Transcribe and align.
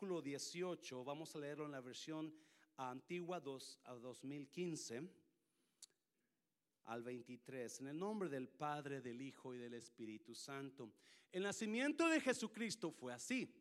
versículo 0.00 0.22
18, 0.22 1.04
vamos 1.04 1.36
a 1.36 1.40
leerlo 1.40 1.66
en 1.66 1.72
la 1.72 1.82
versión 1.82 2.34
antigua 2.78 3.38
2, 3.38 3.80
a 3.84 3.92
2015 3.92 5.06
al 6.84 7.02
23. 7.02 7.80
En 7.80 7.88
el 7.88 7.98
nombre 7.98 8.30
del 8.30 8.48
Padre, 8.48 9.02
del 9.02 9.20
Hijo 9.20 9.54
y 9.54 9.58
del 9.58 9.74
Espíritu 9.74 10.34
Santo. 10.34 10.90
El 11.30 11.42
nacimiento 11.42 12.08
de 12.08 12.18
Jesucristo 12.18 12.90
fue 12.90 13.12
así. 13.12 13.54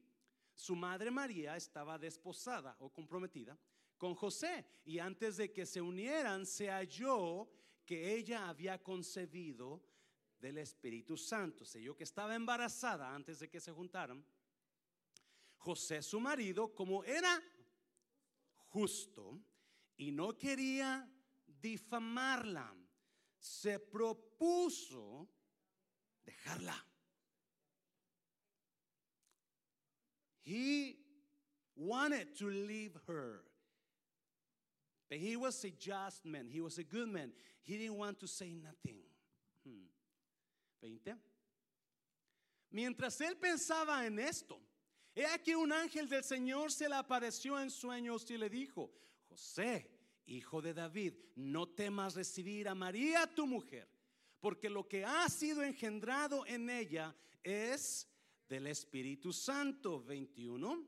Su 0.56 0.78
madre 0.78 1.12
María 1.12 1.58
estaba 1.58 1.98
desposada 1.98 2.78
o 2.80 2.90
comprometida 2.90 3.60
con 3.98 4.16
José 4.16 4.66
y 4.86 4.98
antes 5.00 5.36
de 5.36 5.52
que 5.52 5.66
se 5.66 5.82
unieran 5.82 6.46
se 6.46 6.70
halló 6.70 7.50
que 7.86 8.16
ella 8.16 8.48
había 8.48 8.82
concebido 8.82 9.84
del 10.40 10.60
Espíritu 10.60 11.18
Santo. 11.18 11.66
Se 11.66 11.82
yo 11.82 11.98
que 11.98 12.06
estaba 12.06 12.34
embarazada 12.34 13.14
antes 13.14 13.40
de 13.40 13.50
que 13.50 13.60
se 13.60 13.74
juntaran. 13.74 14.24
José, 15.60 16.02
su 16.02 16.20
marido, 16.20 16.74
como 16.74 17.04
era 17.04 17.42
justo 18.70 19.42
y 19.98 20.12
no 20.12 20.38
quería 20.38 21.08
difamarla, 21.46 22.74
se 23.38 23.80
propuso 23.80 25.28
dejarla. 26.24 26.76
He 30.42 30.98
wanted 31.76 32.36
to 32.38 32.50
leave 32.50 32.98
her. 33.08 33.42
But 35.10 35.20
he 35.20 35.36
was 35.36 35.64
a 35.64 35.70
just 35.72 36.26
man. 36.26 36.48
He 36.50 36.62
was 36.62 36.78
a 36.78 36.84
good 36.84 37.10
man. 37.10 37.32
He 37.64 37.78
didn't 37.78 37.98
want 37.98 38.20
to 38.20 38.28
say 38.28 38.54
nothing. 38.54 39.00
Hmm. 39.68 39.88
20. 40.82 41.16
Mientras 42.72 43.20
él 43.22 43.36
pensaba 43.40 44.06
en 44.06 44.20
esto, 44.20 44.60
he 45.20 45.26
aquí 45.28 45.54
un 45.54 45.72
ángel 45.72 46.08
del 46.08 46.24
Señor 46.24 46.72
se 46.72 46.88
le 46.88 46.96
apareció 46.96 47.60
en 47.60 47.70
sueños 47.70 48.30
y 48.32 48.38
le 48.38 48.50
dijo, 48.50 48.92
José, 49.28 49.92
hijo 50.26 50.62
de 50.62 50.74
David, 50.74 51.14
no 51.36 51.68
temas 51.68 52.16
recibir 52.16 52.68
a 52.70 52.76
María 52.76 53.28
tu 53.28 53.46
mujer, 53.46 53.90
porque 54.40 54.70
lo 54.70 54.88
que 54.88 55.04
ha 55.04 55.28
sido 55.28 55.64
engendrado 55.64 56.46
en 56.46 56.70
ella 56.70 57.16
es 57.44 58.08
del 58.48 58.68
Espíritu 58.68 59.32
Santo. 59.34 60.02
21. 60.04 60.88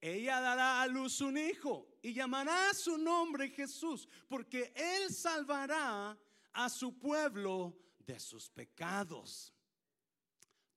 Ella 0.00 0.40
dará 0.40 0.82
a 0.82 0.86
luz 0.86 1.20
un 1.20 1.38
hijo 1.38 1.88
y 2.02 2.12
llamará 2.12 2.74
su 2.74 2.98
nombre 2.98 3.48
Jesús, 3.48 4.06
porque 4.28 4.72
él 4.74 5.12
salvará 5.12 6.18
a 6.52 6.68
su 6.68 6.98
pueblo 6.98 7.74
de 8.00 8.20
sus 8.20 8.50
pecados. 8.50 9.53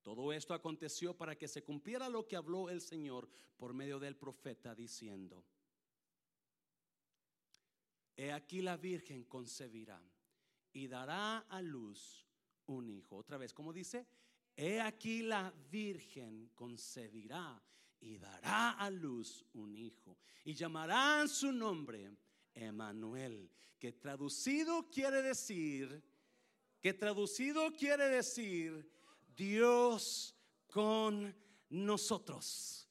Todo 0.07 0.31
esto 0.31 0.53
aconteció 0.53 1.17
para 1.17 1.37
que 1.37 1.49
se 1.49 1.65
cumpliera 1.65 2.07
lo 2.07 2.25
que 2.25 2.37
habló 2.37 2.69
el 2.69 2.79
Señor 2.79 3.27
por 3.57 3.73
medio 3.73 3.99
del 3.99 4.15
profeta 4.15 4.73
diciendo, 4.73 5.43
He 8.15 8.31
aquí 8.31 8.61
la 8.61 8.77
Virgen 8.77 9.25
concebirá 9.25 10.01
y 10.71 10.87
dará 10.87 11.39
a 11.39 11.61
luz 11.61 12.25
un 12.67 12.89
hijo. 12.89 13.17
Otra 13.17 13.37
vez, 13.37 13.53
como 13.53 13.73
dice, 13.73 14.07
He 14.55 14.79
aquí 14.79 15.23
la 15.23 15.53
Virgen 15.69 16.51
concebirá 16.55 17.61
y 17.99 18.17
dará 18.17 18.79
a 18.79 18.89
luz 18.89 19.43
un 19.55 19.75
hijo 19.75 20.19
y 20.45 20.53
llamarán 20.53 21.27
su 21.27 21.51
nombre 21.51 22.15
Emanuel, 22.53 23.51
que 23.77 23.91
traducido 23.91 24.89
quiere 24.89 25.21
decir 25.21 26.01
que 26.79 26.93
traducido 26.93 27.73
quiere 27.73 28.07
decir 28.07 28.89
Dios 29.37 30.35
con 30.67 31.33
nosotros. 31.69 32.89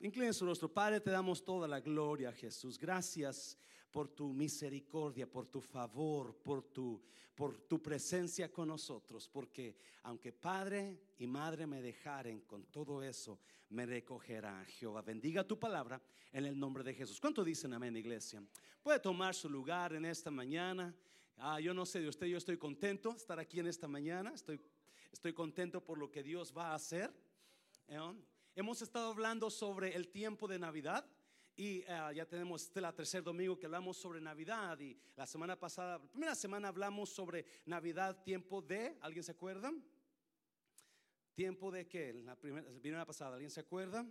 Inclinen 0.00 0.34
su 0.34 0.44
rostro, 0.44 0.68
Padre, 0.68 1.00
te 1.00 1.10
damos 1.10 1.44
toda 1.44 1.68
la 1.68 1.80
gloria, 1.80 2.32
Jesús. 2.32 2.76
Gracias 2.76 3.56
por 3.92 4.08
tu 4.08 4.32
misericordia, 4.32 5.30
por 5.30 5.46
tu 5.46 5.60
favor, 5.60 6.36
por 6.42 6.62
tu, 6.64 7.00
por 7.34 7.56
tu 7.60 7.80
presencia 7.80 8.52
con 8.52 8.68
nosotros. 8.68 9.28
Porque 9.28 9.76
aunque 10.02 10.32
Padre 10.32 11.00
y 11.16 11.28
Madre 11.28 11.64
me 11.64 11.80
dejaren 11.80 12.40
con 12.40 12.64
todo 12.66 13.02
eso, 13.02 13.38
me 13.68 13.86
recogerá 13.86 14.64
Jehová. 14.64 15.00
Bendiga 15.02 15.46
tu 15.46 15.58
palabra 15.58 16.02
en 16.32 16.44
el 16.44 16.58
nombre 16.58 16.82
de 16.82 16.92
Jesús. 16.92 17.20
¿Cuánto 17.20 17.44
dicen 17.44 17.72
amén, 17.72 17.96
iglesia? 17.96 18.42
Puede 18.82 18.98
tomar 18.98 19.32
su 19.32 19.48
lugar 19.48 19.94
en 19.94 20.04
esta 20.04 20.30
mañana. 20.30 20.92
Ah, 21.36 21.60
yo 21.60 21.72
no 21.72 21.86
sé 21.86 22.00
de 22.00 22.08
usted, 22.08 22.26
yo 22.26 22.38
estoy 22.38 22.58
contento 22.58 23.10
de 23.10 23.16
estar 23.16 23.38
aquí 23.38 23.60
en 23.60 23.68
esta 23.68 23.88
mañana. 23.88 24.32
Estoy, 24.34 24.60
estoy 25.14 25.32
contento 25.32 25.82
por 25.82 25.96
lo 25.96 26.10
que 26.10 26.24
Dios 26.24 26.52
va 26.56 26.72
a 26.72 26.74
hacer. 26.74 27.14
¿Eh? 27.86 27.98
Hemos 28.56 28.82
estado 28.82 29.10
hablando 29.10 29.48
sobre 29.48 29.94
el 29.94 30.08
tiempo 30.08 30.48
de 30.48 30.58
Navidad. 30.58 31.08
Y 31.56 31.82
eh, 31.82 31.86
ya 32.16 32.26
tenemos 32.26 32.62
este 32.62 32.80
la 32.80 32.92
tercer 32.92 33.22
domingo 33.22 33.56
que 33.56 33.66
hablamos 33.66 33.96
sobre 33.96 34.20
Navidad. 34.20 34.76
Y 34.80 34.98
la 35.14 35.24
semana 35.24 35.56
pasada, 35.56 35.98
la 35.98 36.10
primera 36.10 36.34
semana 36.34 36.66
hablamos 36.66 37.10
sobre 37.10 37.46
Navidad, 37.66 38.24
tiempo 38.24 38.60
de, 38.60 38.98
¿alguien 39.00 39.22
se 39.22 39.30
acuerda? 39.30 39.72
¿Tiempo 41.32 41.70
de 41.70 41.86
qué? 41.86 42.12
La 42.12 42.34
primera, 42.34 42.68
la 42.68 42.80
primera 42.80 43.06
pasada, 43.06 43.34
¿alguien 43.34 43.52
se 43.52 43.60
acuerda? 43.60 44.04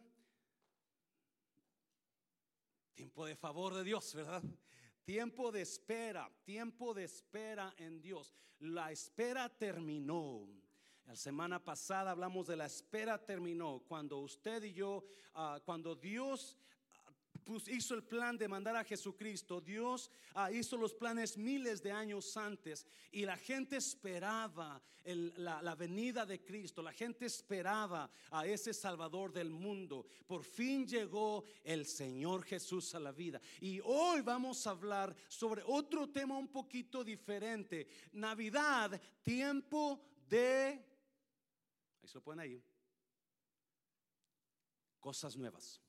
Tiempo 2.93 3.25
de 3.25 3.35
favor 3.35 3.73
de 3.73 3.83
Dios, 3.83 4.15
¿verdad? 4.15 4.41
Tiempo 5.03 5.51
de 5.51 5.63
espera, 5.63 6.31
tiempo 6.45 6.93
de 6.93 7.03
espera 7.03 7.73
en 7.77 8.01
Dios. 8.01 8.33
La 8.59 8.89
espera 8.89 9.49
terminó. 9.49 10.62
La 11.05 11.15
semana 11.15 11.63
pasada 11.63 12.11
hablamos 12.11 12.47
de 12.47 12.55
la 12.55 12.65
espera 12.65 13.23
terminó. 13.23 13.83
Cuando 13.87 14.19
usted 14.19 14.63
y 14.63 14.73
yo, 14.73 15.03
uh, 15.35 15.59
cuando 15.65 15.95
Dios 15.95 16.57
pues 17.43 17.67
hizo 17.67 17.93
el 17.95 18.03
plan 18.03 18.37
de 18.37 18.47
mandar 18.47 18.75
a 18.75 18.83
Jesucristo. 18.83 19.59
Dios 19.59 20.09
ah, 20.33 20.51
hizo 20.51 20.77
los 20.77 20.93
planes 20.93 21.37
miles 21.37 21.81
de 21.81 21.91
años 21.91 22.35
antes 22.37 22.85
y 23.11 23.25
la 23.25 23.37
gente 23.37 23.77
esperaba 23.77 24.81
la, 25.03 25.61
la, 25.61 25.75
venida 25.75 26.25
de 26.25 26.41
Cristo. 26.43 26.81
La 26.81 26.93
gente 26.93 27.25
esperaba 27.25 28.09
a 28.31 28.45
ese 28.45 28.73
Salvador 28.73 29.33
del 29.33 29.49
mundo. 29.49 30.05
Por 30.25 30.43
fin 30.43 30.87
llegó 30.87 31.43
el 31.63 31.85
Señor 31.85 32.43
Jesús 32.43 32.95
a 32.95 32.99
la 32.99 33.11
vida. 33.11 33.41
Y 33.59 33.79
hoy 33.83 34.21
vamos 34.21 34.65
a 34.65 34.71
hablar 34.71 35.15
sobre 35.27 35.63
otro 35.65 36.09
tema 36.09 36.37
un 36.37 36.47
poquito 36.47 37.03
diferente. 37.03 37.87
Navidad, 38.13 38.99
tiempo 39.21 39.99
de... 40.29 40.92
Ahí 42.03 42.09
se 42.09 42.17
lo 42.17 42.21
ponen 42.21 42.41
ahí. 42.41 42.63
Cosas 44.99 45.37
nuevas. 45.37 45.81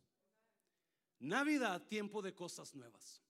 Navidad, 1.18 1.82
tiempo 1.88 2.22
de 2.22 2.32
cosas 2.32 2.74
nuevas. 2.74 3.20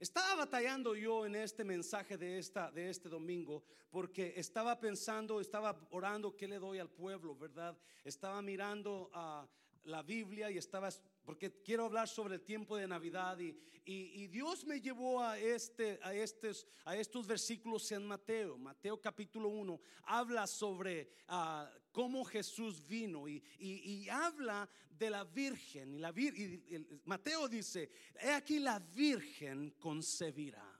Estaba 0.00 0.34
batallando 0.34 0.96
yo 0.96 1.24
en 1.24 1.36
este 1.36 1.62
mensaje 1.62 2.18
de, 2.18 2.38
esta, 2.38 2.70
de 2.72 2.90
este 2.90 3.08
domingo 3.08 3.64
porque 3.90 4.34
estaba 4.36 4.78
pensando, 4.80 5.40
estaba 5.40 5.86
orando 5.90 6.36
qué 6.36 6.48
le 6.48 6.58
doy 6.58 6.80
al 6.80 6.90
pueblo, 6.90 7.36
¿verdad? 7.36 7.78
Estaba 8.02 8.42
mirando 8.42 9.08
a 9.14 9.48
la 9.84 10.02
Biblia 10.02 10.50
y 10.50 10.58
estaba 10.58 10.88
porque 11.24 11.62
quiero 11.62 11.86
hablar 11.86 12.08
sobre 12.08 12.34
el 12.34 12.42
tiempo 12.42 12.76
de 12.76 12.86
Navidad 12.86 13.38
y, 13.38 13.56
y, 13.86 14.26
Dios 14.28 14.64
me 14.64 14.80
llevó 14.80 15.22
a, 15.22 15.38
este, 15.38 15.98
a, 16.02 16.14
estos, 16.14 16.66
a 16.84 16.96
estos 16.96 17.26
versículos 17.26 17.90
en 17.92 18.06
Mateo. 18.06 18.56
Mateo 18.56 18.98
capítulo 19.00 19.48
1 19.48 19.80
habla 20.04 20.46
sobre 20.46 21.10
uh, 21.28 21.64
cómo 21.92 22.24
Jesús 22.24 22.86
vino 22.86 23.28
y, 23.28 23.42
y, 23.58 24.08
habla 24.08 24.68
de 24.90 25.10
la 25.10 25.24
Virgen. 25.24 25.94
Y, 25.94 25.98
la 25.98 26.12
vir, 26.12 26.34
y 26.34 26.86
Mateo 27.04 27.46
dice, 27.46 27.90
he 28.20 28.30
aquí 28.30 28.58
la 28.58 28.78
Virgen 28.78 29.72
concebirá. 29.78 30.74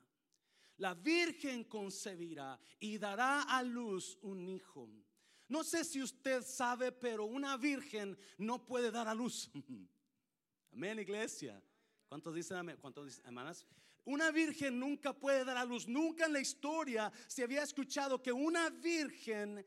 La 0.78 0.94
Virgen 0.94 1.65
concebirá 1.65 2.59
y 2.81 2.98
dará 2.98 3.42
a 3.42 3.62
luz 3.62 4.19
un 4.22 4.48
hijo. 4.48 4.88
No 5.49 5.62
sé 5.62 5.84
si 5.84 6.03
usted 6.03 6.43
sabe, 6.43 6.93
pero 6.93 7.25
una 7.27 7.56
virgen 7.56 8.16
no 8.38 8.65
puede 8.65 8.91
dar 8.91 9.09
a 9.09 9.15
luz. 9.15 9.50
Amén, 10.72 10.99
iglesia. 10.99 11.63
¿Cuántos 12.09 12.34
dicen? 12.34 12.77
¿Cuántos 12.80 13.07
dicen 13.07 13.27
hermanas? 13.27 13.66
Una 14.04 14.30
virgen 14.30 14.78
nunca 14.78 15.13
puede 15.13 15.45
dar 15.45 15.57
a 15.57 15.65
luz. 15.65 15.89
Nunca 15.89 16.27
en 16.27 16.34
la 16.34 16.41
historia 16.41 17.13
se 17.27 17.42
había 17.42 17.63
escuchado 17.63 18.22
que 18.22 18.33
una 18.33 18.71
virgen 18.71 19.66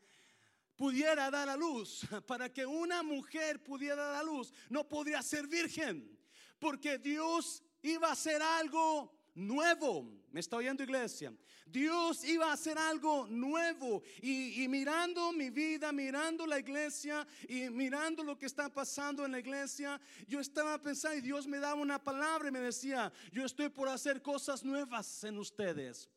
pudiera 0.76 1.30
dar 1.30 1.48
a 1.48 1.56
luz. 1.56 2.06
Para 2.26 2.52
que 2.52 2.64
una 2.64 3.02
mujer 3.02 3.62
pudiera 3.62 4.04
dar 4.04 4.16
a 4.16 4.22
luz, 4.22 4.52
no 4.68 4.88
podría 4.88 5.22
ser 5.22 5.46
virgen. 5.46 6.18
Porque 6.58 6.98
Dios 6.98 7.62
iba 7.82 8.08
a 8.08 8.12
hacer 8.12 8.40
algo 8.42 9.17
nuevo. 9.38 10.06
¿Me 10.30 10.40
está 10.40 10.56
oyendo 10.56 10.82
iglesia? 10.82 11.32
Dios 11.64 12.24
iba 12.24 12.50
a 12.50 12.52
hacer 12.52 12.76
algo 12.76 13.26
nuevo. 13.28 14.02
Y, 14.20 14.66
mirando 14.68 15.32
mi 15.32 15.50
vida, 15.50 15.90
mirando 15.92 16.46
la 16.46 16.58
iglesia 16.58 17.26
y 17.48 17.70
mirando 17.70 18.22
lo 18.22 18.38
que 18.38 18.46
está 18.46 18.68
pasando 18.68 19.24
en 19.24 19.32
la 19.32 19.38
iglesia, 19.38 20.00
yo 20.26 20.40
estaba 20.40 20.80
pensando 20.80 21.16
y 21.16 21.22
Dios 21.22 21.46
me 21.46 21.58
daba 21.58 21.80
una 21.80 22.02
palabra 22.02 22.48
y 22.48 22.52
me 22.52 22.60
decía, 22.60 23.12
yo 23.32 23.44
estoy 23.44 23.68
por 23.68 23.88
hacer 23.88 24.20
cosas 24.20 24.64
nuevas 24.64 25.24
en 25.24 25.38
ustedes. 25.38 26.10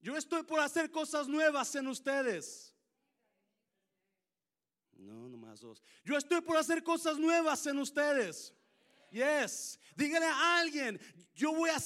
Yo 0.00 0.16
estoy 0.16 0.42
por 0.42 0.60
hacer 0.60 0.90
cosas 0.90 1.28
nuevas 1.28 1.74
en 1.74 1.86
ustedes. 1.86 2.74
No, 4.94 5.28
nomás 5.28 5.60
dos. 5.60 5.82
Yo 6.04 6.16
estoy 6.16 6.40
por 6.40 6.56
hacer 6.56 6.82
cosas 6.82 7.18
nuevas 7.18 7.66
en 7.66 7.78
ustedes. 7.78 8.54
Yes. 9.10 9.78
Dígale 10.00 10.24
a 10.24 10.60
alguien, 10.60 10.98
yo 11.40 11.52
voy, 11.54 11.70
a, 11.70 11.78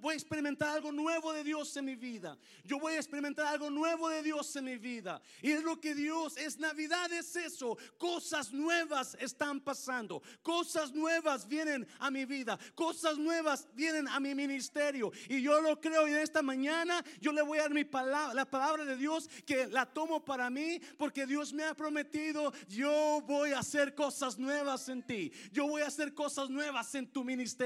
voy 0.00 0.12
a 0.12 0.16
experimentar 0.16 0.68
algo 0.68 0.92
nuevo 0.92 1.32
de 1.32 1.42
Dios 1.42 1.76
en 1.76 1.84
mi 1.84 1.96
vida. 1.96 2.36
Yo 2.64 2.78
voy 2.78 2.94
a 2.94 2.96
experimentar 2.96 3.46
algo 3.46 3.70
nuevo 3.70 4.08
de 4.08 4.22
Dios 4.22 4.54
en 4.56 4.64
mi 4.64 4.76
vida. 4.76 5.20
Y 5.42 5.50
es 5.50 5.62
lo 5.62 5.80
que 5.80 5.94
Dios 5.94 6.36
es 6.36 6.58
Navidad, 6.58 7.12
es 7.12 7.34
eso. 7.36 7.76
Cosas 7.96 8.52
nuevas 8.52 9.16
están 9.20 9.60
pasando. 9.60 10.22
Cosas 10.42 10.92
nuevas 10.92 11.46
vienen 11.46 11.86
a 11.98 12.10
mi 12.10 12.24
vida. 12.24 12.58
Cosas 12.74 13.18
nuevas 13.18 13.68
vienen 13.74 14.06
a 14.08 14.20
mi 14.20 14.34
ministerio. 14.34 15.12
Y 15.28 15.42
yo 15.42 15.60
lo 15.60 15.80
creo. 15.80 16.06
Y 16.06 16.12
en 16.12 16.18
esta 16.18 16.42
mañana 16.42 17.04
yo 17.20 17.32
le 17.32 17.42
voy 17.42 17.58
a 17.58 17.62
dar 17.62 17.74
mi 17.74 17.84
palabra, 17.84 18.34
la 18.34 18.48
palabra 18.48 18.84
de 18.84 18.96
Dios 18.96 19.28
que 19.46 19.66
la 19.66 19.86
tomo 19.86 20.24
para 20.24 20.50
mí. 20.50 20.80
Porque 20.98 21.26
Dios 21.26 21.52
me 21.52 21.64
ha 21.64 21.74
prometido, 21.74 22.52
yo 22.68 23.22
voy 23.26 23.52
a 23.52 23.60
hacer 23.60 23.94
cosas 23.94 24.38
nuevas 24.38 24.88
en 24.88 25.04
ti. 25.04 25.32
Yo 25.52 25.66
voy 25.66 25.82
a 25.82 25.88
hacer 25.88 26.14
cosas 26.14 26.48
nuevas 26.48 26.94
en 26.94 27.06
tu 27.08 27.24
ministerio. 27.24 27.59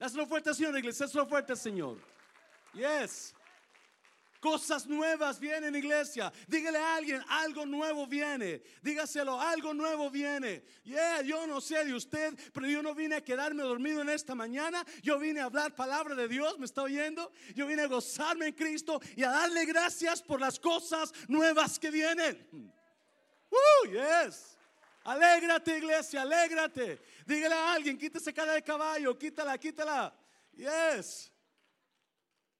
Hazlo 0.00 0.26
fuerte, 0.26 0.52
Señor, 0.52 0.76
iglesia. 0.78 1.06
Hazlo 1.06 1.26
fuerte, 1.26 1.56
Señor. 1.56 1.98
Yes. 2.74 3.34
Cosas 4.44 4.86
nuevas 4.86 5.40
vienen, 5.40 5.74
iglesia. 5.74 6.30
Dígale 6.46 6.76
a 6.76 6.96
alguien, 6.96 7.22
algo 7.28 7.64
nuevo 7.64 8.06
viene. 8.06 8.60
Dígaselo, 8.82 9.40
algo 9.40 9.72
nuevo 9.72 10.10
viene. 10.10 10.62
Yeah, 10.82 11.22
yo 11.22 11.46
no 11.46 11.62
sé 11.62 11.82
de 11.82 11.94
usted, 11.94 12.38
pero 12.52 12.66
yo 12.66 12.82
no 12.82 12.94
vine 12.94 13.14
a 13.14 13.24
quedarme 13.24 13.62
dormido 13.62 14.02
en 14.02 14.10
esta 14.10 14.34
mañana. 14.34 14.84
Yo 15.02 15.18
vine 15.18 15.40
a 15.40 15.44
hablar 15.44 15.74
palabra 15.74 16.14
de 16.14 16.28
Dios, 16.28 16.58
¿me 16.58 16.66
está 16.66 16.82
oyendo? 16.82 17.32
Yo 17.54 17.66
vine 17.66 17.84
a 17.84 17.86
gozarme 17.86 18.48
en 18.48 18.52
Cristo 18.52 19.00
y 19.16 19.22
a 19.22 19.30
darle 19.30 19.64
gracias 19.64 20.20
por 20.20 20.38
las 20.38 20.60
cosas 20.60 21.10
nuevas 21.26 21.78
que 21.78 21.90
vienen. 21.90 22.46
Uh, 23.50 23.88
yes. 23.88 24.53
Alégrate, 25.04 25.76
iglesia, 25.76 26.22
alégrate. 26.22 26.98
Dígale 27.26 27.54
a 27.54 27.74
alguien, 27.74 27.98
quítese 27.98 28.32
cara 28.32 28.54
de 28.54 28.62
caballo, 28.62 29.14
quítala, 29.18 29.58
quítala. 29.58 30.14
Yes. 30.56 31.30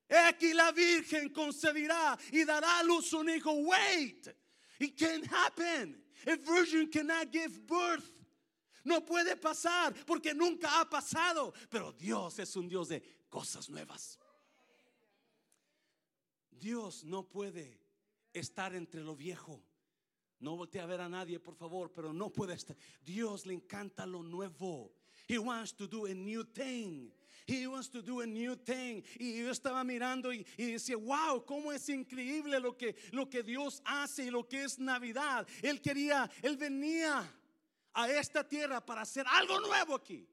He 0.08 0.16
aquí 0.16 0.52
la 0.52 0.70
Virgen 0.70 1.30
concebirá 1.30 2.18
y 2.30 2.44
dará 2.44 2.80
a 2.80 2.82
luz 2.82 3.12
un 3.14 3.28
hijo. 3.30 3.52
Wait, 3.52 4.28
it 4.78 4.96
can't 4.96 5.26
happen. 5.26 5.96
A 6.26 6.36
virgin 6.36 6.90
cannot 6.90 7.32
give 7.32 7.66
birth. 7.66 8.10
No 8.84 9.00
puede 9.00 9.36
pasar 9.36 9.94
porque 10.06 10.34
nunca 10.34 10.80
ha 10.80 10.84
pasado. 10.84 11.54
Pero 11.70 11.92
Dios 11.92 12.38
es 12.38 12.54
un 12.56 12.68
Dios 12.68 12.88
de 12.88 13.02
cosas 13.30 13.70
nuevas. 13.70 14.18
Dios 16.50 17.04
no 17.04 17.22
puede 17.22 17.80
estar 18.32 18.74
entre 18.74 19.02
lo 19.02 19.16
viejo 19.16 19.62
no 20.44 20.56
voltee 20.56 20.82
a 20.82 20.86
ver 20.86 21.00
a 21.00 21.08
nadie, 21.08 21.40
por 21.40 21.54
favor, 21.54 21.90
pero 21.90 22.12
no 22.12 22.30
puede 22.30 22.52
estar. 22.52 22.76
Dios 23.02 23.46
le 23.46 23.54
encanta 23.54 24.04
lo 24.04 24.22
nuevo. 24.22 24.92
He 25.26 25.38
wants 25.38 25.72
to 25.72 25.86
do 25.86 26.04
a 26.04 26.14
new 26.14 26.44
thing. 26.44 27.10
He 27.46 27.66
wants 27.66 27.88
to 27.90 28.02
do 28.02 28.20
a 28.20 28.26
new 28.26 28.54
thing. 28.54 29.02
Y 29.18 29.38
yo 29.42 29.50
estaba 29.50 29.82
mirando 29.84 30.30
y, 30.34 30.46
y, 30.58 30.72
decía, 30.72 30.96
wow, 30.96 31.46
cómo 31.46 31.72
es 31.72 31.88
increíble 31.88 32.60
lo 32.60 32.76
que, 32.76 32.94
lo 33.12 33.28
que 33.30 33.42
Dios 33.42 33.80
hace 33.86 34.26
y 34.26 34.30
lo 34.30 34.46
que 34.46 34.64
es 34.64 34.78
Navidad. 34.78 35.48
Él 35.62 35.80
quería, 35.80 36.30
él 36.42 36.58
venía 36.58 37.26
a 37.94 38.10
esta 38.10 38.46
tierra 38.46 38.84
para 38.84 39.00
hacer 39.00 39.24
algo 39.26 39.60
nuevo 39.60 39.94
aquí. 39.94 40.28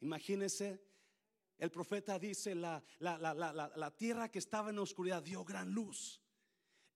Imagínense, 0.00 0.82
el 1.58 1.70
profeta 1.70 2.18
dice, 2.18 2.56
la, 2.56 2.82
la, 2.98 3.16
la, 3.16 3.72
la 3.76 3.90
tierra 3.92 4.28
que 4.28 4.40
estaba 4.40 4.70
en 4.70 4.78
oscuridad 4.80 5.22
dio 5.22 5.44
gran 5.44 5.70
luz. 5.70 6.20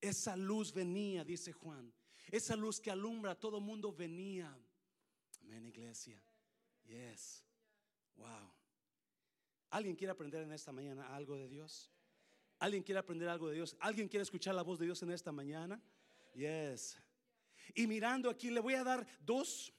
Esa 0.01 0.37
luz 0.37 0.73
venía, 0.73 1.25
dice 1.25 1.53
Juan. 1.53 1.93
Esa 2.31 2.57
luz 2.57 2.81
que 2.81 2.91
alumbra 2.91 3.33
a 3.33 3.35
todo 3.35 3.61
mundo 3.61 3.93
venía. 3.93 4.55
Amén, 5.43 5.67
iglesia. 5.67 6.21
Yes. 6.87 7.43
Wow. 8.17 8.53
¿Alguien 9.71 9.97
quiere 9.97 10.13
aprender 10.13 10.43
en 10.43 10.53
esta 10.53 10.73
mañana 10.73 11.15
algo 11.15 11.37
de 11.37 11.49
Dios? 11.49 11.91
¿Alguien 12.59 12.83
quiere 12.83 12.99
aprender 12.99 13.29
algo 13.29 13.49
de 13.49 13.55
Dios? 13.55 13.77
¿Alguien 13.81 14.09
quiere 14.09 14.23
escuchar 14.23 14.55
la 14.55 14.63
voz 14.63 14.79
de 14.79 14.87
Dios 14.87 15.03
en 15.03 15.11
esta 15.11 15.33
mañana? 15.33 15.81
Yes. 16.35 16.99
Y 17.75 17.87
mirando 17.87 18.29
aquí, 18.31 18.51
le 18.51 18.61
voy 18.61 18.75
a 18.75 18.85
dar 18.85 19.07
dos, 19.21 19.73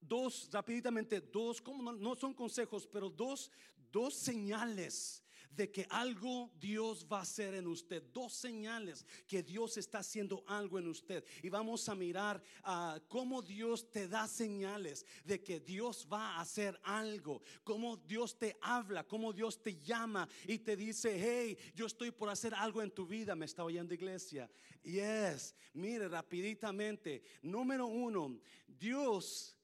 dos, 0.00 0.48
rapiditamente, 0.52 1.20
dos, 1.20 1.60
como 1.60 1.82
no, 1.82 1.92
no 1.92 2.14
son 2.16 2.34
consejos, 2.34 2.86
pero 2.86 3.08
dos, 3.08 3.50
dos 3.90 4.14
señales 4.14 5.25
de 5.56 5.70
que 5.70 5.86
algo 5.88 6.50
Dios 6.60 7.06
va 7.10 7.18
a 7.18 7.22
hacer 7.22 7.54
en 7.54 7.66
usted. 7.66 8.02
Dos 8.12 8.34
señales 8.34 9.04
que 9.26 9.42
Dios 9.42 9.76
está 9.76 9.98
haciendo 9.98 10.44
algo 10.46 10.78
en 10.78 10.88
usted. 10.88 11.24
Y 11.42 11.48
vamos 11.48 11.88
a 11.88 11.94
mirar 11.94 12.42
cómo 13.08 13.42
Dios 13.42 13.90
te 13.90 14.08
da 14.08 14.28
señales 14.28 15.04
de 15.24 15.42
que 15.42 15.60
Dios 15.60 16.06
va 16.12 16.36
a 16.36 16.40
hacer 16.40 16.78
algo. 16.82 17.42
Cómo 17.64 17.96
Dios 17.96 18.38
te 18.38 18.56
habla, 18.60 19.04
cómo 19.04 19.32
Dios 19.32 19.62
te 19.62 19.80
llama 19.80 20.28
y 20.46 20.58
te 20.58 20.76
dice, 20.76 21.16
hey, 21.18 21.56
yo 21.74 21.86
estoy 21.86 22.10
por 22.10 22.28
hacer 22.28 22.54
algo 22.54 22.82
en 22.82 22.90
tu 22.90 23.06
vida. 23.06 23.34
Me 23.34 23.46
está 23.46 23.64
oyendo 23.64 23.94
iglesia. 23.94 24.50
Yes, 24.82 25.54
mire 25.72 26.08
rapiditamente. 26.08 27.22
Número 27.42 27.86
uno, 27.86 28.38
Dios 28.66 29.56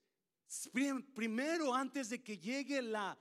primero 1.15 1.75
antes 1.75 2.11
de 2.11 2.23
que 2.23 2.39
llegue 2.39 2.83
la 2.83 3.19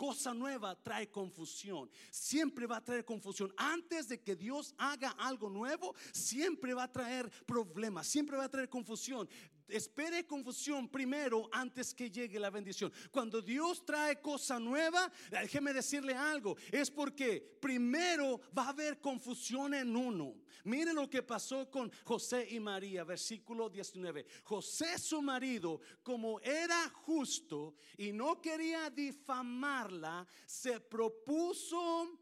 cosa 0.00 0.32
nueva 0.32 0.74
trae 0.74 1.10
confusión. 1.10 1.90
Siempre 2.10 2.66
va 2.66 2.78
a 2.78 2.80
traer 2.82 3.04
confusión. 3.04 3.52
Antes 3.54 4.08
de 4.08 4.18
que 4.18 4.34
Dios 4.34 4.74
haga 4.78 5.10
algo 5.18 5.50
nuevo, 5.50 5.94
siempre 6.10 6.72
va 6.72 6.84
a 6.84 6.90
traer 6.90 7.30
problemas, 7.44 8.06
siempre 8.06 8.38
va 8.38 8.44
a 8.44 8.48
traer 8.48 8.70
confusión. 8.70 9.28
Espere 9.72 10.26
confusión 10.26 10.88
primero 10.88 11.48
antes 11.52 11.94
que 11.94 12.10
llegue 12.10 12.38
la 12.38 12.50
bendición. 12.50 12.92
Cuando 13.10 13.40
Dios 13.40 13.84
trae 13.84 14.20
cosa 14.20 14.58
nueva, 14.58 15.10
déjeme 15.30 15.72
decirle 15.72 16.14
algo, 16.14 16.56
es 16.70 16.90
porque 16.90 17.40
primero 17.60 18.40
va 18.56 18.66
a 18.66 18.70
haber 18.70 19.00
confusión 19.00 19.74
en 19.74 19.96
uno. 19.96 20.34
Mire 20.64 20.92
lo 20.92 21.08
que 21.08 21.22
pasó 21.22 21.70
con 21.70 21.90
José 22.04 22.46
y 22.50 22.60
María, 22.60 23.04
versículo 23.04 23.68
19. 23.68 24.26
José 24.44 24.98
su 24.98 25.22
marido, 25.22 25.80
como 26.02 26.40
era 26.40 26.88
justo 26.90 27.74
y 27.96 28.12
no 28.12 28.40
quería 28.40 28.90
difamarla, 28.90 30.26
se 30.46 30.80
propuso 30.80 32.19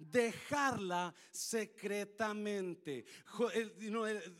dejarla 0.00 1.14
secretamente. 1.30 3.04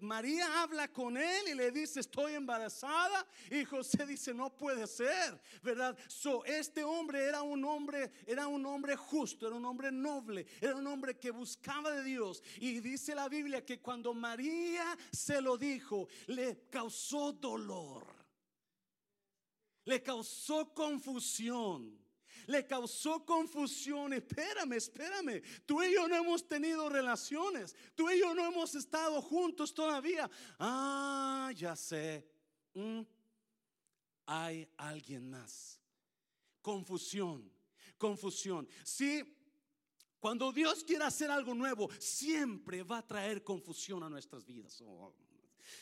María 0.01 0.63
habla 0.63 0.89
con 0.89 1.17
él 1.17 1.49
y 1.49 1.55
le 1.55 1.71
dice, 1.71 2.01
estoy 2.01 2.35
embarazada. 2.35 3.27
Y 3.51 3.65
José 3.65 4.07
dice, 4.07 4.33
no 4.33 4.57
puede 4.57 4.87
ser, 4.87 5.41
¿verdad? 5.63 5.97
So, 6.09 6.45
este 6.45 6.83
hombre 6.83 7.25
era 7.25 7.43
un 7.43 7.65
hombre, 7.65 8.11
era 8.27 8.47
un 8.47 8.65
hombre 8.65 8.97
justo, 8.97 9.47
era 9.47 9.57
un 9.57 9.65
hombre 9.65 9.93
noble, 9.93 10.47
era 10.61 10.75
un 10.77 10.87
hombre 10.87 11.19
que 11.19 11.31
buscaba 11.31 11.93
de 11.93 12.03
Dios. 12.03 12.43
Y 12.59 12.81
dice 12.81 13.15
la 13.15 13.29
Biblia 13.29 13.65
que 13.65 13.81
cuando 13.81 14.15
María 14.15 14.97
se 15.13 15.41
lo 15.41 15.59
dijo, 15.59 16.09
le 16.27 16.69
causó 16.71 17.33
dolor. 17.33 18.07
Le 19.85 20.03
causó 20.03 20.73
confusión 20.73 22.01
le 22.47 22.67
causó 22.67 23.25
confusión. 23.25 24.13
Espérame, 24.13 24.73
espérame. 24.75 25.43
Tú 25.67 25.83
y 25.83 25.95
yo 25.95 26.09
no 26.09 26.17
hemos 26.17 26.47
tenido 26.47 26.89
relaciones. 26.89 27.75
Tú 27.95 28.11
y 28.11 28.21
yo 28.21 28.35
no 28.35 28.47
hemos 28.47 28.75
estado 28.75 29.21
juntos 29.23 29.75
todavía. 29.75 30.31
Ah, 30.59 31.53
ya 31.55 31.77
sé. 31.77 32.27
Mm. 32.75 33.03
Hay 34.27 34.69
alguien 34.77 35.29
más. 35.31 35.81
Confusión, 36.63 37.51
confusión. 37.97 38.69
Sí, 38.85 39.23
cuando 40.21 40.53
Dios 40.53 40.85
quiere 40.85 41.05
hacer 41.05 41.31
algo 41.31 41.55
nuevo, 41.55 41.89
siempre 41.99 42.83
va 42.83 42.99
a 42.99 43.07
traer 43.07 43.43
confusión 43.43 44.03
a 44.03 44.11
nuestras 44.11 44.45
vidas. 44.45 44.81
Oh, 44.83 45.15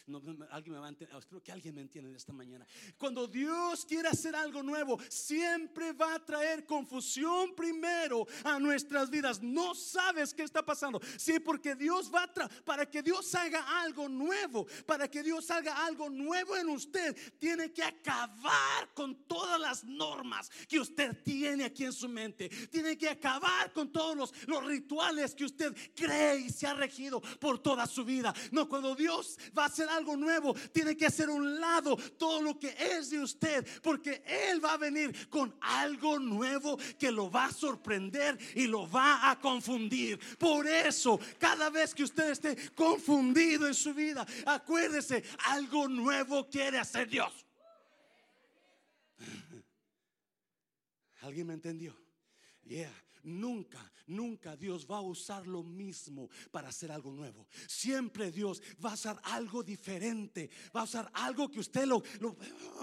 no, 0.06 0.22
alguien 0.50 0.74
me 0.74 0.80
va 0.80 0.86
a 0.86 0.90
entender, 0.90 1.16
espero 1.18 1.42
que 1.42 1.52
alguien 1.52 1.74
me 1.74 1.82
entienda 1.82 2.16
esta 2.16 2.32
mañana. 2.32 2.66
Cuando 2.96 3.26
Dios 3.26 3.84
quiere 3.84 4.08
hacer 4.08 4.34
algo 4.34 4.62
nuevo, 4.62 4.98
siempre 5.08 5.92
va 5.92 6.14
a 6.14 6.24
traer 6.24 6.64
confusión 6.64 7.54
primero 7.54 8.26
a 8.44 8.58
nuestras 8.58 9.10
vidas. 9.10 9.42
No 9.42 9.74
sabes 9.74 10.32
qué 10.32 10.42
está 10.42 10.64
pasando. 10.64 11.00
Sí, 11.16 11.38
porque 11.40 11.74
Dios 11.74 12.10
va 12.12 12.24
a 12.24 12.28
para 12.64 12.86
que 12.86 13.02
Dios 13.02 13.34
haga 13.34 13.80
algo 13.80 14.08
nuevo, 14.08 14.66
para 14.86 15.08
que 15.08 15.22
Dios 15.22 15.50
haga 15.50 15.86
algo 15.86 16.10
nuevo 16.10 16.56
en 16.56 16.68
usted, 16.68 17.16
tiene 17.38 17.72
que 17.72 17.82
acabar 17.82 18.92
con 18.94 19.14
todas 19.26 19.58
las 19.60 19.84
normas 19.84 20.50
que 20.68 20.78
usted 20.78 21.22
tiene 21.22 21.64
aquí 21.64 21.84
en 21.84 21.92
su 21.92 22.08
mente. 22.08 22.48
Tiene 22.70 22.96
que 22.96 23.08
acabar 23.08 23.72
con 23.72 23.90
todos 23.90 24.16
los, 24.16 24.46
los 24.46 24.64
rituales 24.64 25.34
que 25.34 25.44
usted 25.44 25.74
cree 25.94 26.40
y 26.40 26.50
se 26.50 26.66
ha 26.66 26.74
regido 26.74 27.20
por 27.20 27.58
toda 27.58 27.86
su 27.86 28.04
vida. 28.04 28.34
No, 28.50 28.68
cuando 28.68 28.94
Dios 28.94 29.38
va 29.56 29.64
hacer 29.78 29.88
algo 29.90 30.16
nuevo, 30.16 30.54
tiene 30.72 30.96
que 30.96 31.06
hacer 31.06 31.30
un 31.30 31.60
lado 31.60 31.96
todo 32.16 32.42
lo 32.42 32.58
que 32.58 32.74
es 32.78 33.10
de 33.10 33.20
usted, 33.20 33.66
porque 33.82 34.22
Él 34.26 34.64
va 34.64 34.72
a 34.72 34.76
venir 34.76 35.28
con 35.28 35.54
algo 35.60 36.18
nuevo 36.18 36.76
que 36.98 37.12
lo 37.12 37.30
va 37.30 37.46
a 37.46 37.52
sorprender 37.52 38.36
y 38.54 38.66
lo 38.66 38.90
va 38.90 39.30
a 39.30 39.38
confundir. 39.38 40.18
Por 40.36 40.66
eso, 40.66 41.20
cada 41.38 41.70
vez 41.70 41.94
que 41.94 42.02
usted 42.02 42.30
esté 42.30 42.56
confundido 42.72 43.66
en 43.66 43.74
su 43.74 43.94
vida, 43.94 44.26
acuérdese, 44.46 45.22
algo 45.46 45.88
nuevo 45.88 46.48
quiere 46.48 46.78
hacer 46.78 47.08
Dios. 47.08 47.46
¿Alguien 51.22 51.46
me 51.46 51.54
entendió? 51.54 51.96
Yeah. 52.64 52.92
Nunca, 53.28 53.92
nunca 54.06 54.56
Dios 54.56 54.86
va 54.90 54.98
a 54.98 55.02
usar 55.02 55.46
lo 55.46 55.62
mismo 55.62 56.30
para 56.50 56.68
hacer 56.68 56.90
algo 56.90 57.12
nuevo. 57.12 57.46
Siempre 57.66 58.32
Dios 58.32 58.62
va 58.84 58.92
a 58.92 58.94
usar 58.94 59.20
algo 59.24 59.62
diferente. 59.62 60.50
Va 60.74 60.80
a 60.80 60.84
usar 60.84 61.10
algo 61.12 61.50
que 61.50 61.60
usted 61.60 61.84
lo, 61.84 62.02
lo, 62.20 62.36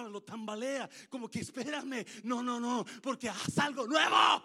lo 0.10 0.22
tambalea. 0.22 0.88
Como 1.10 1.30
que 1.30 1.40
espérame. 1.40 2.06
No, 2.24 2.44
no, 2.44 2.60
no. 2.60 2.86
Porque 3.02 3.28
haz 3.28 3.58
algo 3.58 3.88
nuevo. 3.88 4.44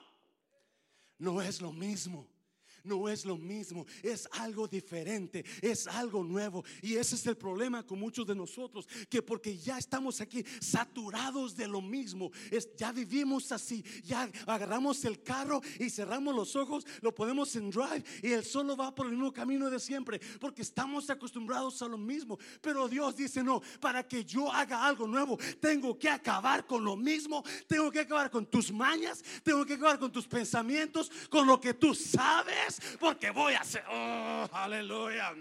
No 1.18 1.42
es 1.42 1.60
lo 1.60 1.72
mismo 1.72 2.39
no 2.84 3.08
es 3.08 3.24
lo 3.24 3.36
mismo, 3.36 3.86
es 4.02 4.28
algo 4.32 4.66
diferente, 4.68 5.44
es 5.60 5.86
algo 5.86 6.24
nuevo. 6.24 6.64
Y 6.82 6.94
ese 6.94 7.14
es 7.14 7.26
el 7.26 7.36
problema 7.36 7.86
con 7.86 7.98
muchos 7.98 8.26
de 8.26 8.34
nosotros, 8.34 8.88
que 9.08 9.22
porque 9.22 9.56
ya 9.56 9.78
estamos 9.78 10.20
aquí 10.20 10.44
saturados 10.60 11.56
de 11.56 11.66
lo 11.66 11.80
mismo, 11.80 12.30
es, 12.50 12.68
ya 12.76 12.92
vivimos 12.92 13.52
así, 13.52 13.84
ya 14.04 14.30
agarramos 14.46 15.04
el 15.04 15.22
carro 15.22 15.60
y 15.78 15.90
cerramos 15.90 16.34
los 16.34 16.56
ojos, 16.56 16.86
lo 17.00 17.14
ponemos 17.14 17.54
en 17.56 17.70
drive 17.70 18.04
y 18.22 18.32
el 18.32 18.44
solo 18.44 18.76
va 18.76 18.94
por 18.94 19.06
el 19.06 19.12
mismo 19.12 19.32
camino 19.32 19.70
de 19.70 19.80
siempre, 19.80 20.20
porque 20.40 20.62
estamos 20.62 21.10
acostumbrados 21.10 21.80
a 21.82 21.88
lo 21.88 21.98
mismo. 21.98 22.38
Pero 22.60 22.88
Dios 22.88 23.16
dice, 23.16 23.42
no, 23.42 23.62
para 23.80 24.06
que 24.06 24.24
yo 24.24 24.50
haga 24.52 24.84
algo 24.84 25.06
nuevo, 25.06 25.38
tengo 25.60 25.98
que 25.98 26.08
acabar 26.08 26.66
con 26.66 26.84
lo 26.84 26.96
mismo, 26.96 27.42
tengo 27.66 27.90
que 27.90 28.00
acabar 28.00 28.30
con 28.30 28.46
tus 28.46 28.72
mañas, 28.72 29.22
tengo 29.42 29.64
que 29.64 29.74
acabar 29.74 29.98
con 29.98 30.12
tus 30.12 30.26
pensamientos, 30.26 31.10
con 31.28 31.46
lo 31.46 31.60
que 31.60 31.74
tú 31.74 31.94
sabes 31.94 32.69
porque 32.98 33.30
voy 33.30 33.54
a 33.54 33.60
hacer. 33.60 33.84
Oh, 33.88 34.48
aleluya. 34.52 35.34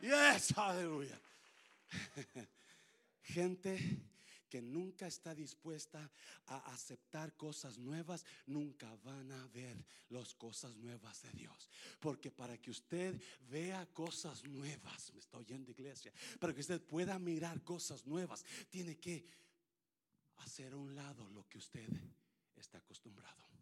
Yes, 0.00 0.56
aleluya. 0.56 1.18
Gente 3.22 4.06
que 4.48 4.62
nunca 4.62 5.06
está 5.06 5.34
dispuesta 5.34 6.10
a 6.46 6.72
aceptar 6.72 7.36
cosas 7.36 7.78
nuevas, 7.78 8.24
nunca 8.46 8.94
van 9.02 9.32
a 9.32 9.46
ver 9.48 9.84
las 10.10 10.34
cosas 10.34 10.76
nuevas 10.76 11.22
de 11.22 11.32
Dios. 11.32 11.68
Porque 12.00 12.30
para 12.30 12.56
que 12.58 12.70
usted 12.70 13.20
vea 13.48 13.86
cosas 13.92 14.44
nuevas, 14.44 15.12
me 15.12 15.20
estoy 15.20 15.40
oyendo 15.40 15.70
iglesia, 15.70 16.12
para 16.38 16.54
que 16.54 16.60
usted 16.60 16.80
pueda 16.80 17.18
mirar 17.18 17.62
cosas 17.64 18.06
nuevas, 18.06 18.44
tiene 18.70 18.96
que 18.96 19.26
hacer 20.38 20.72
a 20.72 20.76
un 20.76 20.94
lado 20.94 21.28
lo 21.30 21.48
que 21.48 21.58
usted 21.58 21.88
está 22.54 22.78
acostumbrado. 22.78 23.55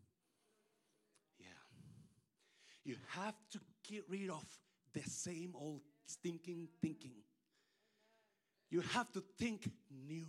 You 2.85 2.97
have 3.17 3.35
to 3.51 3.61
get 3.83 4.05
rid 4.09 4.31
of 4.31 4.45
the 4.93 5.03
same 5.03 5.55
old 5.55 5.83
stinking 6.07 6.69
thinking. 6.81 7.17
You 8.71 8.83
have 8.95 9.11
to 9.13 9.21
think 9.39 9.71
new. 9.91 10.27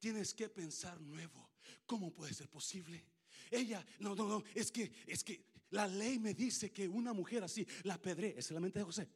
Tienes 0.00 0.34
que 0.34 0.48
pensar 0.48 1.00
nuevo. 1.00 1.50
¿Cómo 1.86 2.12
puede 2.12 2.32
ser 2.32 2.48
posible? 2.48 3.02
Ella, 3.50 3.84
no, 4.00 4.14
no, 4.14 4.28
no, 4.28 4.44
es 4.54 4.70
que, 4.70 4.90
es 5.06 5.24
que 5.24 5.40
la 5.70 5.86
ley 5.86 6.18
me 6.18 6.34
dice 6.34 6.70
que 6.70 6.88
una 6.88 7.12
mujer 7.12 7.44
así, 7.44 7.66
la 7.84 7.98
pedré, 7.98 8.34
es 8.36 8.50
la 8.50 8.60
mente 8.60 8.78
de 8.78 8.84
José. 8.84 9.08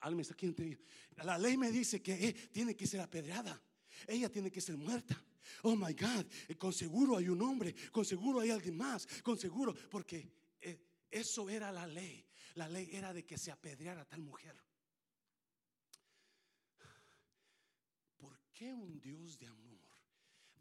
Alguien 0.00 0.20
está 0.20 0.34
aquí 0.34 0.54
La 1.16 1.38
ley 1.38 1.56
me 1.56 1.70
dice 1.70 2.00
que 2.00 2.12
eh, 2.12 2.32
tiene 2.52 2.76
que 2.76 2.86
ser 2.86 3.00
apedreada. 3.00 3.60
Ella 4.06 4.30
tiene 4.30 4.50
que 4.50 4.60
ser 4.60 4.76
muerta. 4.76 5.20
Oh 5.62 5.74
my 5.74 5.92
God, 5.92 6.26
con 6.56 6.72
seguro 6.72 7.16
hay 7.16 7.28
un 7.28 7.40
hombre, 7.42 7.74
con 7.90 8.04
seguro 8.04 8.40
hay 8.40 8.50
alguien 8.50 8.76
más, 8.76 9.06
con 9.22 9.38
seguro, 9.38 9.74
porque 9.90 10.30
eso 11.10 11.48
era 11.48 11.72
la 11.72 11.86
ley. 11.86 12.24
La 12.54 12.68
ley 12.68 12.88
era 12.92 13.12
de 13.12 13.24
que 13.24 13.38
se 13.38 13.50
apedreara 13.50 14.02
a 14.02 14.08
tal 14.08 14.20
mujer. 14.20 14.56
¿Por 18.16 18.40
qué 18.52 18.72
un 18.72 19.00
Dios 19.00 19.38
de 19.38 19.46
amor 19.46 19.78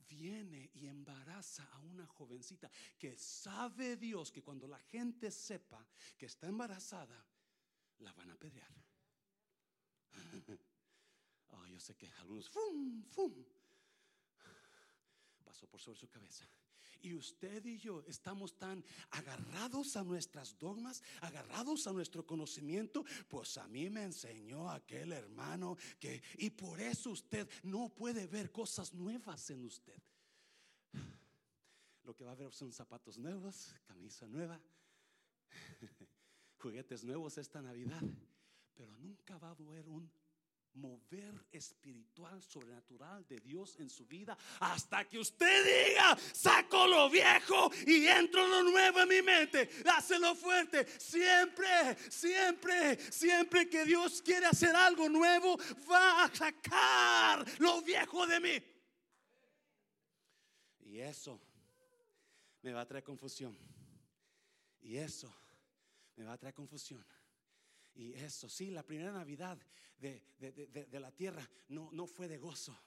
viene 0.07 0.69
y 0.73 0.87
embaraza 0.87 1.63
a 1.73 1.79
una 1.79 2.05
jovencita 2.05 2.69
que 2.97 3.17
sabe 3.17 3.97
Dios 3.97 4.31
que 4.31 4.43
cuando 4.43 4.67
la 4.67 4.79
gente 4.79 5.31
sepa 5.31 5.85
que 6.17 6.27
está 6.27 6.47
embarazada, 6.47 7.25
la 7.99 8.13
van 8.13 8.29
a 8.29 8.33
apedrear? 8.33 8.71
Oh, 11.49 11.65
yo 11.65 11.79
sé 11.79 11.95
que 11.95 12.09
algunos, 12.19 12.49
¡fum! 12.49 13.05
¡fum! 13.05 13.33
Pasó 15.45 15.65
por 15.65 15.79
sobre 15.79 15.97
su 15.97 16.09
cabeza. 16.09 16.45
Y 17.01 17.13
usted 17.13 17.65
y 17.65 17.77
yo 17.77 18.03
estamos 18.07 18.57
tan 18.57 18.83
agarrados 19.11 19.95
a 19.95 20.03
nuestras 20.03 20.57
dogmas, 20.57 21.03
agarrados 21.21 21.87
a 21.87 21.93
nuestro 21.93 22.25
conocimiento. 22.25 23.03
Pues 23.27 23.57
a 23.57 23.67
mí 23.67 23.89
me 23.89 24.03
enseñó 24.03 24.69
aquel 24.69 25.11
hermano 25.11 25.77
que, 25.99 26.21
y 26.37 26.49
por 26.49 26.79
eso 26.79 27.11
usted 27.11 27.49
no 27.63 27.89
puede 27.89 28.27
ver 28.27 28.51
cosas 28.51 28.93
nuevas 28.93 29.49
en 29.49 29.65
usted. 29.65 30.01
Lo 32.03 32.15
que 32.15 32.23
va 32.23 32.31
a 32.31 32.35
ver 32.35 32.53
son 32.53 32.71
zapatos 32.71 33.17
nuevos, 33.17 33.75
camisa 33.85 34.27
nueva, 34.27 34.61
juguetes 36.57 37.03
nuevos 37.03 37.37
esta 37.37 37.61
Navidad, 37.61 38.01
pero 38.73 38.95
nunca 38.97 39.37
va 39.37 39.51
a 39.51 39.55
ver 39.55 39.89
un 39.89 40.09
mover 40.77 41.45
espiritual, 41.51 42.41
sobrenatural 42.41 43.25
de 43.27 43.39
Dios 43.39 43.75
en 43.79 43.89
su 43.89 44.05
vida 44.05 44.37
hasta 44.59 45.05
que 45.05 45.19
usted 45.19 45.89
diga, 45.89 46.17
saco 46.33 46.87
lo 46.87 47.09
viejo 47.09 47.71
y 47.85 48.07
entro 48.07 48.47
lo 48.47 48.63
nuevo 48.63 49.01
en 49.01 49.09
mi 49.09 49.21
mente. 49.21 49.69
Dáselo 49.83 50.35
fuerte. 50.35 50.85
Siempre, 50.99 51.97
siempre, 52.09 52.97
siempre 53.11 53.69
que 53.69 53.85
Dios 53.85 54.21
quiere 54.21 54.45
hacer 54.45 54.75
algo 54.75 55.09
nuevo, 55.09 55.57
va 55.89 56.23
a 56.23 56.35
sacar 56.35 57.45
lo 57.59 57.81
viejo 57.81 58.25
de 58.27 58.39
mí. 58.39 58.63
Y 60.81 60.99
eso 60.99 61.39
me 62.61 62.71
va 62.71 62.81
a 62.81 62.85
traer 62.85 63.03
confusión. 63.03 63.57
Y 64.81 64.97
eso 64.97 65.33
me 66.15 66.23
va 66.23 66.33
a 66.33 66.37
traer 66.37 66.53
confusión. 66.53 67.05
Y 67.97 68.13
eso, 68.13 68.47
sí, 68.47 68.69
la 68.69 68.83
primera 68.83 69.11
Navidad 69.11 69.57
de, 69.97 70.21
de, 70.37 70.99
la 70.99 71.11
tierra 71.11 71.47
no, 71.69 71.89
no 71.91 72.05
fue 72.05 72.27
de 72.27 72.37
gozo. 72.37 72.77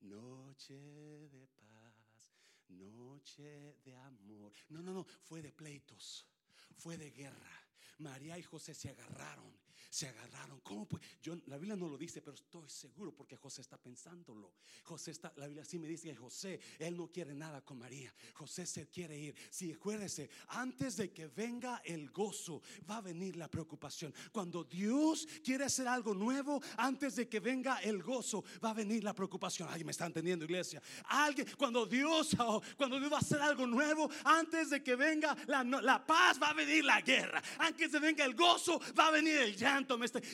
Noche 0.00 0.74
de 0.74 1.46
paz, 1.46 2.34
noche 2.68 3.76
de 3.84 3.94
amor. 3.94 4.52
No, 4.68 4.82
no, 4.82 4.92
no, 4.92 5.04
fue 5.04 5.42
de 5.42 5.52
pleitos, 5.52 6.26
fue 6.76 6.96
de 6.96 7.12
guerra. 7.12 7.50
María 7.98 8.36
y 8.36 8.42
José 8.42 8.74
se 8.74 8.90
agarraron 8.90 9.56
se 9.90 10.08
agarraron. 10.08 10.60
¿Cómo 10.60 10.86
pues? 10.86 11.02
Yo, 11.22 11.34
la 11.46 11.56
Biblia 11.56 11.76
no 11.76 11.88
lo 11.88 11.96
dice, 11.96 12.20
pero 12.20 12.34
estoy 12.34 12.68
seguro 12.68 13.14
porque 13.14 13.36
José 13.36 13.60
está 13.60 13.76
pensándolo. 13.76 14.52
José 14.84 15.12
está, 15.12 15.32
la 15.36 15.46
Biblia 15.46 15.64
sí 15.64 15.78
me 15.78 15.88
dice 15.88 16.08
que 16.08 16.16
José, 16.16 16.60
él 16.78 16.96
no 16.96 17.08
quiere 17.08 17.34
nada 17.34 17.62
con 17.62 17.78
María. 17.78 18.12
José 18.34 18.66
se 18.66 18.88
quiere 18.88 19.18
ir. 19.18 19.34
Si 19.50 19.72
acuérdese, 19.72 20.28
antes 20.48 20.96
de 20.96 21.12
que 21.12 21.28
venga 21.28 21.80
el 21.84 22.10
gozo, 22.10 22.62
va 22.88 22.98
a 22.98 23.00
venir 23.00 23.36
la 23.36 23.50
preocupación. 23.50 24.12
Cuando 24.32 24.64
Dios 24.64 25.26
quiere 25.44 25.64
hacer 25.64 25.88
algo 25.88 26.14
nuevo, 26.14 26.60
antes 26.76 27.16
de 27.16 27.28
que 27.28 27.40
venga 27.40 27.78
el 27.78 28.02
gozo, 28.02 28.44
va 28.64 28.70
a 28.70 28.74
venir 28.74 29.04
la 29.04 29.14
preocupación. 29.14 29.68
Alguien 29.68 29.86
me 29.86 29.92
está 29.92 30.06
entendiendo, 30.06 30.44
iglesia. 30.44 30.82
Alguien, 31.04 31.46
cuando 31.56 31.86
Dios, 31.86 32.36
oh, 32.38 32.62
cuando 32.76 32.98
Dios 32.98 33.12
va 33.12 33.16
a 33.16 33.20
hacer 33.20 33.40
algo 33.40 33.66
nuevo, 33.66 34.10
antes 34.24 34.70
de 34.70 34.82
que 34.82 34.96
venga 34.96 35.36
la, 35.46 35.64
la 35.64 36.04
paz, 36.04 36.40
va 36.40 36.50
a 36.50 36.54
venir 36.54 36.84
la 36.84 37.00
guerra. 37.00 37.42
Antes 37.58 37.92
de 37.92 37.98
que 37.98 38.06
venga 38.06 38.24
el 38.24 38.34
gozo, 38.34 38.80
va 38.98 39.08
a 39.08 39.10
venir 39.10 39.36
el 39.36 39.56
llanto 39.56 39.75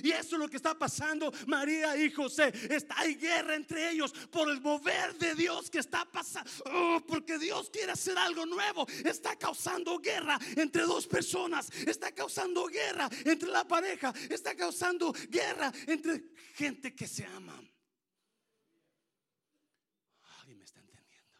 y 0.02 0.10
eso 0.10 0.36
es 0.36 0.40
lo 0.40 0.48
que 0.48 0.56
está 0.56 0.78
pasando 0.78 1.32
María 1.46 1.96
y 1.96 2.10
José. 2.10 2.52
Está, 2.70 3.00
hay 3.00 3.14
guerra 3.16 3.54
entre 3.54 3.90
ellos 3.90 4.12
por 4.30 4.48
el 4.48 4.60
mover 4.60 5.16
de 5.18 5.34
Dios 5.34 5.70
que 5.70 5.78
está 5.78 6.04
pasando. 6.04 6.50
Oh, 6.66 7.00
porque 7.06 7.38
Dios 7.38 7.70
quiere 7.70 7.92
hacer 7.92 8.16
algo 8.16 8.46
nuevo. 8.46 8.86
Está 9.04 9.36
causando 9.36 9.98
guerra 9.98 10.38
entre 10.56 10.82
dos 10.82 11.06
personas. 11.06 11.70
Está 11.86 12.12
causando 12.12 12.66
guerra 12.66 13.08
entre 13.24 13.48
la 13.48 13.66
pareja. 13.66 14.12
Está 14.30 14.54
causando 14.54 15.12
guerra 15.28 15.72
entre 15.86 16.24
gente 16.54 16.94
que 16.94 17.08
se 17.08 17.24
ama. 17.24 17.58
Alguien 20.40 20.58
me 20.58 20.64
está 20.64 20.80
entendiendo. 20.80 21.36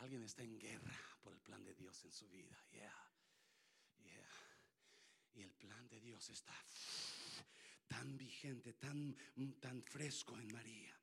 Alguien 0.00 0.22
está 0.22 0.42
en 0.42 0.58
guerra 0.58 1.00
por 1.22 1.32
el 1.32 1.40
plan 1.40 1.64
de 1.64 1.74
Dios 1.74 2.04
en 2.04 2.12
su 2.12 2.28
vida. 2.28 2.56
Y 5.36 5.42
el 5.42 5.52
plan 5.52 5.86
de 5.88 5.95
Dios 6.06 6.30
está 6.30 6.54
tan 7.88 8.16
vigente, 8.16 8.74
tan, 8.74 9.16
tan 9.60 9.82
fresco 9.82 10.38
en 10.38 10.46
María. 10.52 10.94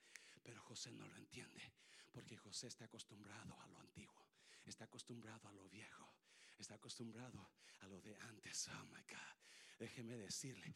Pero 0.41 0.61
José 0.61 0.93
no 0.93 1.05
lo 1.05 1.17
entiende, 1.17 1.73
porque 2.09 2.37
José 2.37 2.67
está 2.67 2.85
acostumbrado 2.85 3.59
a 3.59 3.67
lo 3.67 3.79
antiguo, 3.79 4.25
está 4.65 4.85
acostumbrado 4.85 5.49
a 5.49 5.53
lo 5.53 5.67
viejo, 5.67 6.09
está 6.57 6.75
acostumbrado 6.75 7.51
a 7.81 7.87
lo 7.87 7.99
de 7.99 8.15
antes. 8.15 8.69
Oh 8.69 8.85
my 8.85 9.03
God. 9.03 9.37
Déjeme 9.79 10.15
decirle, 10.15 10.75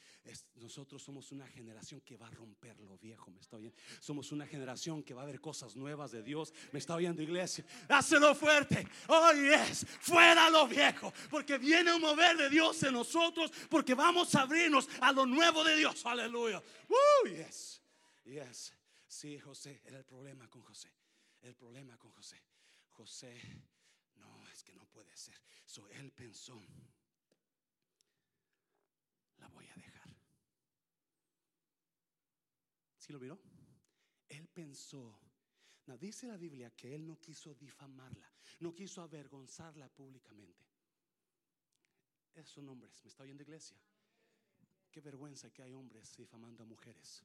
nosotros 0.56 1.02
somos 1.02 1.32
una 1.32 1.48
generación 1.48 2.02
que 2.02 2.18
va 2.18 2.28
a 2.28 2.32
romper 2.32 2.80
lo 2.80 2.98
viejo, 2.98 3.32
me 3.32 3.40
está 3.40 3.58
oyendo. 3.58 3.78
Somos 4.00 4.32
una 4.32 4.46
generación 4.46 5.04
que 5.04 5.14
va 5.14 5.24
a 5.24 5.26
ver 5.26 5.40
cosas 5.40 5.76
nuevas 5.76 6.12
de 6.12 6.24
Dios. 6.24 6.54
Me 6.72 6.80
está 6.80 6.96
oyendo 6.96 7.22
iglesia. 7.22 7.66
Dáselo 7.88 8.36
fuerte. 8.36 8.88
Oh 9.08 9.32
yes, 9.34 9.86
fuera 10.02 10.50
lo 10.50 10.68
viejo, 10.68 11.14
porque 11.30 11.58
viene 11.58 11.94
un 11.94 12.02
mover 12.02 12.36
de 12.38 12.50
Dios 12.50 12.82
en 12.84 12.94
nosotros, 12.94 13.52
porque 13.70 13.94
vamos 13.94 14.34
a 14.36 14.42
abrirnos 14.42 14.90
a 15.00 15.12
lo 15.12 15.26
nuevo 15.26 15.64
de 15.64 15.78
Dios. 15.78 16.06
Aleluya. 16.06 16.62
Uh, 16.90 17.28
yes. 17.28 17.82
Yes. 18.26 18.74
Sí, 19.08 19.40
José, 19.40 19.82
era 19.86 19.98
el 19.98 20.06
problema 20.06 20.50
con 20.50 20.62
José. 20.64 20.92
El 21.42 21.56
problema 21.56 21.98
con 21.98 22.12
José. 22.12 22.44
José, 22.90 23.42
no, 24.16 24.48
es 24.50 24.64
que 24.64 24.74
no 24.74 24.86
puede 24.88 25.16
ser. 25.16 25.40
So, 25.66 25.88
él 25.90 26.12
pensó, 26.12 26.62
la 29.38 29.48
voy 29.50 29.68
a 29.68 29.76
dejar. 29.76 30.16
¿Sí 33.08 33.14
lo 33.14 33.20
vio? 33.20 33.40
Él 34.28 34.50
pensó, 34.50 35.18
no, 35.86 35.98
dice 35.98 36.28
la 36.28 36.36
Biblia 36.36 36.72
que 36.72 36.94
él 36.94 37.08
no 37.08 37.18
quiso 37.22 37.56
difamarla, 37.56 38.30
no 38.60 38.76
quiso 38.76 39.02
avergonzarla 39.02 39.88
públicamente. 39.88 40.66
Esos 42.36 42.52
son 42.52 42.68
hombres, 42.68 43.02
¿me 43.06 43.08
está 43.08 43.24
oyendo 43.24 43.44
iglesia? 43.44 43.78
Qué 44.92 45.00
vergüenza 45.00 45.50
que 45.52 45.64
hay 45.64 45.74
hombres 45.74 46.18
difamando 46.18 46.64
a 46.64 46.66
mujeres. 46.66 47.24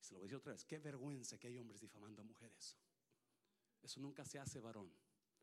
Se 0.00 0.14
lo 0.14 0.20
voy 0.20 0.24
a 0.24 0.28
decir 0.28 0.36
otra 0.38 0.52
vez, 0.52 0.64
qué 0.64 0.78
vergüenza 0.78 1.36
que 1.36 1.48
hay 1.48 1.58
hombres 1.58 1.82
difamando 1.82 2.22
a 2.22 2.24
mujeres. 2.24 2.74
Eso 3.82 4.00
nunca 4.00 4.24
se 4.24 4.38
hace, 4.38 4.60
varón. 4.60 4.90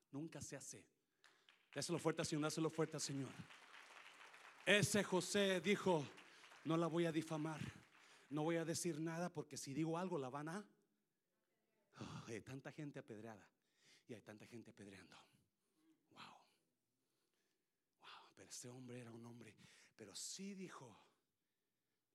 Nunca 0.09 0.41
se 0.41 0.55
hace. 0.55 0.83
Dáselo 1.71 1.99
fuerte, 1.99 2.25
Señor, 2.25 2.41
dáselo 2.41 2.71
fuerte, 2.71 2.99
Señor. 2.99 3.29
Ese 4.65 5.03
José 5.03 5.61
dijo, 5.61 6.03
no 6.63 6.75
la 6.75 6.87
voy 6.87 7.05
a 7.05 7.11
difamar, 7.11 7.61
no 8.31 8.43
voy 8.43 8.55
a 8.55 8.65
decir 8.65 8.99
nada 8.99 9.29
porque 9.31 9.57
si 9.57 9.73
digo 9.73 9.97
algo 9.97 10.17
la 10.17 10.29
van 10.29 10.49
a... 10.49 10.65
hay 12.27 12.41
tanta 12.41 12.71
gente 12.71 12.99
apedreada 12.99 13.45
y 14.07 14.13
hay 14.13 14.21
tanta 14.21 14.45
gente 14.47 14.71
apedreando. 14.71 15.15
Wow. 16.09 16.39
Wow, 17.99 18.29
pero 18.35 18.49
ese 18.49 18.69
hombre 18.69 18.99
era 18.99 19.11
un 19.11 19.25
hombre, 19.25 19.55
pero 19.95 20.15
sí 20.15 20.55
dijo, 20.55 20.97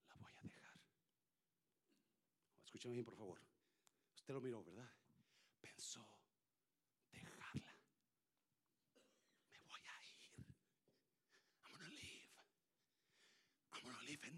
la 0.09 0.17
voy 0.17 0.33
a 0.33 0.43
dejar. 0.43 0.81
Escúchame 2.65 2.95
bien, 2.95 3.05
por 3.05 3.17
favor. 3.17 3.41
Usted 4.15 4.35
lo 4.35 4.41
miró, 4.41 4.65
¿verdad? 4.65 4.91
Pensó, 5.61 6.07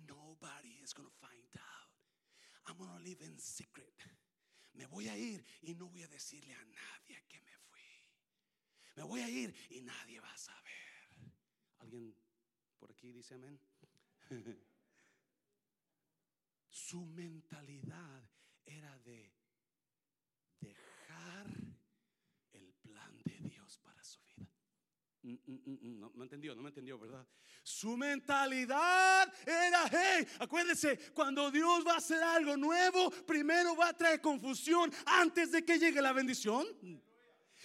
nobody 0.09 0.79
is 0.83 0.93
to 0.93 1.03
find. 1.21 1.48
I'm 2.69 2.77
to 2.77 3.03
live 3.03 3.21
in 3.23 3.39
secret. 3.39 3.95
Me 4.75 4.85
voy 4.87 5.09
a 5.09 5.17
ir 5.17 5.45
y 5.63 5.75
no 5.75 5.87
voy 5.89 6.03
a 6.03 6.09
decirle 6.09 6.55
a 6.55 6.65
nadie 6.65 7.25
que 7.27 7.41
me 7.41 7.57
fui. 7.57 7.81
Me 8.97 9.03
voy 9.05 9.21
a 9.21 9.29
ir 9.29 9.55
y 9.71 9.81
nadie 9.81 10.21
va 10.21 10.31
a 10.31 10.37
saber. 10.37 11.33
¿Alguien 11.79 12.15
por 12.79 12.93
aquí 12.93 13.11
dice 13.11 13.35
amén? 13.35 13.59
Su 16.69 17.07
mentalidad 17.07 18.31
era 18.67 18.99
de 18.99 19.33
dejar 20.61 21.47
el 22.53 22.75
plan 22.75 23.19
de 23.25 23.39
Dios 23.49 23.79
para 23.79 24.05
su 24.05 24.21
vida. 24.23 24.47
Mm, 25.23 25.35
mm, 25.47 25.61
mm, 25.67 26.01
no 26.01 26.11
me 26.15 26.25
entendió, 26.25 26.55
no 26.55 26.63
me 26.63 26.69
entendió, 26.69 26.99
¿verdad? 26.99 27.27
Su 27.63 27.97
mentalidad 27.97 29.33
era, 29.45 29.89
hey, 29.91 30.27
acuérdense, 30.39 30.97
cuando 31.13 31.51
Dios 31.51 31.85
va 31.87 31.95
a 31.95 31.97
hacer 31.97 32.23
algo 32.23 32.57
nuevo, 32.57 33.11
primero 33.27 33.75
va 33.75 33.89
a 33.89 33.97
traer 33.97 34.21
confusión 34.21 34.93
antes 35.07 35.51
de 35.51 35.65
que 35.65 35.79
llegue 35.79 36.01
la 36.01 36.13
bendición. 36.13 36.67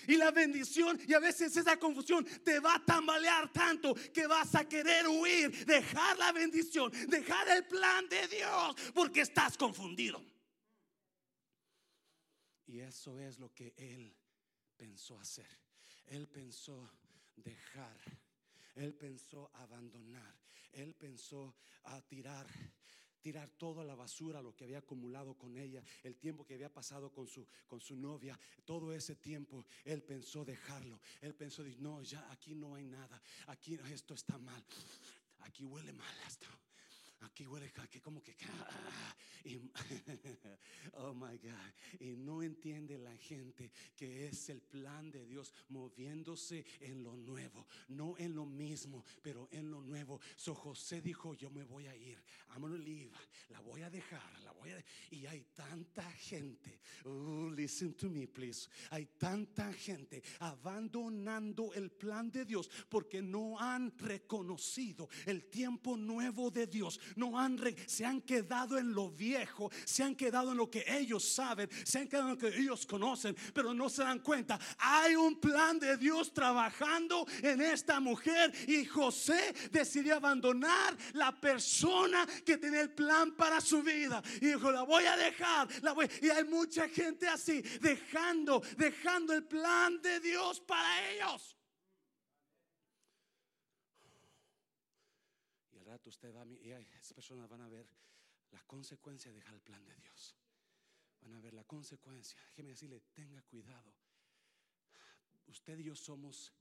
Y 0.07 0.17
la 0.17 0.31
bendición, 0.31 0.99
y 1.07 1.13
a 1.13 1.19
veces 1.19 1.55
esa 1.55 1.77
confusión 1.77 2.25
te 2.43 2.59
va 2.59 2.75
a 2.75 2.83
tambalear 2.83 3.53
tanto 3.53 3.93
que 4.11 4.27
vas 4.27 4.53
a 4.55 4.67
querer 4.67 5.07
huir, 5.07 5.65
dejar 5.65 6.17
la 6.17 6.31
bendición, 6.31 6.91
dejar 7.07 7.47
el 7.49 7.65
plan 7.67 8.09
de 8.09 8.27
Dios, 8.27 8.75
porque 8.93 9.21
estás 9.21 9.55
confundido. 9.55 10.21
Y 12.65 12.79
eso 12.79 13.17
es 13.19 13.39
lo 13.39 13.53
que 13.53 13.73
él 13.77 14.13
pensó 14.75 15.17
hacer. 15.19 15.47
Él 16.07 16.27
pensó 16.27 16.91
dejar 17.35 17.97
él 18.75 18.93
pensó 18.93 19.51
abandonar. 19.55 20.35
Él 20.71 20.95
pensó 20.95 21.55
a 21.83 22.01
tirar 22.01 22.47
tirar 23.21 23.49
toda 23.51 23.85
la 23.85 23.95
basura, 23.95 24.41
lo 24.41 24.53
que 24.53 24.65
había 24.65 24.79
acumulado 24.79 25.37
con 25.37 25.55
ella, 25.55 25.81
el 26.03 26.17
tiempo 26.17 26.45
que 26.45 26.55
había 26.55 26.73
pasado 26.73 27.09
con 27.09 27.25
su, 27.25 27.47
con 27.67 27.79
su 27.79 27.95
novia, 27.95 28.37
todo 28.65 28.91
ese 28.93 29.15
tiempo, 29.15 29.65
él 29.85 30.03
pensó 30.03 30.43
dejarlo. 30.43 30.99
Él 31.21 31.33
pensó, 31.33 31.63
no, 31.79 32.01
ya 32.01 32.29
aquí 32.33 32.53
no 32.53 32.75
hay 32.75 32.83
nada, 32.83 33.21
aquí 33.47 33.79
esto 33.93 34.13
está 34.13 34.37
mal, 34.37 34.61
aquí 35.39 35.63
huele 35.63 35.93
mal 35.93 36.13
esto. 36.27 36.47
Aquí 37.25 37.47
huele 37.47 37.71
que 37.89 38.01
como 38.01 38.21
que 38.21 38.35
oh 40.93 41.13
my 41.13 41.37
God 41.37 41.73
y 41.99 42.15
no 42.15 42.41
entiende 42.41 42.97
la 42.97 43.15
gente 43.17 43.71
que 43.95 44.27
es 44.27 44.49
el 44.49 44.61
plan 44.61 45.11
de 45.11 45.25
Dios 45.25 45.53
moviéndose 45.69 46.65
en 46.79 47.03
lo 47.03 47.15
nuevo 47.15 47.67
no 47.89 48.15
en 48.17 48.35
lo 48.35 48.45
mismo 48.45 49.03
pero 49.21 49.47
en 49.51 49.69
lo 49.71 49.81
nuevo. 49.81 50.19
So 50.35 50.53
José 50.53 51.01
dijo 51.01 51.33
yo 51.33 51.49
me 51.49 51.63
voy 51.63 51.87
a 51.87 51.95
ir. 51.95 52.17
I'm 52.51 52.61
gonna 52.61 52.77
leave. 52.77 53.11
La 53.49 53.59
voy 53.59 53.81
a 53.81 53.89
dejar 53.89 54.21
la 54.43 54.51
voy 54.51 54.71
a 54.71 54.83
y 55.11 55.25
hay 55.25 55.45
tanta 55.55 56.03
gente. 56.11 56.81
Oh, 57.05 57.49
listen 57.49 57.93
to 57.93 58.09
me 58.09 58.27
please. 58.27 58.69
Hay 58.91 59.05
tanta 59.17 59.71
gente 59.73 60.21
abandonando 60.39 61.73
el 61.73 61.91
plan 61.91 62.31
de 62.31 62.45
Dios 62.45 62.69
porque 62.89 63.21
no 63.21 63.59
han 63.59 63.97
reconocido 63.97 65.09
el 65.25 65.49
tiempo 65.49 65.97
nuevo 65.97 66.51
de 66.51 66.67
Dios 66.67 66.99
no 67.15 67.39
han, 67.39 67.59
se 67.87 68.05
han 68.05 68.21
quedado 68.21 68.77
en 68.77 68.93
lo 68.93 69.09
viejo, 69.09 69.71
se 69.85 70.03
han 70.03 70.15
quedado 70.15 70.51
en 70.51 70.57
lo 70.57 70.69
que 70.69 70.83
ellos 70.87 71.27
saben, 71.27 71.69
se 71.85 71.99
han 71.99 72.07
quedado 72.07 72.29
en 72.29 72.35
lo 72.35 72.37
que 72.37 72.57
ellos 72.57 72.85
conocen, 72.85 73.35
pero 73.53 73.73
no 73.73 73.89
se 73.89 74.03
dan 74.03 74.19
cuenta. 74.19 74.59
Hay 74.77 75.15
un 75.15 75.39
plan 75.39 75.79
de 75.79 75.97
Dios 75.97 76.33
trabajando 76.33 77.25
en 77.41 77.61
esta 77.61 77.99
mujer 77.99 78.53
y 78.67 78.85
José 78.85 79.53
decidió 79.71 80.15
abandonar 80.15 80.97
la 81.13 81.39
persona 81.39 82.27
que 82.45 82.57
tenía 82.57 82.81
el 82.81 82.91
plan 82.91 83.35
para 83.35 83.61
su 83.61 83.81
vida. 83.81 84.21
Y 84.41 84.47
dijo, 84.47 84.71
la 84.71 84.83
voy 84.83 85.05
a 85.05 85.17
dejar, 85.17 85.67
la 85.83 85.93
voy. 85.93 86.09
Y 86.21 86.29
hay 86.29 86.43
mucha 86.43 86.87
gente 86.87 87.27
así, 87.27 87.61
dejando, 87.81 88.61
dejando 88.77 89.33
el 89.33 89.43
plan 89.43 90.01
de 90.01 90.19
Dios 90.19 90.59
para 90.61 91.11
ellos. 91.11 91.57
usted 96.05 96.33
va 96.33 96.45
y 96.45 96.71
personas 97.13 97.47
van 97.49 97.61
a 97.61 97.69
ver 97.69 97.87
la 98.51 98.61
consecuencia 98.63 99.31
de 99.31 99.37
dejar 99.37 99.53
el 99.53 99.61
plan 99.61 99.83
de 99.85 99.95
Dios. 99.95 100.35
Van 101.21 101.33
a 101.33 101.39
ver 101.39 101.53
la 101.53 101.63
consecuencia. 101.63 102.37
Déjeme 102.49 102.69
decirle, 102.71 102.99
tenga 103.13 103.41
cuidado. 103.43 103.93
Usted 105.47 105.79
y 105.79 105.83
yo 105.83 105.95
somos 105.95 106.51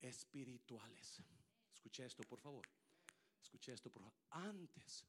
espirituales. 0.00 1.22
Escuche 1.72 2.04
esto, 2.04 2.22
por 2.24 2.40
favor. 2.40 2.68
Escuche 3.42 3.72
esto, 3.72 3.90
por 3.90 4.02
favor. 4.02 4.18
Antes 4.30 5.06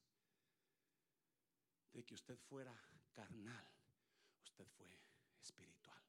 de 1.94 2.04
que 2.04 2.14
usted 2.14 2.38
fuera 2.38 2.74
carnal, 3.14 3.68
usted 4.44 4.68
fue 4.78 4.90
espiritual. 5.42 6.02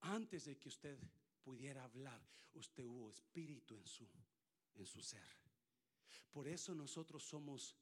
Antes 0.00 0.44
de 0.44 0.56
que 0.58 0.68
usted 0.68 0.98
pudiera 1.42 1.84
hablar, 1.84 2.20
usted 2.54 2.84
hubo 2.84 3.10
espíritu 3.10 3.76
en 3.76 3.86
su 3.86 4.08
en 4.78 4.86
su 4.86 5.02
ser. 5.02 5.47
Por 6.30 6.48
eso 6.48 6.74
nosotros 6.74 7.22
somos, 7.22 7.74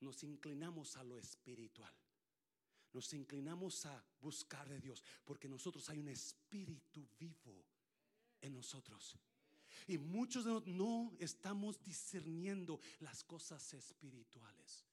nos 0.00 0.22
inclinamos 0.22 0.96
a 0.96 1.04
lo 1.04 1.18
espiritual. 1.18 1.92
Nos 2.92 3.12
inclinamos 3.12 3.84
a 3.84 4.04
buscar 4.20 4.68
de 4.68 4.80
Dios, 4.80 5.04
porque 5.24 5.48
nosotros 5.48 5.88
hay 5.90 5.98
un 5.98 6.08
espíritu 6.08 7.06
vivo 7.18 7.66
en 8.40 8.54
nosotros. 8.54 9.18
Y 9.86 9.98
muchos 9.98 10.44
de 10.44 10.50
nosotros 10.52 10.74
no 10.74 11.12
estamos 11.18 11.82
discerniendo 11.82 12.80
las 13.00 13.22
cosas 13.22 13.74
espirituales. 13.74 14.85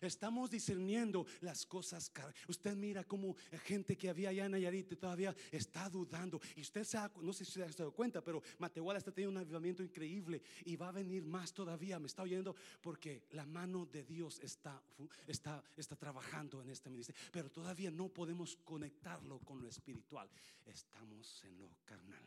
Estamos 0.00 0.50
discerniendo 0.50 1.26
las 1.40 1.66
cosas. 1.66 2.10
Usted 2.48 2.74
mira 2.76 3.04
como 3.04 3.36
gente 3.64 3.96
que 3.96 4.08
había 4.08 4.30
allá 4.30 4.46
en 4.46 4.52
Nayarit 4.52 4.98
todavía 4.98 5.34
está 5.50 5.88
dudando. 5.88 6.40
Y 6.56 6.62
usted 6.62 6.84
se 6.84 6.98
no 7.20 7.32
sé 7.32 7.44
si 7.44 7.52
se 7.52 7.62
ha 7.62 7.66
dado 7.68 7.92
cuenta, 7.92 8.22
pero 8.22 8.42
Matehuala 8.58 8.98
está 8.98 9.12
teniendo 9.12 9.38
un 9.38 9.44
avivamiento 9.44 9.82
increíble 9.82 10.42
y 10.64 10.76
va 10.76 10.88
a 10.88 10.92
venir 10.92 11.24
más 11.24 11.52
todavía. 11.52 11.98
Me 11.98 12.06
está 12.06 12.22
oyendo 12.22 12.54
porque 12.80 13.24
la 13.30 13.46
mano 13.46 13.86
de 13.86 14.04
Dios 14.04 14.40
está, 14.40 14.82
está, 15.26 15.62
está 15.76 15.96
trabajando 15.96 16.62
en 16.62 16.70
este 16.70 16.90
ministerio. 16.90 17.20
Pero 17.32 17.50
todavía 17.50 17.90
no 17.90 18.08
podemos 18.08 18.56
conectarlo 18.64 19.38
con 19.40 19.60
lo 19.60 19.68
espiritual. 19.68 20.28
Estamos 20.64 21.42
en 21.44 21.58
lo 21.58 21.70
carnal. 21.84 22.24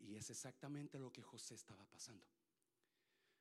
Y 0.00 0.14
es 0.14 0.30
exactamente 0.30 0.98
lo 0.98 1.12
que 1.12 1.22
José 1.22 1.54
estaba 1.54 1.84
pasando. 1.86 2.24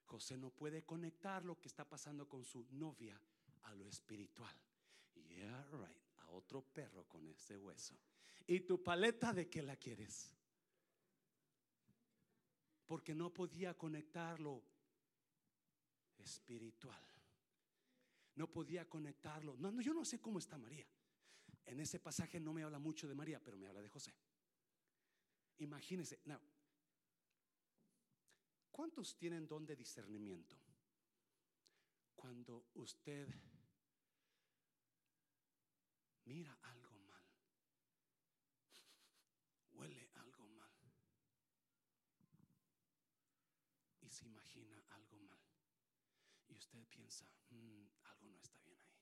José 0.07 0.37
no 0.37 0.49
puede 0.49 0.83
conectar 0.83 1.43
lo 1.43 1.59
que 1.59 1.67
está 1.67 1.87
pasando 1.87 2.27
con 2.27 2.45
su 2.45 2.65
novia 2.71 3.19
a 3.63 3.75
lo 3.75 3.87
espiritual. 3.87 4.55
Yeah, 5.13 5.67
right. 5.71 6.01
A 6.19 6.29
otro 6.31 6.61
perro 6.61 7.05
con 7.07 7.27
ese 7.27 7.57
hueso. 7.57 7.95
¿Y 8.47 8.61
tu 8.61 8.81
paleta 8.81 9.33
de 9.33 9.49
qué 9.49 9.61
la 9.61 9.75
quieres? 9.75 10.33
Porque 12.85 13.13
no 13.13 13.33
podía 13.33 13.77
conectarlo 13.77 14.63
espiritual. 16.17 17.03
No 18.35 18.49
podía 18.49 18.87
conectarlo. 18.87 19.57
No, 19.57 19.71
no, 19.71 19.81
yo 19.81 19.93
no 19.93 20.05
sé 20.05 20.21
cómo 20.21 20.39
está 20.39 20.57
María. 20.57 20.87
En 21.65 21.81
ese 21.81 21.99
pasaje 21.99 22.39
no 22.39 22.53
me 22.53 22.63
habla 22.63 22.79
mucho 22.79 23.07
de 23.07 23.13
María, 23.13 23.43
pero 23.43 23.57
me 23.57 23.67
habla 23.67 23.81
de 23.81 23.89
José. 23.89 24.13
Imagínese, 25.57 26.21
now, 26.25 26.39
¿cuántos 28.77 29.15
tienen 29.15 29.47
don 29.47 29.65
de 29.65 29.75
discernimiento? 29.75 30.55
Cuando 32.15 32.67
usted 32.75 33.27
mira 36.25 36.53
algo 36.61 36.95
mal, 36.99 37.25
huele 39.71 40.07
algo 40.13 40.47
mal 40.49 40.71
y 44.01 44.09
se 44.11 44.25
imagina 44.25 44.85
algo 44.89 45.17
mal, 45.21 45.41
y 46.47 46.55
usted 46.55 46.85
piensa, 46.87 47.25
"Mm, 47.49 47.87
algo 48.03 48.27
no 48.27 48.39
está 48.43 48.61
bien 48.61 48.79
ahí, 48.83 49.01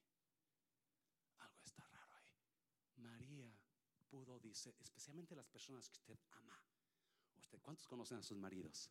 algo 1.39 1.61
está 1.65 1.85
raro 1.89 2.15
ahí. 2.15 2.33
María 2.95 3.53
pudo, 4.09 4.39
dice, 4.39 4.73
especialmente 4.79 5.35
las 5.35 5.47
personas 5.47 5.89
que 5.89 5.97
usted 5.97 6.19
ama. 6.29 6.63
Usted, 7.37 7.59
¿cuántos 7.61 7.85
conocen 7.87 8.19
a 8.19 8.23
sus 8.23 8.37
maridos? 8.37 8.89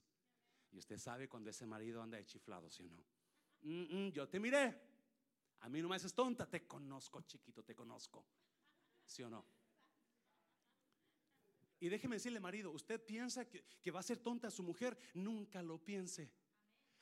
Y 0.75 0.79
usted 0.79 0.99
sabe 0.99 1.29
cuando 1.29 1.51
ese 1.51 1.67
marido 1.67 2.03
anda 2.03 2.19
de 2.19 2.27
chiflado, 2.27 2.69
¿sí 2.69 2.83
o 2.83 2.91
no? 2.91 3.05
Mm, 3.63 4.09
mm, 4.09 4.13
yo 4.13 4.29
te 4.29 4.41
miré. 4.41 4.77
A 5.61 5.69
mí 5.69 5.81
no 5.81 5.89
me 5.89 5.95
haces 5.95 6.13
tonta, 6.13 6.51
te 6.51 6.67
conozco, 6.67 7.23
chiquito, 7.23 7.63
te 7.63 7.77
conozco. 7.77 8.27
¿Sí 9.07 9.23
o 9.23 9.31
no? 9.31 9.47
Y 11.79 11.89
déjeme 11.89 12.17
decirle, 12.17 12.41
marido, 12.41 12.73
usted 12.73 13.01
piensa 13.01 13.49
que, 13.49 13.65
que 13.81 13.91
va 13.93 14.01
a 14.01 14.03
ser 14.03 14.19
tonta 14.19 14.49
a 14.49 14.51
su 14.51 14.65
mujer, 14.65 14.99
nunca 15.15 15.63
lo 15.63 15.79
piense. 15.79 16.33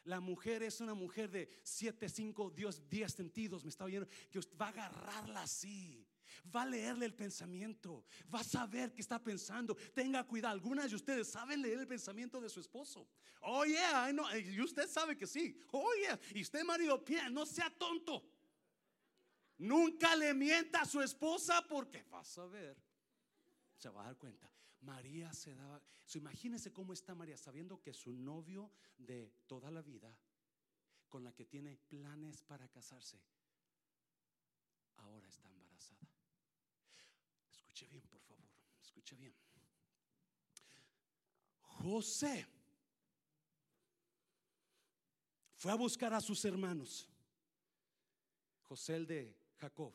La 0.04 0.20
mujer 0.20 0.62
es 0.62 0.80
una 0.80 0.94
mujer 0.94 1.30
de 1.30 1.48
siete, 1.62 2.10
cinco, 2.10 2.50
Dios, 2.50 2.88
diez 2.90 3.12
sentidos, 3.12 3.64
me 3.64 3.70
está 3.70 3.84
oyendo, 3.84 4.08
que 4.30 4.40
va 4.60 4.66
a 4.66 4.70
agarrarla 4.70 5.42
así. 5.42 6.06
Va 6.54 6.62
a 6.62 6.66
leerle 6.66 7.06
el 7.06 7.14
pensamiento, 7.14 8.04
va 8.32 8.40
a 8.40 8.44
saber 8.44 8.92
qué 8.92 9.00
está 9.00 9.22
pensando. 9.22 9.74
Tenga 9.94 10.24
cuidado, 10.24 10.52
algunas 10.52 10.90
de 10.90 10.96
ustedes 10.96 11.28
saben 11.28 11.62
leer 11.62 11.78
el 11.78 11.86
pensamiento 11.86 12.40
de 12.40 12.48
su 12.48 12.60
esposo. 12.60 13.08
Oh, 13.40 13.64
yeah, 13.64 14.08
I 14.08 14.12
know. 14.12 14.26
y 14.36 14.60
usted 14.60 14.88
sabe 14.88 15.16
que 15.16 15.26
sí. 15.26 15.58
Oh, 15.72 15.90
yeah. 16.00 16.18
Y 16.34 16.42
usted, 16.42 16.62
marido, 16.64 17.02
no 17.30 17.46
sea 17.46 17.70
tonto. 17.70 18.24
Nunca 19.58 20.16
le 20.16 20.34
mienta 20.34 20.82
a 20.82 20.86
su 20.86 21.00
esposa 21.00 21.64
porque 21.68 22.02
vas 22.04 22.36
a 22.38 22.46
ver, 22.46 22.76
se 23.76 23.88
va 23.90 24.02
a 24.02 24.06
dar 24.06 24.16
cuenta. 24.16 24.50
María 24.80 25.32
se 25.32 25.54
daba, 25.54 25.80
so, 26.04 26.18
imagínese 26.18 26.72
cómo 26.72 26.92
está 26.92 27.14
María 27.14 27.36
sabiendo 27.36 27.80
que 27.80 27.94
su 27.94 28.12
novio 28.12 28.72
de 28.98 29.32
toda 29.46 29.70
la 29.70 29.80
vida, 29.80 30.16
con 31.08 31.22
la 31.22 31.32
que 31.32 31.44
tiene 31.44 31.76
planes 31.76 32.42
para 32.42 32.68
casarse, 32.68 33.20
ahora 34.96 35.28
está 35.28 35.48
embarazada. 35.48 36.08
Escuche 37.52 37.86
bien, 37.86 38.02
por 38.08 38.20
favor, 38.22 38.48
bien. 39.16 39.34
José 41.60 42.46
fue 45.56 45.72
a 45.72 45.76
buscar 45.76 46.12
a 46.14 46.20
sus 46.20 46.44
hermanos, 46.44 47.08
José 48.62 48.96
el 48.96 49.06
de 49.06 49.36
Jacob, 49.58 49.92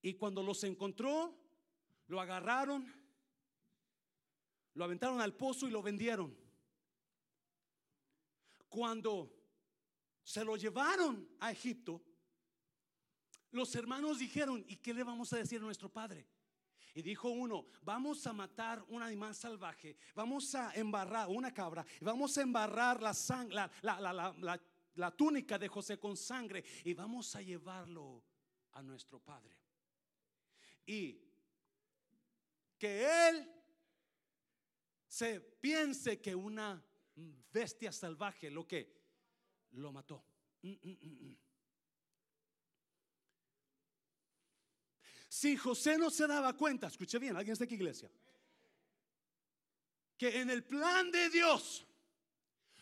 y 0.00 0.14
cuando 0.14 0.42
los 0.42 0.62
encontró, 0.64 1.36
lo 2.08 2.20
agarraron 2.20 3.02
lo 4.74 4.84
aventaron 4.84 5.20
al 5.20 5.34
pozo 5.34 5.68
y 5.68 5.70
lo 5.70 5.82
vendieron. 5.82 6.36
Cuando 8.68 9.30
se 10.22 10.44
lo 10.44 10.56
llevaron 10.56 11.28
a 11.40 11.52
Egipto, 11.52 12.02
los 13.50 13.74
hermanos 13.74 14.18
dijeron, 14.18 14.64
¿y 14.66 14.76
qué 14.76 14.94
le 14.94 15.04
vamos 15.04 15.32
a 15.32 15.36
decir 15.36 15.60
a 15.60 15.64
nuestro 15.64 15.90
padre? 15.90 16.26
Y 16.94 17.02
dijo 17.02 17.30
uno, 17.30 17.66
vamos 17.82 18.26
a 18.26 18.32
matar 18.32 18.84
un 18.88 19.02
animal 19.02 19.34
salvaje, 19.34 19.96
vamos 20.14 20.54
a 20.54 20.72
embarrar 20.74 21.28
una 21.28 21.52
cabra, 21.52 21.84
vamos 22.00 22.36
a 22.36 22.42
embarrar 22.42 23.00
la, 23.00 23.70
la, 23.82 24.60
la 24.94 25.10
túnica 25.10 25.58
de 25.58 25.68
José 25.68 25.98
con 25.98 26.16
sangre 26.16 26.64
y 26.84 26.92
vamos 26.92 27.34
a 27.34 27.42
llevarlo 27.42 28.22
a 28.72 28.82
nuestro 28.82 29.20
padre. 29.20 29.56
Y 30.86 31.20
que 32.78 33.28
él 33.28 33.48
se 35.06 35.40
piense 35.40 36.20
que 36.20 36.34
una 36.34 36.82
bestia 37.52 37.92
salvaje 37.92 38.50
lo 38.50 38.66
que 38.66 39.02
lo 39.72 39.92
mató. 39.92 40.24
Mm, 40.62 40.70
mm, 40.70 40.98
mm, 41.00 41.36
si 45.32 45.56
José 45.56 45.96
no 45.96 46.10
se 46.10 46.26
daba 46.26 46.54
cuenta, 46.54 46.88
escuche 46.88 47.18
bien, 47.18 47.34
alguien 47.34 47.54
está 47.54 47.64
aquí 47.64 47.76
iglesia, 47.76 48.10
que 50.18 50.42
en 50.42 50.50
el 50.50 50.62
plan 50.62 51.10
de 51.10 51.30
Dios 51.30 51.86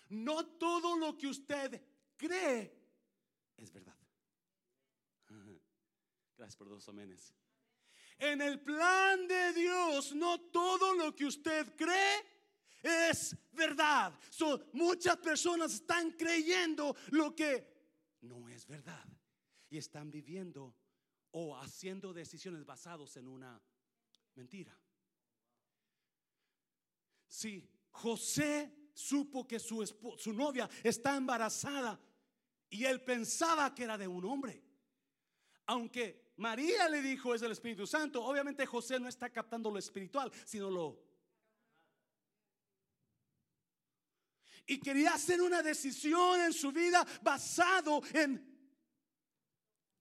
no 0.09 0.45
todo 0.59 0.97
lo 0.97 1.17
que 1.17 1.29
usted 1.29 1.81
cree 2.17 2.77
es 3.57 3.73
verdad. 3.73 3.97
Gracias 6.37 6.57
por 6.57 6.69
dos 6.69 6.89
amenes. 6.89 7.33
En 8.19 8.43
el 8.43 8.61
plan 8.61 9.29
de 9.29 9.53
Dios, 9.53 10.13
no 10.17 10.41
todo 10.51 10.95
lo 10.95 11.15
que 11.15 11.27
usted 11.27 11.77
cree 11.77 12.27
es 12.83 13.37
verdad. 13.53 14.13
muchas 14.73 15.19
personas 15.19 15.75
están 15.75 16.11
creyendo 16.13 16.97
lo 17.11 17.33
que 17.33 18.19
no 18.23 18.49
es 18.49 18.67
verdad 18.67 19.07
y 19.69 19.79
están 19.79 20.11
viviendo 20.11 20.80
o 21.33 21.57
haciendo 21.57 22.13
decisiones 22.13 22.65
basadas 22.65 23.17
en 23.17 23.29
una 23.29 23.61
mentira. 24.35 24.77
Si 27.27 27.69
José 27.91 28.91
supo 28.93 29.47
que 29.47 29.59
su, 29.59 29.87
su 30.19 30.33
novia 30.33 30.69
está 30.83 31.17
embarazada 31.17 32.01
y 32.69 32.85
él 32.85 33.03
pensaba 33.03 33.75
que 33.75 33.85
era 33.85 33.97
de 33.97 34.09
un 34.09 34.25
hombre, 34.25 34.63
aunque 35.67 36.31
María 36.41 36.89
le 36.89 37.03
dijo 37.03 37.35
es 37.35 37.43
el 37.43 37.53
Espíritu 37.53 37.87
Santo. 37.87 38.25
Obviamente 38.25 38.65
José 38.65 38.99
no 38.99 39.09
está 39.09 39.31
captando 39.31 39.71
lo 39.71 39.79
espiritual, 39.79 40.33
sino 40.47 40.71
lo... 40.71 40.99
Y 44.67 44.81
quería 44.81 45.15
hacer 45.15 45.43
una 45.43 45.63
decisión 45.63 46.41
en 46.41 46.53
su 46.53 46.73
vida 46.73 47.07
basado 47.23 48.01
en 48.15 48.59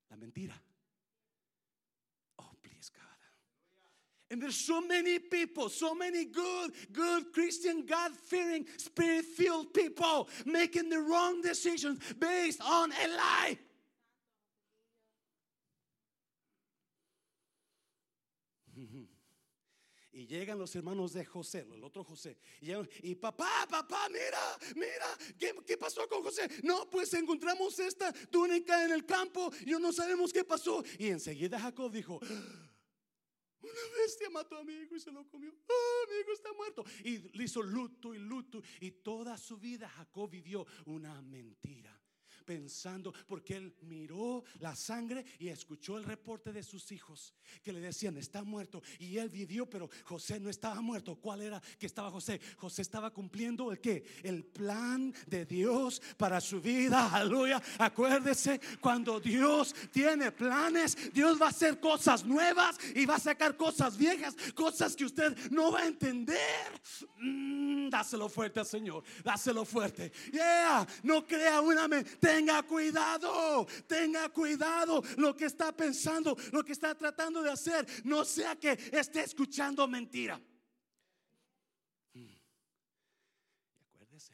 la 0.09 0.15
mentira. 0.15 0.61
Oh, 2.37 2.55
please 2.61 2.89
God. 2.91 3.03
And 4.31 4.41
there's 4.41 4.55
so 4.55 4.79
many 4.79 5.17
people, 5.17 5.69
so 5.69 5.95
many 5.95 6.25
good, 6.25 6.71
good 6.93 7.33
Christian, 7.33 7.85
God 7.85 8.11
fearing, 8.15 8.65
spirit 8.77 9.25
filled 9.25 9.73
people 9.73 10.29
making 10.45 10.89
the 10.89 10.99
wrong 10.99 11.41
decisions 11.41 11.99
based 12.19 12.61
on 12.61 12.91
a 12.91 13.07
lie. 13.07 13.57
Y 20.11 20.25
llegan 20.27 20.57
los 20.59 20.75
hermanos 20.75 21.13
de 21.13 21.23
José, 21.23 21.65
el 21.73 21.81
otro 21.81 22.03
José. 22.03 22.35
Y, 23.03 23.15
papá, 23.15 23.65
papá, 23.69 24.09
mira, 24.09 24.59
mira, 24.75 25.17
¿qué, 25.37 25.55
¿qué, 25.65 25.77
pasó 25.77 26.05
con 26.09 26.21
José? 26.23 26.49
No, 26.63 26.89
pues 26.89 27.13
encontramos 27.13 27.79
esta 27.79 28.11
túnica 28.29 28.83
en 28.83 28.91
el 28.91 29.05
campo 29.05 29.49
y 29.65 29.69
no 29.69 29.93
sabemos 29.93 30.33
qué 30.33 30.43
pasó. 30.43 30.83
Y 30.97 31.07
enseguida 31.07 31.57
Jacob 31.57 31.89
dijo, 31.89 32.19
una 33.61 33.97
bestia 33.97 34.29
mató 34.29 34.57
a 34.57 34.63
mi 34.63 34.73
hijo 34.73 34.95
y 34.95 34.99
se 34.99 35.11
lo 35.11 35.27
comió. 35.27 35.53
Ah, 35.69 36.05
mi 36.09 36.19
hijo 36.21 36.31
está 36.31 36.53
muerto. 36.53 36.85
Y 37.03 37.37
le 37.37 37.43
hizo 37.43 37.61
luto 37.61 38.13
y 38.13 38.19
luto. 38.19 38.61
Y 38.79 38.91
toda 38.91 39.37
su 39.37 39.57
vida 39.57 39.89
Jacob 39.89 40.29
vivió 40.29 40.65
una 40.85 41.21
mentira. 41.21 41.98
Pensando, 42.49 43.13
porque 43.27 43.57
él 43.57 43.75
miró 43.83 44.43
la 44.57 44.75
sangre 44.75 45.23
y 45.37 45.49
escuchó 45.49 45.99
el 45.99 46.03
reporte 46.03 46.51
de 46.51 46.63
sus 46.63 46.91
hijos 46.91 47.35
que 47.63 47.71
le 47.71 47.79
decían, 47.79 48.17
está 48.17 48.43
muerto. 48.43 48.81
Y 48.97 49.17
él 49.17 49.29
vivió, 49.29 49.69
pero 49.69 49.87
José 50.03 50.39
no 50.39 50.49
estaba 50.49 50.81
muerto. 50.81 51.15
¿Cuál 51.15 51.43
era 51.43 51.61
que 51.77 51.85
estaba 51.85 52.09
José? 52.09 52.41
José 52.57 52.81
estaba 52.81 53.11
cumpliendo 53.11 53.71
el 53.71 53.79
que? 53.79 54.03
El 54.23 54.45
plan 54.45 55.13
de 55.27 55.45
Dios 55.45 56.01
para 56.17 56.41
su 56.41 56.59
vida. 56.59 57.13
Aleluya. 57.13 57.61
Acuérdese, 57.77 58.59
cuando 58.81 59.19
Dios 59.19 59.75
tiene 59.91 60.31
planes, 60.31 61.13
Dios 61.13 61.39
va 61.39 61.47
a 61.47 61.49
hacer 61.49 61.79
cosas 61.79 62.25
nuevas 62.25 62.77
y 62.95 63.05
va 63.05 63.15
a 63.15 63.19
sacar 63.19 63.57
cosas 63.57 63.95
viejas, 63.95 64.35
cosas 64.55 64.95
que 64.95 65.05
usted 65.05 65.37
no 65.51 65.71
va 65.71 65.81
a 65.81 65.87
entender. 65.87 66.81
Mm, 67.19 67.89
dáselo 67.89 68.27
fuerte 68.27 68.59
al 68.59 68.65
Señor, 68.65 69.03
dáselo 69.23 69.65
fuerte. 69.65 70.11
No 71.03 71.27
crea 71.27 71.61
una 71.61 71.87
Tenga 72.39 72.63
cuidado, 72.63 73.65
tenga 73.85 74.29
cuidado 74.29 75.03
lo 75.17 75.35
que 75.35 75.43
está 75.43 75.75
pensando, 75.75 76.37
lo 76.53 76.63
que 76.63 76.71
está 76.71 76.95
tratando 76.95 77.43
de 77.43 77.51
hacer. 77.51 77.85
No 78.05 78.23
sea 78.23 78.55
que 78.55 78.71
esté 78.93 79.23
escuchando 79.23 79.85
mentira. 79.89 80.41
Y 82.13 82.41
acuérdese, 83.81 84.33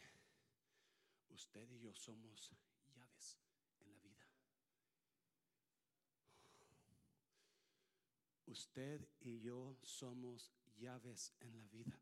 usted 1.29 1.67
y 1.71 1.79
yo 1.79 1.95
somos 1.95 2.53
llaves 2.93 3.39
en 3.79 3.89
la 3.89 3.99
vida. 4.01 4.27
Usted 8.45 9.09
y 9.19 9.39
yo 9.39 9.79
somos 9.81 10.53
llaves 10.75 11.33
en 11.39 11.57
la 11.57 11.67
vida. 11.69 11.99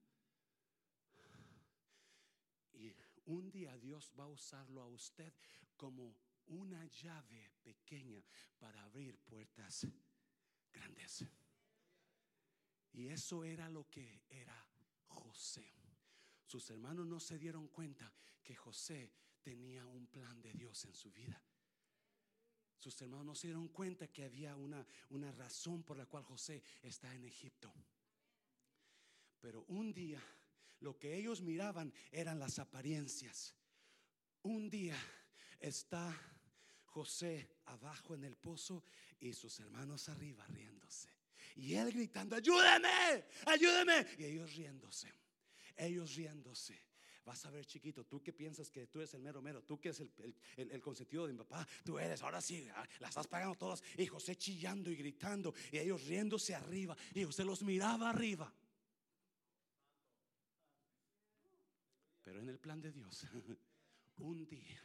Y 2.73 2.93
un 3.25 3.49
día 3.51 3.77
Dios 3.77 4.11
va 4.19 4.25
a 4.25 4.29
usarlo 4.29 4.81
a 4.81 4.87
usted 4.87 5.33
como 5.75 6.15
una 6.47 6.85
llave 6.85 7.51
pequeña 7.63 8.23
para 8.59 8.83
abrir 8.83 9.17
puertas 9.19 9.87
grandes. 10.71 11.25
Y 12.93 13.07
eso 13.07 13.43
era 13.43 13.69
lo 13.69 13.89
que 13.89 14.23
era 14.29 14.65
José. 15.07 15.73
Sus 16.45 16.69
hermanos 16.69 17.07
no 17.07 17.19
se 17.19 17.39
dieron 17.39 17.67
cuenta 17.69 18.13
que 18.43 18.55
José 18.55 19.11
tenía 19.41 19.85
un 19.87 20.07
plan 20.07 20.41
de 20.41 20.53
Dios 20.53 20.85
en 20.85 20.93
su 20.93 21.11
vida. 21.11 21.41
Sus 22.77 23.01
hermanos 23.01 23.25
no 23.25 23.35
se 23.35 23.47
dieron 23.47 23.69
cuenta 23.69 24.09
que 24.09 24.25
había 24.25 24.55
una, 24.55 24.85
una 25.09 25.31
razón 25.31 25.83
por 25.83 25.97
la 25.97 26.05
cual 26.05 26.23
José 26.23 26.61
está 26.81 27.13
en 27.15 27.23
Egipto. 27.23 27.73
Pero 29.39 29.63
un 29.69 29.93
día 29.93 30.21
lo 30.83 30.99
que 30.99 31.15
ellos 31.15 31.41
miraban 31.41 31.91
eran 32.11 32.39
las 32.39 32.59
apariencias. 32.59 33.55
Un 34.43 34.69
día 34.69 34.97
está 35.59 36.13
José 36.85 37.55
abajo 37.65 38.13
en 38.13 38.25
el 38.25 38.35
pozo 38.35 38.83
y 39.19 39.33
sus 39.33 39.59
hermanos 39.61 40.09
arriba 40.09 40.45
riéndose. 40.47 41.09
Y 41.55 41.75
él 41.75 41.91
gritando, 41.91 42.35
ayúdeme, 42.35 43.25
ayúdeme. 43.45 44.07
Y 44.17 44.25
ellos 44.25 44.53
riéndose, 44.55 45.11
ellos 45.77 46.15
riéndose. 46.15 46.77
Vas 47.23 47.45
a 47.45 47.51
ver, 47.51 47.65
chiquito, 47.65 48.05
tú 48.05 48.21
que 48.21 48.33
piensas 48.33 48.69
que 48.69 48.87
tú 48.87 48.99
eres 48.99 49.13
el 49.13 49.21
mero 49.21 49.41
mero, 49.41 49.63
tú 49.63 49.79
que 49.79 49.89
es 49.89 50.01
el, 50.01 50.11
el, 50.57 50.81
consentido 50.81 51.25
de 51.25 51.31
mi 51.31 51.39
papá, 51.39 51.65
tú 51.85 51.97
eres, 51.97 52.21
ahora 52.21 52.41
sí, 52.41 52.67
ah, 52.75 52.85
las 52.99 53.11
estás 53.11 53.27
pagando 53.27 53.55
todas. 53.55 53.81
Y 53.97 54.05
José 54.05 54.35
chillando 54.35 54.91
y 54.91 54.97
gritando, 54.97 55.53
y 55.71 55.77
ellos 55.77 56.03
riéndose 56.03 56.53
arriba, 56.53 56.97
y 57.13 57.23
José 57.23 57.45
los 57.45 57.63
miraba 57.63 58.09
arriba. 58.09 58.53
Pero 62.33 62.41
en 62.41 62.49
el 62.49 62.57
plan 62.57 62.81
de 62.81 62.91
Dios, 62.91 63.27
un 64.17 64.47
día 64.47 64.81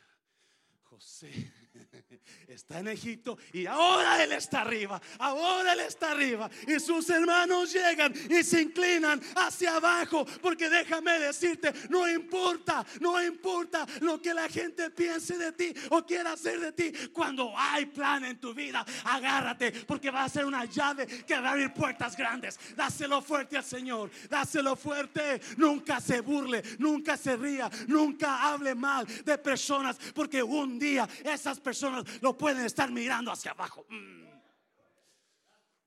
José. 0.90 1.31
Está 2.48 2.81
en 2.81 2.88
Egipto 2.88 3.38
y 3.53 3.66
ahora 3.66 4.22
él 4.24 4.33
está 4.33 4.62
arriba, 4.62 5.01
ahora 5.18 5.74
él 5.74 5.81
está 5.81 6.12
arriba. 6.12 6.51
Y 6.66 6.81
sus 6.81 7.09
hermanos 7.11 7.72
llegan 7.72 8.12
y 8.31 8.42
se 8.42 8.62
inclinan 8.62 9.20
hacia 9.37 9.77
abajo 9.77 10.24
porque 10.40 10.68
déjame 10.68 11.18
decirte, 11.18 11.72
no 11.90 12.09
importa, 12.09 12.85
no 13.01 13.22
importa 13.22 13.87
lo 14.01 14.20
que 14.20 14.33
la 14.33 14.48
gente 14.48 14.90
piense 14.90 15.37
de 15.37 15.53
ti 15.53 15.74
o 15.90 16.05
quiera 16.05 16.33
hacer 16.33 16.59
de 16.59 16.72
ti, 16.72 16.92
cuando 17.12 17.53
hay 17.57 17.87
plan 17.87 18.24
en 18.24 18.40
tu 18.40 18.55
vida, 18.55 18.85
agárrate 19.05 19.70
porque 19.87 20.11
va 20.11 20.24
a 20.24 20.29
ser 20.29 20.46
una 20.46 20.64
llave 20.64 21.07
que 21.07 21.38
va 21.38 21.48
a 21.48 21.53
abrir 21.53 21.72
puertas 21.72 22.16
grandes. 22.16 22.59
Dáselo 22.74 23.20
fuerte 23.20 23.59
al 23.59 23.64
Señor, 23.64 24.11
dáselo 24.29 24.74
fuerte, 24.74 25.40
nunca 25.59 26.01
se 26.01 26.22
burle, 26.22 26.62
nunca 26.79 27.16
se 27.16 27.37
ría, 27.37 27.70
nunca 27.87 28.48
hable 28.51 28.74
mal 28.74 29.07
de 29.07 29.38
personas 29.38 29.98
porque 30.14 30.42
un 30.42 30.78
día 30.79 31.09
esas 31.25 31.61
personas 31.61 32.05
lo 32.21 32.37
pueden 32.37 32.64
estar 32.64 32.91
mirando 32.91 33.31
hacia 33.31 33.53
abajo. 33.53 33.87
Mm. 33.88 34.29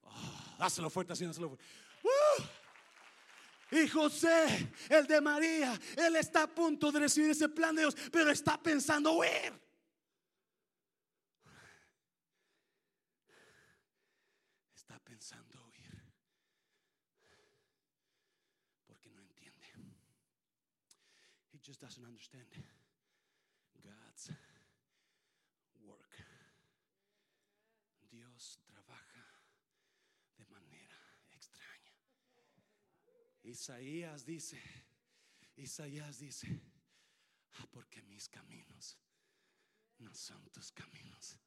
Oh, 0.03 0.89
fuerte 0.89 1.13
así, 1.13 1.25
fuerte. 1.25 1.57
Uh. 2.03 2.43
Y 3.71 3.87
José, 3.87 4.69
el 4.89 5.07
de 5.07 5.21
María, 5.21 5.79
él 5.95 6.17
está 6.17 6.43
a 6.43 6.47
punto 6.47 6.91
de 6.91 6.99
recibir 6.99 7.31
ese 7.31 7.47
plan 7.47 7.73
de 7.73 7.83
Dios, 7.83 7.95
pero 8.11 8.29
está 8.29 8.61
pensando 8.61 9.13
huir. 9.13 9.53
Está 14.75 14.99
pensando 14.99 15.67
huir. 15.67 16.03
Porque 18.85 19.09
no 19.09 19.21
entiende. 19.21 19.67
He 21.53 21.59
just 21.65 21.79
doesn't 21.79 22.05
understand. 22.05 22.47
Isaías 33.51 34.25
dice, 34.25 34.57
Isaías 35.57 36.19
dice, 36.19 36.47
ah, 37.59 37.67
porque 37.69 38.01
mis 38.03 38.29
caminos 38.29 38.97
no 39.99 40.13
son 40.15 40.49
tus 40.51 40.71
caminos, 40.71 41.37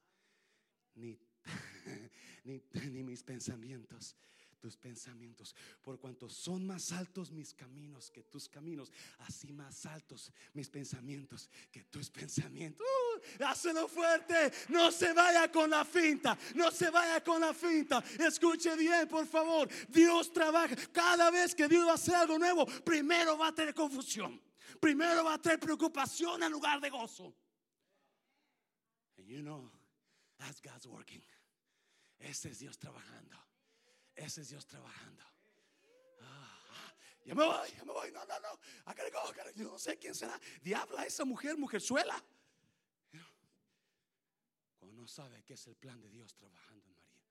ni, 0.96 1.18
ni, 2.44 2.62
ni 2.90 3.02
mis 3.02 3.22
pensamientos 3.22 4.14
tus 4.64 4.78
pensamientos. 4.78 5.54
Por 5.82 5.98
cuanto 5.98 6.26
son 6.30 6.66
más 6.66 6.90
altos 6.90 7.30
mis 7.30 7.52
caminos 7.52 8.10
que 8.10 8.22
tus 8.22 8.48
caminos, 8.48 8.90
así 9.18 9.52
más 9.52 9.84
altos 9.84 10.32
mis 10.54 10.70
pensamientos 10.70 11.50
que 11.70 11.84
tus 11.84 12.08
pensamientos. 12.08 12.80
Uh, 12.80 13.88
fuerte, 13.88 14.50
no 14.70 14.90
se 14.90 15.12
vaya 15.12 15.52
con 15.52 15.68
la 15.68 15.84
finta, 15.84 16.38
no 16.54 16.70
se 16.70 16.88
vaya 16.88 17.22
con 17.22 17.42
la 17.42 17.52
finta. 17.52 18.02
Escuche 18.18 18.74
bien, 18.74 19.06
por 19.06 19.26
favor. 19.26 19.68
Dios 19.86 20.32
trabaja. 20.32 20.74
Cada 20.90 21.30
vez 21.30 21.54
que 21.54 21.68
Dios 21.68 21.86
va 21.86 21.90
a 21.90 21.96
hacer 21.96 22.14
algo 22.14 22.38
nuevo, 22.38 22.64
primero 22.64 23.36
va 23.36 23.48
a 23.48 23.54
tener 23.54 23.74
confusión. 23.74 24.40
Primero 24.80 25.24
va 25.24 25.34
a 25.34 25.42
tener 25.42 25.60
preocupación 25.60 26.42
en 26.42 26.50
lugar 26.50 26.80
de 26.80 26.88
gozo. 26.88 27.34
And 29.18 29.28
you 29.28 29.42
know, 29.42 29.70
that's 30.38 30.58
God's 30.62 30.86
working. 30.86 31.20
Ese 32.18 32.48
es 32.48 32.60
Dios 32.60 32.78
trabajando. 32.78 33.44
Ese 34.14 34.42
es 34.42 34.48
Dios 34.48 34.66
trabajando. 34.66 35.24
Ah, 36.20 36.94
ya 37.24 37.34
me 37.34 37.44
voy, 37.44 37.70
ya 37.70 37.84
me 37.84 37.92
voy. 37.92 38.12
No, 38.12 38.24
no, 38.24 38.40
no. 38.40 38.58
Yo 39.54 39.70
no 39.70 39.78
sé 39.78 39.98
quién 39.98 40.14
será. 40.14 40.38
Diabla 40.62 41.04
esa 41.06 41.24
mujer, 41.24 41.56
mujerzuela. 41.56 42.22
Cuando 44.78 45.00
no 45.00 45.08
sabe 45.08 45.42
que 45.44 45.54
es 45.54 45.66
el 45.66 45.76
plan 45.76 46.00
de 46.00 46.10
Dios 46.10 46.34
trabajando 46.34 46.84
en 46.86 46.96
María. 46.96 47.24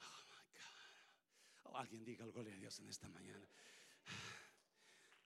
Oh 0.00 0.24
my 0.26 0.42
God. 0.52 1.72
Oh, 1.72 1.76
alguien 1.76 2.04
diga 2.04 2.24
algo 2.24 2.42
de 2.42 2.54
Dios 2.54 2.78
en 2.80 2.88
esta 2.88 3.08
mañana. 3.08 3.46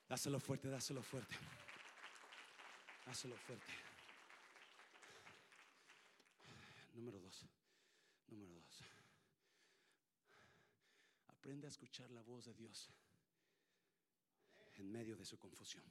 Dáselo 0.08 0.38
fuerte, 0.38 0.68
dáselo 0.68 1.02
fuerte. 1.02 1.34
Dáselo 3.06 3.36
fuerte. 3.36 3.72
Número 6.94 7.18
dos. 7.18 7.46
Número 8.28 8.52
dos. 8.52 8.71
Aprende 11.42 11.66
a 11.66 11.70
escuchar 11.70 12.08
la 12.12 12.22
voz 12.22 12.44
de 12.44 12.54
Dios 12.54 12.88
en 14.74 14.92
medio 14.92 15.16
de 15.16 15.24
su 15.24 15.36
confusión. 15.40 15.82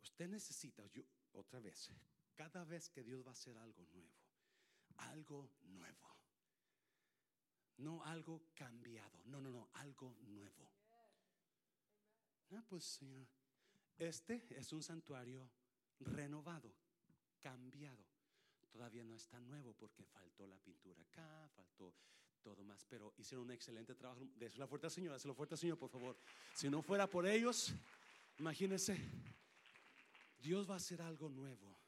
Usted 0.00 0.28
necesita, 0.28 0.86
yo, 0.86 1.02
otra 1.32 1.60
vez, 1.60 1.90
cada 2.34 2.64
vez 2.64 2.88
que 2.88 3.04
Dios 3.04 3.22
va 3.22 3.28
a 3.28 3.32
hacer 3.32 3.58
algo 3.58 3.84
nuevo, 3.92 4.16
algo 4.96 5.50
nuevo, 5.64 6.16
no 7.76 8.02
algo 8.02 8.46
cambiado, 8.54 9.22
no, 9.26 9.42
no, 9.42 9.50
no, 9.50 9.68
algo 9.74 10.16
nuevo. 10.22 10.72
Ah, 12.52 12.64
pues 12.66 12.82
Señor, 12.82 13.28
este 13.98 14.42
es 14.56 14.72
un 14.72 14.82
santuario 14.82 15.50
renovado, 16.00 16.74
cambiado 17.40 18.11
todavía 18.72 19.04
no 19.04 19.14
está 19.14 19.38
nuevo 19.38 19.74
porque 19.74 20.04
faltó 20.04 20.46
la 20.46 20.58
pintura 20.58 21.02
acá, 21.02 21.48
faltó 21.54 21.94
todo 22.42 22.64
más, 22.64 22.84
pero 22.86 23.14
hicieron 23.18 23.44
un 23.44 23.52
excelente 23.52 23.94
trabajo. 23.94 24.20
Déselo 24.34 24.66
fuerte 24.66 24.86
al 24.86 24.90
Señor, 24.90 25.12
déselo 25.12 25.34
fuerte 25.34 25.54
al 25.54 25.58
Señor, 25.58 25.78
por 25.78 25.90
favor. 25.90 26.18
Si 26.54 26.68
no 26.68 26.82
fuera 26.82 27.08
por 27.08 27.26
ellos, 27.26 27.72
imagínense. 28.38 28.98
Dios 30.40 30.68
va 30.68 30.74
a 30.74 30.78
hacer 30.78 31.00
algo 31.02 31.28
nuevo. 31.28 31.78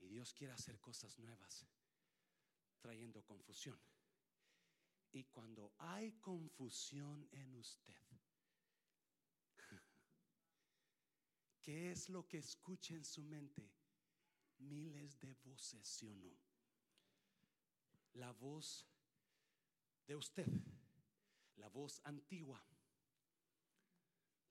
Y 0.00 0.08
Dios 0.08 0.32
quiere 0.34 0.52
hacer 0.52 0.78
cosas 0.80 1.18
nuevas, 1.18 1.66
trayendo 2.80 3.24
confusión. 3.24 3.78
Y 5.12 5.24
cuando 5.24 5.74
hay 5.78 6.12
confusión 6.12 7.28
en 7.32 7.54
usted, 7.54 7.94
¿qué 11.62 11.90
es 11.90 12.08
lo 12.08 12.26
que 12.26 12.38
escucha 12.38 12.94
en 12.94 13.04
su 13.04 13.22
mente? 13.22 13.70
Miles 14.62 15.20
de 15.20 15.34
voces, 15.44 15.86
¿sí 15.86 16.08
o 16.08 16.14
no? 16.14 16.36
La 18.14 18.32
voz 18.32 18.86
de 20.06 20.16
usted, 20.16 20.48
la 21.56 21.68
voz 21.68 22.00
antigua, 22.04 22.62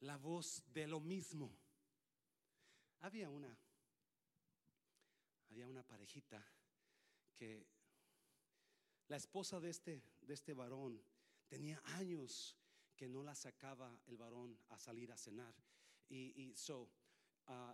la 0.02 0.18
voz 0.18 0.64
de 0.74 0.88
lo 0.88 1.00
mismo. 1.00 1.52
Había 3.02 3.30
una, 3.30 3.58
había 5.50 5.68
una 5.68 5.84
parejita 5.84 6.44
que 7.36 7.68
la 9.08 9.18
esposa 9.18 9.60
de 9.60 9.70
este, 9.70 10.04
de 10.22 10.34
este 10.34 10.54
varón 10.54 11.02
tenía 11.48 11.82
años 11.84 12.56
que 12.96 13.10
no 13.10 13.24
la 13.24 13.36
sacaba 13.36 14.00
el 14.06 14.18
varón 14.18 14.58
a 14.70 14.78
salir 14.78 15.12
a 15.12 15.18
cenar. 15.18 15.54
Y, 16.08 16.34
y 16.42 16.56
so, 16.56 16.90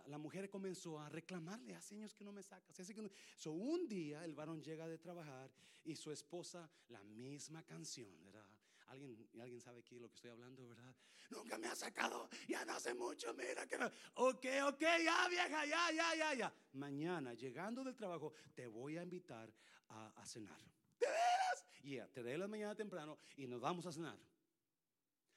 la 0.06 0.18
mujer 0.18 0.48
comenzó 0.48 0.98
a 0.98 1.08
reclamarle, 1.08 1.74
hace 1.74 1.94
años 1.94 2.14
que 2.14 2.24
no 2.24 2.32
me 2.32 2.42
sacas. 2.42 2.78
Hace 2.80 2.94
que. 2.94 3.10
So, 3.36 3.52
un 3.52 3.88
día 3.88 4.24
el 4.24 4.34
varón 4.34 4.62
llega 4.62 4.86
de 4.86 4.98
trabajar 4.98 5.50
y 5.84 5.96
su 5.96 6.10
esposa 6.10 6.70
la 6.88 7.02
misma 7.04 7.62
canción, 7.62 8.12
¿verdad? 8.24 8.46
¿Alguien, 8.88 9.28
alguien 9.38 9.60
sabe 9.60 9.80
aquí 9.80 9.98
lo 9.98 10.08
que 10.08 10.14
estoy 10.14 10.30
hablando, 10.30 10.66
verdad? 10.66 10.94
Nunca 11.30 11.58
me 11.58 11.66
ha 11.66 11.74
sacado, 11.74 12.28
ya 12.48 12.64
no 12.64 12.72
hace 12.72 12.94
mucho, 12.94 13.34
mira 13.34 13.66
que. 13.66 13.76
Ok, 14.14 14.46
ok, 14.66 14.80
ya 14.80 15.28
vieja, 15.28 15.66
ya, 15.66 15.92
ya, 15.92 16.14
ya, 16.14 16.34
ya. 16.34 16.54
Mañana, 16.72 17.34
llegando 17.34 17.84
del 17.84 17.94
trabajo, 17.94 18.32
te 18.54 18.66
voy 18.66 18.96
a 18.96 19.02
invitar 19.02 19.52
a, 19.88 20.24
cenar. 20.24 20.58
¿De 20.98 21.06
veras? 21.06 21.64
Y 21.82 21.90
yeah, 21.90 22.08
te 22.08 22.22
doy 22.22 22.36
la 22.36 22.48
mañana 22.48 22.74
temprano 22.74 23.18
y 23.36 23.46
nos 23.46 23.60
vamos 23.60 23.84
a 23.86 23.92
cenar. 23.92 24.18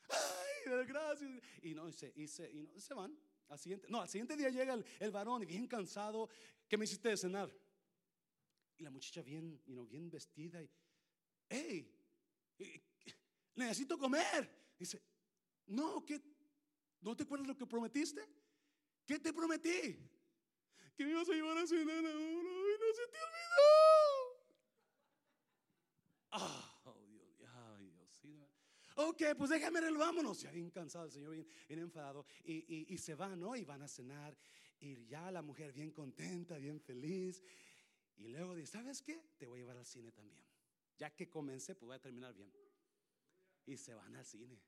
Ay, 0.10 0.86
gracias. 0.86 1.30
Y 1.62 1.74
no, 1.74 1.90
y 1.90 1.94
se, 1.94 2.52
y 2.52 2.62
no, 2.62 2.80
se 2.80 2.94
van. 2.94 3.18
Al 3.52 3.60
siguiente, 3.60 3.86
no, 3.90 4.00
al 4.00 4.08
siguiente 4.08 4.38
día 4.38 4.50
llega 4.50 4.74
el, 4.74 4.86
el 4.98 5.12
varón 5.12 5.44
y 5.44 5.46
bien 5.46 5.68
cansado. 5.68 6.30
¿Qué 6.70 6.78
me 6.78 6.86
hiciste 6.86 7.10
de 7.10 7.18
cenar? 7.18 7.54
Y 8.78 8.84
la 8.84 8.90
muchacha 8.90 9.22
bien, 9.22 9.62
you 9.66 9.74
know, 9.74 9.86
bien 9.86 10.10
vestida. 10.10 10.64
Y, 10.64 10.70
hey, 11.50 11.94
necesito 13.56 13.98
comer. 13.98 14.74
Dice, 14.80 15.04
no, 15.68 16.06
¿qué? 16.06 16.22
¿No 17.02 17.14
te 17.14 17.24
acuerdas 17.24 17.46
lo 17.46 17.58
que 17.58 17.66
prometiste? 17.66 18.26
¿Qué 19.06 19.20
te 19.20 19.34
prometí? 19.34 20.00
Que 20.96 21.04
me 21.04 21.12
ibas 21.12 21.28
a 21.28 21.34
llevar 21.34 21.58
a 21.58 21.68
cenar 21.68 22.06
ahora 22.06 22.16
y 22.16 22.78
no 22.80 22.94
se 22.96 23.08
te 23.12 23.18
olvidó. 23.18 23.82
Ah, 26.32 26.82
oh, 26.86 27.04
Dios, 27.06 27.42
ay, 27.54 27.90
Dios. 27.90 28.10
Sí, 28.22 28.48
ok, 28.96 29.22
pues 29.38 29.50
déjame 29.50 29.82
vámonos. 29.92 30.42
Ya 30.42 30.52
bien 30.52 30.70
cansado 30.70 31.06
el 31.06 31.12
Señor, 31.12 31.32
bien, 31.32 31.48
bien 31.68 31.80
enfadado. 31.80 32.26
Y, 32.44 32.54
y, 32.54 32.94
y 32.94 32.98
se 32.98 33.16
van, 33.16 33.40
¿no? 33.40 33.56
Y 33.56 33.64
van 33.64 33.82
a 33.82 33.88
cenar. 33.88 34.38
Y 34.80 35.06
ya 35.06 35.32
la 35.32 35.42
mujer 35.42 35.72
bien 35.72 35.92
contenta, 35.92 36.58
bien 36.58 36.80
feliz. 36.80 37.42
Y 38.18 38.28
luego 38.30 38.56
dice, 38.56 38.74
¿sabes 38.74 39.02
qué? 39.02 39.22
Te 39.38 39.48
voy 39.48 39.60
a 39.60 39.62
llevar 39.62 39.78
al 39.78 39.86
cine 39.86 40.12
también. 40.12 40.44
Ya 40.98 41.10
que 41.12 41.30
comencé, 41.30 41.76
pues 41.76 41.88
voy 41.88 41.96
a 41.96 42.02
terminar 42.02 42.34
bien. 42.34 42.52
Y 43.66 43.78
se 43.78 43.94
van 43.94 44.16
al 44.16 44.26
cine. 44.26 44.60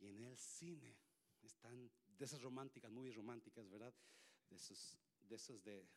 Y 0.00 0.08
en 0.08 0.20
el 0.20 0.36
cine 0.36 0.96
están 1.42 1.90
de 2.16 2.24
esas 2.24 2.40
románticas, 2.42 2.90
muy 2.90 3.10
románticas, 3.10 3.68
¿verdad? 3.68 3.94
De 4.48 4.56
esos, 4.56 4.98
de 5.20 5.36
esos 5.36 5.62
de 5.64 5.88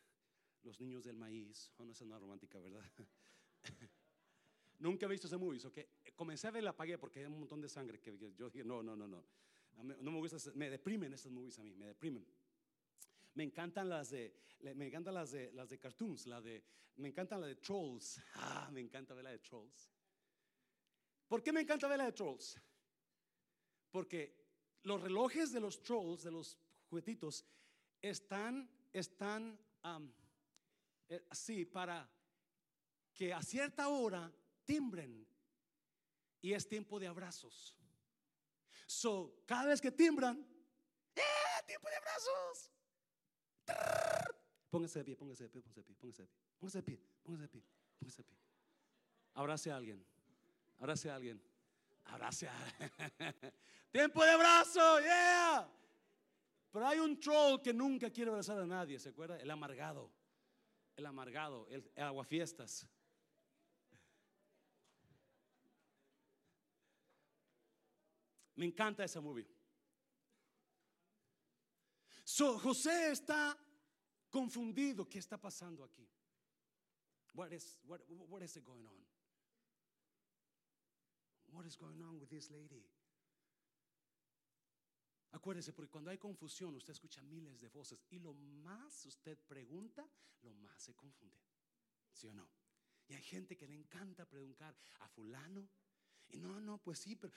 los 0.62 0.80
niños 0.80 1.04
del 1.04 1.16
maíz. 1.16 1.70
Oh, 1.76 1.84
no, 1.84 1.92
esa 1.92 2.04
no 2.04 2.16
es 2.16 2.20
romántica, 2.20 2.58
¿verdad? 2.58 2.84
Nunca 4.82 5.06
he 5.06 5.08
visto 5.08 5.28
ese 5.28 5.36
movies, 5.36 5.64
ok. 5.64 5.78
Comencé 6.16 6.48
a 6.48 6.50
ver 6.50 6.64
la 6.64 6.70
apagué 6.70 6.98
porque 6.98 7.20
hay 7.20 7.26
un 7.26 7.38
montón 7.38 7.60
de 7.60 7.68
sangre 7.68 8.00
que 8.00 8.18
yo 8.36 8.50
dije, 8.50 8.64
no, 8.64 8.82
no, 8.82 8.96
no, 8.96 9.06
no. 9.06 9.24
No 10.00 10.10
me 10.10 10.18
gusta, 10.18 10.38
me 10.56 10.68
deprimen 10.70 11.14
esas 11.14 11.30
movies 11.30 11.56
a 11.60 11.62
mí, 11.62 11.72
me 11.76 11.86
deprimen. 11.86 12.26
Me 13.34 13.44
encantan 13.44 13.88
las 13.88 14.10
de, 14.10 14.34
me 14.74 14.88
encantan 14.88 15.14
las 15.14 15.30
de, 15.30 15.52
las 15.52 15.68
de 15.70 15.78
cartoons, 15.78 16.26
la 16.26 16.40
de, 16.40 16.64
me 16.96 17.08
encantan 17.10 17.40
las 17.40 17.50
de 17.50 17.56
trolls. 17.56 18.20
Ah, 18.34 18.70
me 18.72 18.80
encanta 18.80 19.14
ver 19.14 19.22
la 19.22 19.30
de 19.30 19.38
trolls. 19.38 19.88
¿Por 21.28 21.44
qué 21.44 21.52
me 21.52 21.60
encanta 21.60 21.86
ver 21.86 21.98
la 21.98 22.06
de 22.06 22.12
trolls? 22.12 22.60
Porque 23.92 24.34
los 24.82 25.00
relojes 25.00 25.52
de 25.52 25.60
los 25.60 25.80
trolls, 25.80 26.24
de 26.24 26.32
los 26.32 26.58
juguetitos, 26.90 27.44
están, 28.00 28.68
están 28.92 29.56
así 31.30 31.64
para 31.66 32.10
que 33.14 33.32
a 33.32 33.42
cierta 33.42 33.88
hora 33.88 34.32
timbren 34.64 35.26
y 36.40 36.52
es 36.52 36.68
tiempo 36.68 36.98
de 36.98 37.06
abrazos. 37.06 37.76
So, 38.86 39.42
cada 39.46 39.66
vez 39.66 39.80
que 39.80 39.90
timbran, 39.90 40.46
¡eh! 41.14 41.22
¡Tiempo 41.66 41.88
de 41.88 41.96
abrazos! 41.96 42.70
Póngase 44.70 44.98
de 44.98 45.04
pie, 45.04 45.16
póngase 45.16 45.44
de 45.44 45.50
pie, 45.50 45.62
póngase 45.62 45.80
de 45.80 45.84
pie, 45.84 45.94
póngase 45.96 46.18
de 46.18 46.26
pie, 46.26 46.38
póngase 46.58 46.78
de 46.78 46.82
pie, 46.82 47.00
póngase 47.22 47.42
de 47.42 47.48
pie, 47.48 47.64
póngase 47.98 48.16
de 48.18 48.24
pie. 48.24 48.38
Abrace 49.34 49.70
a 49.70 49.76
alguien, 49.76 50.04
abrace 50.78 51.10
a 51.10 51.14
alguien, 51.14 51.42
abrace 52.04 52.48
a 52.48 52.58
alguien. 52.58 52.90
Tiempo 53.92 54.24
de 54.24 54.30
abrazo, 54.30 55.00
yeah. 55.00 55.70
Pero 56.70 56.86
hay 56.86 56.98
un 56.98 57.20
troll 57.20 57.60
que 57.60 57.72
nunca 57.72 58.10
quiere 58.10 58.30
abrazar 58.30 58.58
a 58.58 58.66
nadie, 58.66 58.98
¿se 58.98 59.10
acuerda? 59.10 59.38
El 59.38 59.50
amargado, 59.50 60.10
el 60.96 61.06
amargado, 61.06 61.66
el, 61.68 61.90
el 61.94 62.04
aguafiestas. 62.04 62.86
Me 68.62 68.68
encanta 68.68 69.02
esa 69.02 69.20
movie. 69.20 69.44
So, 72.22 72.60
José 72.60 73.10
está 73.10 73.58
confundido. 74.30 75.08
¿Qué 75.08 75.18
está 75.18 75.36
pasando 75.36 75.82
aquí? 75.82 76.08
What 77.34 77.50
is, 77.50 77.80
what, 77.88 78.02
what 78.28 78.40
is 78.40 78.56
it 78.56 78.64
going 78.64 78.86
on? 78.86 79.04
What 81.50 81.66
is 81.66 81.76
going 81.76 82.00
on 82.02 82.20
with 82.20 82.28
this 82.30 82.52
lady? 82.52 82.86
Acuérdese, 85.32 85.72
porque 85.72 85.90
cuando 85.90 86.10
hay 86.10 86.18
confusión, 86.18 86.76
usted 86.76 86.92
escucha 86.92 87.20
miles 87.20 87.60
de 87.60 87.68
voces 87.68 88.04
y 88.10 88.20
lo 88.20 88.32
más 88.32 89.04
usted 89.06 89.36
pregunta, 89.38 90.08
lo 90.42 90.54
más 90.54 90.80
se 90.80 90.94
confunde. 90.94 91.42
¿Sí 92.12 92.28
o 92.28 92.32
no? 92.32 92.48
Y 93.08 93.14
hay 93.14 93.22
gente 93.22 93.56
que 93.56 93.66
le 93.66 93.74
encanta 93.74 94.24
preguntar 94.24 94.72
a 95.00 95.08
fulano, 95.08 95.68
y 96.32 96.40
no, 96.40 96.60
no, 96.60 96.78
pues 96.78 96.98
sí, 96.98 97.14
pero 97.16 97.32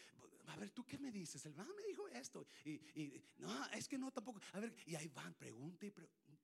a 0.47 0.55
ver, 0.57 0.71
¿tú 0.71 0.85
qué 0.85 0.97
me 0.97 1.11
dices? 1.11 1.45
El 1.45 1.57
va 1.57 1.65
me 1.65 1.83
dijo 1.83 2.07
esto. 2.07 2.47
Y, 2.63 2.71
y, 2.71 3.23
no, 3.37 3.65
es 3.71 3.87
que 3.87 3.97
no 3.97 4.11
tampoco. 4.11 4.39
A 4.53 4.59
ver, 4.59 4.75
y 4.85 4.95
ahí 4.95 5.07
van, 5.09 5.33
pregunta 5.35 5.85
y 5.85 5.91
pregunta. 5.91 6.39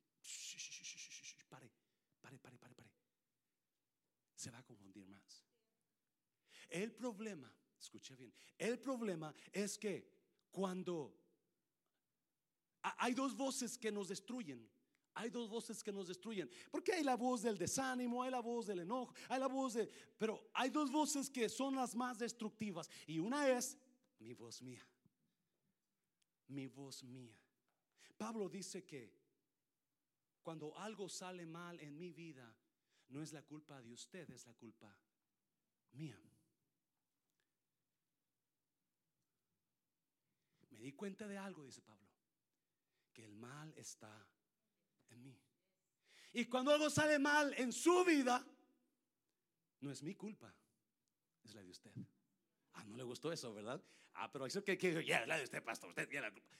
Pare, 1.50 1.72
pare, 2.22 2.38
pare, 2.40 2.58
pare, 2.58 2.76
pare. 2.76 2.92
Se 4.36 4.52
va 4.52 4.60
a 4.60 4.64
confundir 4.64 5.08
más. 5.08 5.46
El 6.70 6.94
problema, 6.94 7.54
escuche 7.80 8.16
bien, 8.16 8.34
el 8.58 8.80
problema 8.80 9.34
es 9.52 9.78
que 9.78 10.10
cuando 10.52 11.18
hay 12.82 13.14
dos 13.14 13.36
voces 13.36 13.78
que 13.78 13.92
nos 13.92 14.08
destruyen. 14.08 14.70
Hay 15.14 15.30
dos 15.30 15.50
voces 15.50 15.84
que 15.84 15.92
nos 15.92 16.08
destruyen. 16.08 16.50
Porque 16.70 16.94
hay 16.94 17.04
la 17.04 17.16
voz 17.16 17.42
del 17.42 17.58
desánimo, 17.58 18.24
hay 18.24 18.32
la 18.32 18.40
voz 18.40 18.68
del 18.68 18.80
enojo, 18.80 19.14
hay 19.28 19.40
la 19.40 19.48
voz 19.48 19.74
de... 19.74 19.88
Pero 20.18 20.50
hay 20.54 20.70
dos 20.70 20.92
voces 20.92 21.30
que 21.30 21.50
son 21.50 21.76
las 21.76 21.96
más 21.96 22.18
destructivas. 22.18 22.90
Y 23.06 23.20
una 23.20 23.50
es 23.50 23.78
mi 24.20 24.34
voz 24.34 24.62
mía. 24.62 24.86
Mi 26.48 26.68
voz 26.68 27.04
mía. 27.04 27.38
Pablo 28.18 28.48
dice 28.48 28.86
que 28.86 29.20
cuando 30.42 30.78
algo 30.78 31.10
sale 31.10 31.46
mal 31.46 31.80
en 31.80 31.98
mi 31.98 32.12
vida, 32.12 32.56
no 33.10 33.22
es 33.22 33.34
la 33.34 33.44
culpa 33.44 33.82
de 33.82 33.92
usted, 33.92 34.30
es 34.30 34.46
la 34.46 34.54
culpa 34.54 34.96
mía. 35.94 36.20
Me 40.70 40.80
di 40.80 40.94
cuenta 40.94 41.28
de 41.28 41.38
algo, 41.38 41.64
dice 41.64 41.82
Pablo, 41.82 42.08
que 43.14 43.26
el 43.26 43.36
mal 43.36 43.74
está 43.76 44.26
en 45.12 45.24
mí. 45.24 45.40
Y 46.34 46.46
cuando 46.46 46.72
algo 46.72 46.90
sale 46.90 47.20
mal 47.20 47.54
en 47.58 47.72
su 47.72 48.04
vida, 48.06 48.46
no 49.82 49.92
es 49.92 50.02
mi 50.04 50.16
culpa, 50.16 50.54
es 51.44 51.54
la 51.54 51.62
de 51.62 51.70
usted. 51.70 51.92
Ah, 52.74 52.84
no 52.86 52.96
le 52.96 53.04
gustó 53.04 53.32
eso, 53.32 53.54
¿verdad? 53.54 53.84
Ah, 54.14 54.32
pero 54.32 54.46
eso 54.46 54.64
que, 54.64 54.78
que 54.78 55.06
ya, 55.06 55.26
la 55.26 55.38
de 55.38 55.44
usted, 55.44 55.64
pastor, 55.64 55.90
usted 55.90 56.08
tiene 56.08 56.28
la 56.28 56.32
culpa. 56.32 56.52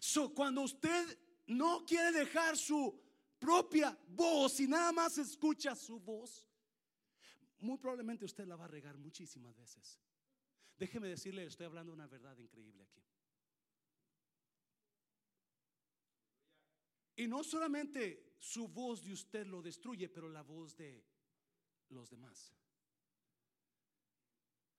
So, 0.00 0.32
cuando 0.34 0.62
usted 0.62 1.18
no 1.46 1.84
quiere 1.84 2.10
dejar 2.12 2.56
su 2.56 2.98
propia 3.38 3.96
voz 4.08 4.58
y 4.60 4.66
nada 4.66 4.92
más 4.92 5.18
escucha 5.18 5.74
su 5.74 6.00
voz, 6.00 6.44
muy 7.58 7.76
probablemente 7.76 8.24
usted 8.24 8.46
la 8.46 8.56
va 8.56 8.64
a 8.64 8.68
regar 8.68 8.96
muchísimas 8.96 9.54
veces. 9.56 10.00
Déjeme 10.78 11.08
decirle, 11.08 11.44
estoy 11.44 11.66
hablando 11.66 11.92
una 11.92 12.06
verdad 12.06 12.36
increíble 12.38 12.82
aquí. 12.82 13.04
Y 17.20 17.28
no 17.28 17.44
solamente 17.44 18.34
su 18.38 18.66
voz 18.66 19.04
de 19.04 19.12
usted 19.12 19.46
lo 19.46 19.60
destruye, 19.60 20.08
pero 20.08 20.30
la 20.30 20.40
voz 20.40 20.74
de 20.74 21.04
los 21.90 22.08
demás. 22.08 22.54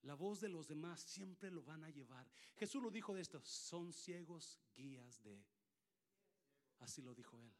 La 0.02 0.16
voz 0.16 0.42
de 0.42 0.50
los 0.50 0.68
demás 0.68 1.02
siempre 1.02 1.52
lo 1.52 1.62
van 1.62 1.84
a 1.84 1.92
llevar. 1.92 2.28
Jesús 2.56 2.82
lo 2.82 2.90
dijo 2.90 3.14
de 3.14 3.22
esto, 3.22 3.40
son 3.42 3.94
ciegos 3.94 4.60
guías 4.76 5.22
de... 5.22 5.46
Así 6.80 7.04
lo 7.04 7.14
dijo 7.14 7.40
él. 7.40 7.54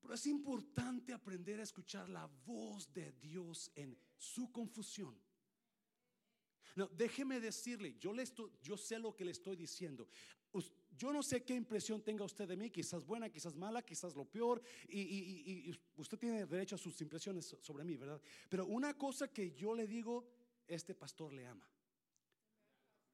Pero 0.00 0.14
es 0.14 0.26
importante 0.26 1.12
aprender 1.12 1.60
a 1.60 1.62
escuchar 1.62 2.08
la 2.08 2.26
voz 2.26 2.92
de 2.92 3.12
Dios 3.12 3.70
en 3.76 3.96
su 4.16 4.50
confusión. 4.50 5.16
No, 6.78 6.86
déjeme 6.86 7.40
decirle, 7.40 7.96
yo, 7.98 8.12
le 8.12 8.22
estoy, 8.22 8.52
yo 8.62 8.76
sé 8.76 9.00
lo 9.00 9.16
que 9.16 9.24
le 9.24 9.32
estoy 9.32 9.56
diciendo. 9.56 10.08
Yo 10.96 11.12
no 11.12 11.24
sé 11.24 11.42
qué 11.42 11.54
impresión 11.54 12.02
tenga 12.02 12.24
usted 12.24 12.46
de 12.46 12.56
mí, 12.56 12.70
quizás 12.70 13.04
buena, 13.04 13.28
quizás 13.28 13.56
mala, 13.56 13.82
quizás 13.82 14.14
lo 14.14 14.24
peor, 14.24 14.62
y, 14.88 15.76
usted 15.96 16.16
tiene 16.18 16.46
derecho 16.46 16.76
a 16.76 16.78
sus 16.78 17.00
impresiones 17.00 17.56
sobre 17.60 17.82
mí, 17.82 17.96
¿verdad? 17.96 18.20
Pero 18.48 18.64
una 18.66 18.96
cosa 18.96 19.26
que 19.26 19.50
yo 19.50 19.74
le 19.74 19.88
digo, 19.88 20.24
este 20.68 20.94
pastor 20.94 21.32
le 21.32 21.48
ama. 21.48 21.68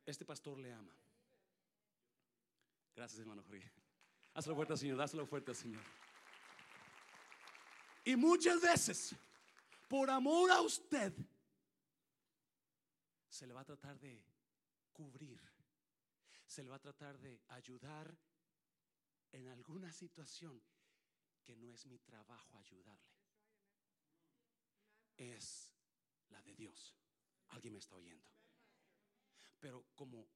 Este 0.05 0.27
pastor 0.27 0.59
le 0.59 0.71
ama. 0.71 0.95
Gracias, 2.95 3.19
hermano 3.19 3.43
Jorge. 3.45 3.73
Hazlo 4.35 4.55
fuerte, 4.55 4.77
Señor, 4.77 5.01
hazlo 5.01 5.27
fuerte, 5.27 5.55
Señor. 5.55 5.83
Y 8.05 8.15
muchas 8.15 8.61
veces, 8.61 9.15
por 9.89 10.11
amor 10.11 10.51
a 10.51 10.61
usted, 10.61 11.15
se 13.35 13.49
le 13.49 13.53
va 13.53 13.63
a 13.63 13.65
tratar 13.65 13.99
de 13.99 14.25
cubrir, 14.93 15.41
se 16.47 16.63
le 16.63 16.71
va 16.71 16.77
a 16.77 16.81
tratar 16.81 17.19
de 17.19 17.43
ayudar 17.49 18.17
en 19.33 19.49
alguna 19.49 19.93
situación 19.93 20.63
que 21.43 21.57
no 21.57 21.73
es 21.73 21.85
mi 21.87 21.99
trabajo 21.99 22.57
ayudarle. 22.61 23.13
Es 25.17 25.73
la 26.29 26.41
de 26.43 26.55
Dios. 26.55 26.95
Alguien 27.49 27.73
me 27.73 27.81
está 27.81 27.97
oyendo. 27.97 28.31
Pero 29.59 29.85
como 29.97 30.29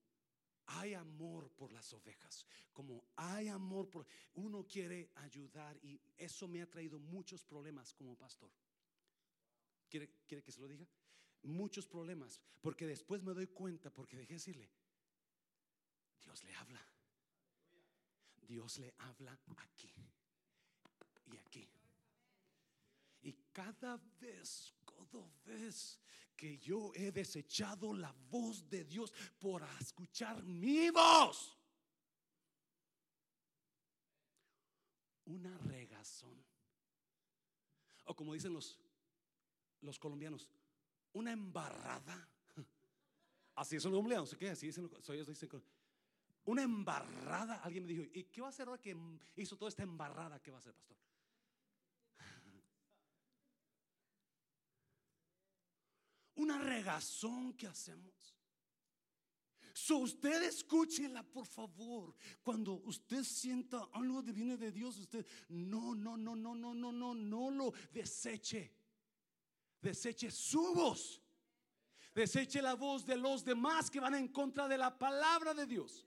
hay 0.66 0.94
amor 0.94 1.52
por 1.52 1.72
las 1.72 1.92
ovejas, 1.92 2.44
como 2.72 3.04
hay 3.14 3.46
amor 3.46 3.88
por... 3.88 4.08
Uno 4.34 4.66
quiere 4.66 5.12
ayudar 5.14 5.78
y 5.84 6.00
eso 6.16 6.48
me 6.48 6.62
ha 6.62 6.68
traído 6.68 6.98
muchos 6.98 7.44
problemas 7.44 7.94
como 7.94 8.16
pastor. 8.16 8.50
¿Quiere, 9.88 10.10
quiere 10.26 10.42
que 10.42 10.50
se 10.50 10.60
lo 10.60 10.66
diga? 10.66 10.86
Muchos 11.42 11.86
problemas, 11.86 12.40
porque 12.60 12.86
después 12.86 13.22
me 13.22 13.34
doy 13.34 13.46
cuenta, 13.46 13.90
porque 13.90 14.16
dejé 14.16 14.34
decirle, 14.34 14.70
Dios 16.20 16.42
le 16.44 16.54
habla. 16.54 16.86
Dios 18.46 18.78
le 18.78 18.94
habla 18.98 19.38
aquí 19.56 19.92
y 21.26 21.36
aquí. 21.36 21.68
Y 23.22 23.32
cada 23.52 24.00
vez, 24.20 24.74
cada 24.84 25.30
vez 25.44 25.98
que 26.34 26.56
yo 26.58 26.92
he 26.94 27.12
desechado 27.12 27.92
la 27.92 28.14
voz 28.30 28.68
de 28.70 28.84
Dios 28.84 29.12
por 29.38 29.62
escuchar 29.80 30.42
mi 30.44 30.88
voz, 30.90 31.58
una 35.26 35.58
regazón. 35.58 36.42
O 38.06 38.16
como 38.16 38.32
dicen 38.32 38.54
los, 38.54 38.78
los 39.82 39.98
colombianos, 39.98 40.48
una 41.18 41.32
embarrada. 41.32 42.28
Así 43.56 43.76
es 43.76 43.84
un 43.84 43.94
hombre, 43.94 44.14
no 44.14 44.24
sé 44.24 44.36
qué, 44.36 44.50
así 44.50 44.66
dicen, 44.66 44.88
ellos 45.08 45.26
dicen, 45.26 45.50
una 46.44 46.62
embarrada. 46.62 47.56
Alguien 47.56 47.84
me 47.84 47.92
dijo, 47.92 48.04
¿y 48.12 48.22
qué 48.24 48.40
va 48.40 48.46
a 48.46 48.50
hacer 48.50 48.68
ahora 48.68 48.80
que 48.80 48.96
hizo 49.36 49.56
toda 49.56 49.68
esta 49.68 49.82
embarrada? 49.82 50.40
¿Qué 50.40 50.52
va 50.52 50.58
a 50.58 50.60
hacer, 50.60 50.72
pastor? 50.72 50.96
Una 56.36 56.58
regazón 56.58 57.52
que 57.54 57.66
hacemos. 57.66 58.14
So 59.74 59.98
usted 59.98 60.42
escúchela, 60.44 61.24
por 61.24 61.46
favor. 61.46 62.14
Cuando 62.42 62.74
usted 62.74 63.24
sienta 63.24 63.88
algo 63.92 64.24
que 64.24 64.32
viene 64.32 64.56
de 64.56 64.70
Dios, 64.70 64.98
usted 64.98 65.26
no, 65.48 65.94
no, 65.96 66.16
no, 66.16 66.36
no, 66.36 66.54
no, 66.54 66.74
no, 66.74 66.92
no, 66.92 67.14
no 67.14 67.50
lo 67.50 67.72
deseche 67.92 68.77
deseche 69.80 70.30
su 70.30 70.74
voz. 70.74 71.22
Deseche 72.14 72.60
la 72.60 72.74
voz 72.74 73.06
de 73.06 73.16
los 73.16 73.44
demás 73.44 73.90
que 73.90 74.00
van 74.00 74.14
en 74.14 74.28
contra 74.28 74.66
de 74.66 74.76
la 74.76 74.96
palabra 74.98 75.54
de 75.54 75.66
Dios. 75.66 76.06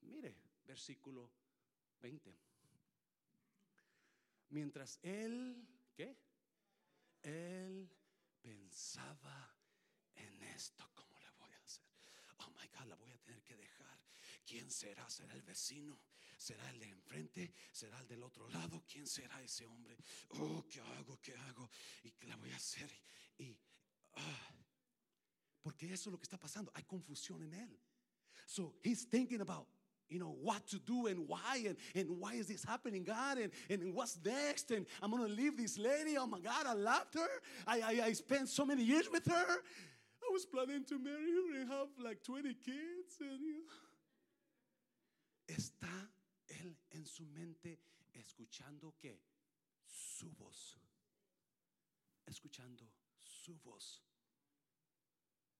Mire, 0.00 0.36
versículo 0.64 1.30
20. 2.00 2.36
Mientras 4.48 4.98
él, 5.02 5.66
¿qué? 5.94 6.16
Él 7.22 7.88
pensaba 8.40 9.54
en 10.14 10.42
esto, 10.42 10.90
¿cómo 10.94 11.18
le 11.20 11.30
voy 11.32 11.52
a 11.52 11.60
hacer? 11.64 11.84
Oh 12.38 12.50
my 12.50 12.68
God, 12.68 12.86
la 12.88 12.96
voy 12.96 13.12
a 13.12 13.18
tener 13.18 13.42
que 13.42 13.56
dejar. 13.56 13.98
¿Quién 14.44 14.70
será? 14.70 15.08
¿Será 15.08 15.34
el 15.34 15.42
vecino? 15.42 15.98
¿Será 16.42 16.68
el 16.70 16.80
de 16.80 16.88
enfrente? 16.88 17.54
¿Será 17.70 18.00
el 18.00 18.08
del 18.08 18.20
otro 18.24 18.48
lado? 18.48 18.82
¿Quién 18.84 19.06
será 19.06 19.40
ese 19.42 19.64
hombre? 19.64 19.96
Oh, 20.30 20.64
¿qué 20.68 20.80
hago? 20.80 21.20
¿Qué 21.22 21.36
hago? 21.36 21.70
¿Y 22.02 22.10
qué 22.10 22.26
le 22.26 22.34
voy 22.34 22.50
a 22.50 22.56
hacer? 22.56 22.90
Y, 23.38 23.56
ah, 24.14 24.52
porque 25.62 25.86
eso 25.92 26.08
es 26.08 26.12
lo 26.12 26.18
que 26.18 26.24
está 26.24 26.40
pasando. 26.40 26.72
Hay 26.74 26.82
confusión 26.82 27.44
en 27.44 27.54
él. 27.54 27.80
So 28.44 28.74
he's 28.82 29.04
thinking 29.08 29.40
about 29.40 29.68
you 30.08 30.18
know 30.18 30.36
what 30.42 30.66
to 30.66 30.80
do 30.80 31.06
and 31.06 31.28
why 31.28 31.76
and, 31.94 32.08
why 32.18 32.34
is 32.34 32.48
this 32.48 32.64
happening 32.64 33.04
god 33.04 33.38
and, 33.38 33.52
and 33.70 33.94
what's 33.94 34.18
next 34.22 34.70
and 34.70 34.84
i'm 35.00 35.10
gonna 35.10 35.26
leave 35.26 35.56
this 35.56 35.78
lady 35.78 36.18
oh 36.18 36.26
my 36.26 36.38
god 36.38 36.66
i 36.66 36.74
loved 36.74 37.14
her 37.14 37.40
i, 37.66 38.02
I, 38.02 38.12
spent 38.12 38.50
so 38.50 38.66
many 38.66 38.82
years 38.82 39.08
with 39.10 39.24
her 39.24 39.46
i 40.22 40.30
was 40.30 40.44
planning 40.44 40.84
to 40.84 40.98
marry 40.98 41.32
her 41.32 41.60
and 41.60 41.70
have 41.70 41.88
like 41.98 42.22
20 42.22 42.52
kids 42.52 43.20
and 43.20 43.40
you 43.40 43.54
know. 43.54 43.82
está 45.48 46.11
en 47.02 47.08
su 47.08 47.26
mente 47.26 47.80
escuchando 48.12 48.96
que 48.96 49.20
su 49.84 50.30
voz, 50.30 50.78
escuchando 52.24 52.88
su 53.18 53.58
voz. 53.58 54.00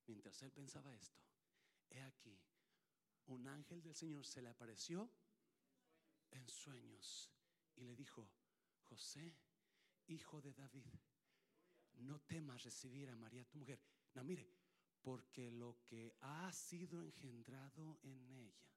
Mientras 0.06 0.40
él 0.44 0.52
pensaba 0.52 0.94
esto, 0.94 1.20
he 1.90 2.00
aquí, 2.00 2.40
un 3.26 3.48
ángel 3.48 3.82
del 3.82 3.96
Señor 3.96 4.24
se 4.24 4.40
le 4.40 4.50
apareció 4.50 5.10
en 6.30 6.48
sueños 6.48 7.28
y 7.74 7.82
le 7.82 7.96
dijo, 7.96 8.30
José, 8.82 9.36
hijo 10.06 10.40
de 10.40 10.52
David, 10.52 10.86
no 11.94 12.20
temas 12.20 12.62
recibir 12.62 13.10
a 13.10 13.16
María 13.16 13.44
tu 13.46 13.58
mujer. 13.58 13.80
No, 14.14 14.22
mire, 14.22 14.48
porque 15.00 15.50
lo 15.50 15.82
que 15.86 16.14
ha 16.20 16.52
sido 16.52 17.02
engendrado 17.02 17.98
en 18.04 18.30
ella 18.30 18.71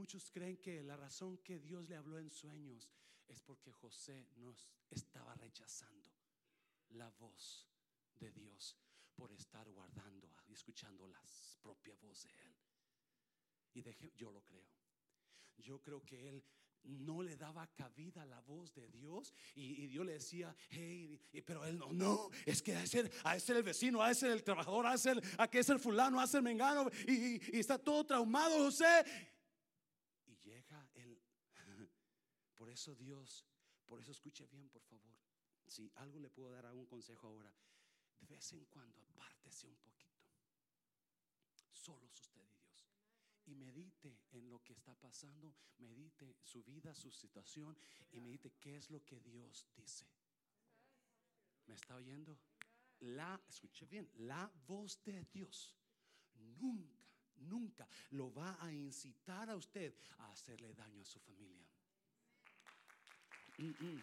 Muchos 0.00 0.30
creen 0.30 0.56
que 0.56 0.82
la 0.82 0.96
razón 0.96 1.36
que 1.44 1.58
Dios 1.58 1.86
le 1.86 1.94
habló 1.94 2.18
en 2.18 2.30
sueños 2.30 2.88
es 3.28 3.42
porque 3.42 3.70
José 3.70 4.30
nos 4.36 4.66
estaba 4.88 5.34
rechazando 5.34 6.10
la 6.92 7.10
voz 7.10 7.68
de 8.18 8.32
Dios 8.32 8.78
por 9.14 9.30
estar 9.30 9.68
guardando 9.68 10.34
y 10.48 10.54
escuchando 10.54 11.06
la 11.06 11.20
propia 11.60 11.94
voz 11.96 12.22
de 12.22 12.30
Él. 12.30 12.56
Y 13.74 13.82
deje, 13.82 14.10
yo 14.16 14.30
lo 14.30 14.42
creo. 14.42 14.72
Yo 15.58 15.82
creo 15.82 16.02
que 16.02 16.30
Él 16.30 16.42
no 16.84 17.22
le 17.22 17.36
daba 17.36 17.66
cabida 17.66 18.22
a 18.22 18.26
la 18.26 18.40
voz 18.40 18.72
de 18.72 18.88
Dios 18.88 19.34
y, 19.54 19.86
Dios 19.86 20.06
le 20.06 20.14
decía, 20.14 20.56
hey, 20.70 21.20
pero 21.44 21.62
él 21.66 21.78
no, 21.78 21.92
no, 21.92 22.30
es 22.46 22.62
que 22.62 22.74
a 22.74 22.86
ser, 22.86 23.12
a 23.22 23.38
ser 23.38 23.58
el 23.58 23.62
vecino, 23.64 24.02
a 24.02 24.14
ser 24.14 24.30
el 24.30 24.42
trabajador, 24.42 24.86
a 24.86 24.96
ser, 24.96 25.20
a 25.36 25.46
que 25.46 25.58
es 25.58 25.68
el 25.68 25.78
fulano, 25.78 26.18
a 26.18 26.26
ser 26.26 26.38
el 26.38 26.44
mengano 26.44 26.88
y, 27.06 27.54
y 27.54 27.60
está 27.60 27.76
todo 27.76 28.06
traumado 28.06 28.56
José 28.56 29.04
por 32.56 32.68
eso 32.68 32.94
Dios, 32.94 33.46
por 33.86 34.00
eso 34.00 34.12
escuche 34.12 34.46
bien, 34.46 34.68
por 34.68 34.82
favor. 34.82 35.16
Si 35.66 35.90
algo 35.96 36.18
le 36.18 36.30
puedo 36.30 36.50
dar 36.50 36.66
algún 36.66 36.86
consejo 36.86 37.28
ahora, 37.28 37.54
de 38.20 38.26
vez 38.26 38.52
en 38.52 38.64
cuando 38.66 39.00
apártese 39.02 39.68
un 39.68 39.76
poquito. 39.76 40.20
Solos 41.72 42.20
usted 42.20 42.42
y 42.42 42.56
Dios. 42.56 42.88
Y 43.46 43.54
medite 43.54 44.20
en 44.32 44.50
lo 44.50 44.62
que 44.62 44.74
está 44.74 44.94
pasando, 44.94 45.54
medite 45.78 46.36
su 46.42 46.62
vida, 46.62 46.94
su 46.94 47.10
situación 47.10 47.76
y 48.12 48.20
medite 48.20 48.52
qué 48.60 48.76
es 48.76 48.90
lo 48.90 49.04
que 49.04 49.20
Dios 49.20 49.66
dice. 49.74 50.06
¿Me 51.66 51.74
está 51.74 51.96
oyendo? 51.96 52.38
La, 53.00 53.40
escuche 53.48 53.86
bien, 53.86 54.10
la 54.18 54.50
voz 54.66 55.02
de 55.04 55.24
Dios 55.24 55.74
nunca, 56.34 56.99
nunca 57.40 57.86
lo 58.10 58.32
va 58.32 58.56
a 58.60 58.72
incitar 58.72 59.50
a 59.50 59.56
usted 59.56 59.94
a 60.18 60.30
hacerle 60.30 60.72
daño 60.74 61.02
a 61.02 61.04
su 61.04 61.18
familia. 61.20 61.66
Mm-mm. 63.58 64.02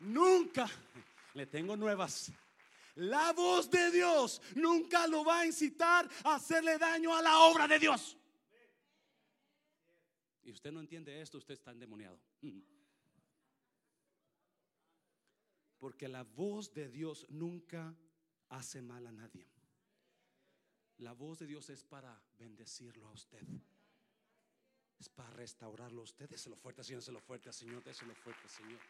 nunca, 0.00 0.68
le 1.34 1.46
tengo 1.46 1.76
nuevas. 1.76 2.30
La 2.96 3.32
voz 3.32 3.70
de 3.70 3.90
Dios 3.90 4.40
nunca 4.54 5.06
lo 5.06 5.24
va 5.24 5.40
a 5.40 5.46
incitar 5.46 6.08
a 6.24 6.36
hacerle 6.36 6.78
daño 6.78 7.14
a 7.14 7.22
la 7.22 7.38
obra 7.40 7.66
de 7.66 7.78
Dios. 7.78 8.16
Y 10.44 10.52
usted 10.52 10.70
no 10.70 10.80
entiende 10.80 11.20
esto, 11.20 11.38
usted 11.38 11.54
está 11.54 11.70
endemoniado. 11.70 12.20
Porque 15.78 16.06
la 16.06 16.22
voz 16.22 16.72
de 16.72 16.88
Dios 16.88 17.26
nunca 17.30 17.96
hace 18.50 18.82
mal 18.82 19.06
a 19.06 19.12
nadie. 19.12 19.53
La 20.98 21.12
voz 21.12 21.38
de 21.38 21.46
Dios 21.46 21.68
es 21.70 21.82
para 21.82 22.20
bendecirlo 22.38 23.06
a 23.08 23.12
usted. 23.12 23.42
Es 24.98 25.08
para 25.08 25.30
restaurarlo 25.30 26.02
a 26.02 26.04
usted. 26.04 26.28
Déselo 26.28 26.56
fuerte, 26.56 26.84
Señor, 26.84 27.00
déselo 27.00 27.20
fuerte, 27.20 27.52
Señor, 27.52 27.82
déselo 27.82 28.14
fuerte, 28.14 28.48
Señor. 28.48 28.80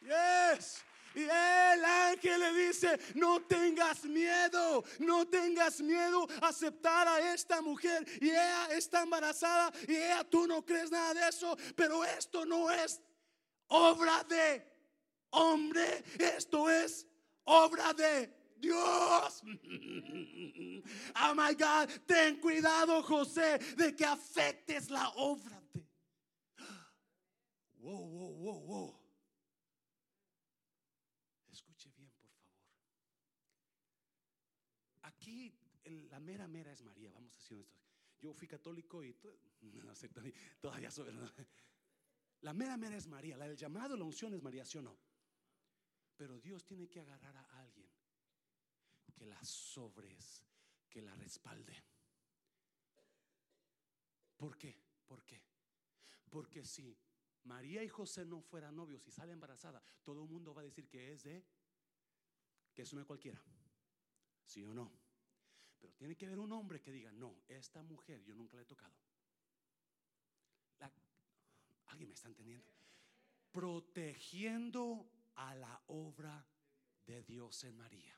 Yes. 0.00 0.84
Y 1.14 1.22
el 1.22 1.84
ángel 1.84 2.40
le 2.40 2.66
dice, 2.66 2.98
no 3.14 3.40
tengas 3.42 4.04
miedo, 4.04 4.84
no 4.98 5.26
tengas 5.26 5.80
miedo 5.80 6.26
a 6.42 6.48
aceptar 6.48 7.08
a 7.08 7.32
esta 7.32 7.62
mujer. 7.62 8.06
Y 8.20 8.28
ella 8.28 8.66
está 8.72 9.02
embarazada 9.02 9.72
y 9.88 9.94
ella 9.94 10.24
tú 10.24 10.46
no 10.46 10.64
crees 10.64 10.90
nada 10.90 11.14
de 11.14 11.28
eso, 11.28 11.56
pero 11.74 12.04
esto 12.04 12.44
no 12.44 12.70
es 12.70 13.00
obra 13.68 14.24
de 14.24 14.62
hombre, 15.30 16.04
esto 16.18 16.68
es 16.68 17.06
obra 17.44 17.94
de 17.94 18.35
Dios. 18.58 19.42
Oh 21.20 21.34
my 21.36 21.54
God, 21.54 21.90
ten 22.06 22.40
cuidado, 22.40 23.02
José, 23.02 23.58
de 23.76 23.94
que 23.94 24.04
afectes 24.04 24.90
la 24.90 25.08
obra 25.16 25.60
de. 25.72 25.86
Wow, 27.78 28.06
wow, 28.08 28.32
wow, 28.32 28.60
wow. 28.66 29.00
Escuche 31.52 31.90
bien, 31.96 32.10
por 32.10 32.28
favor. 32.30 32.56
Aquí 35.02 35.54
la 36.10 36.20
mera 36.20 36.48
mera 36.48 36.72
es 36.72 36.82
María, 36.82 37.12
vamos 37.12 37.34
a 37.34 37.36
decir 37.36 37.58
esto. 37.60 37.80
Yo 38.18 38.32
fui 38.32 38.48
católico 38.48 39.04
y 39.04 39.14
todavía 40.60 40.90
soy. 40.90 41.06
La 42.40 42.52
mera 42.52 42.76
mera 42.76 42.96
es 42.96 43.06
María, 43.06 43.36
la 43.36 43.46
del 43.46 43.56
llamado, 43.56 43.96
la 43.96 44.04
unción 44.04 44.32
es 44.34 44.42
María, 44.42 44.64
¿sí 44.64 44.78
o 44.78 44.82
no? 44.82 44.96
Pero 46.16 46.40
Dios 46.40 46.64
tiene 46.64 46.88
que 46.88 47.00
agarrar 47.00 47.36
a 47.36 47.60
alguien 47.60 47.95
que 49.16 49.24
la 49.24 49.42
sobres, 49.42 50.44
que 50.88 51.00
la 51.00 51.14
respalde. 51.14 51.74
¿Por 54.36 54.56
qué? 54.58 54.76
¿Por 55.06 55.24
qué? 55.24 55.42
Porque 56.28 56.64
si 56.64 56.96
María 57.44 57.82
y 57.82 57.88
José 57.88 58.26
no 58.26 58.42
fueran 58.42 58.76
novios 58.76 59.06
y 59.06 59.10
sale 59.10 59.32
embarazada, 59.32 59.82
todo 60.02 60.22
el 60.22 60.28
mundo 60.28 60.52
va 60.54 60.60
a 60.60 60.64
decir 60.64 60.86
que 60.88 61.12
es 61.12 61.22
de, 61.22 61.44
que 62.74 62.82
es 62.82 62.92
una 62.92 63.04
cualquiera. 63.04 63.42
¿Sí 64.44 64.62
o 64.62 64.74
no? 64.74 64.92
Pero 65.78 65.94
tiene 65.94 66.16
que 66.16 66.26
haber 66.26 66.38
un 66.38 66.52
hombre 66.52 66.80
que 66.80 66.92
diga, 66.92 67.10
no, 67.12 67.42
esta 67.48 67.82
mujer 67.82 68.22
yo 68.22 68.34
nunca 68.34 68.56
la 68.56 68.62
he 68.62 68.66
tocado. 68.66 68.94
¿Alguien 71.86 72.08
me 72.08 72.14
está 72.14 72.28
entendiendo? 72.28 72.70
Protegiendo 73.50 75.08
a 75.36 75.54
la 75.54 75.82
obra 75.86 76.46
de 77.06 77.22
Dios 77.22 77.64
en 77.64 77.76
María. 77.76 78.15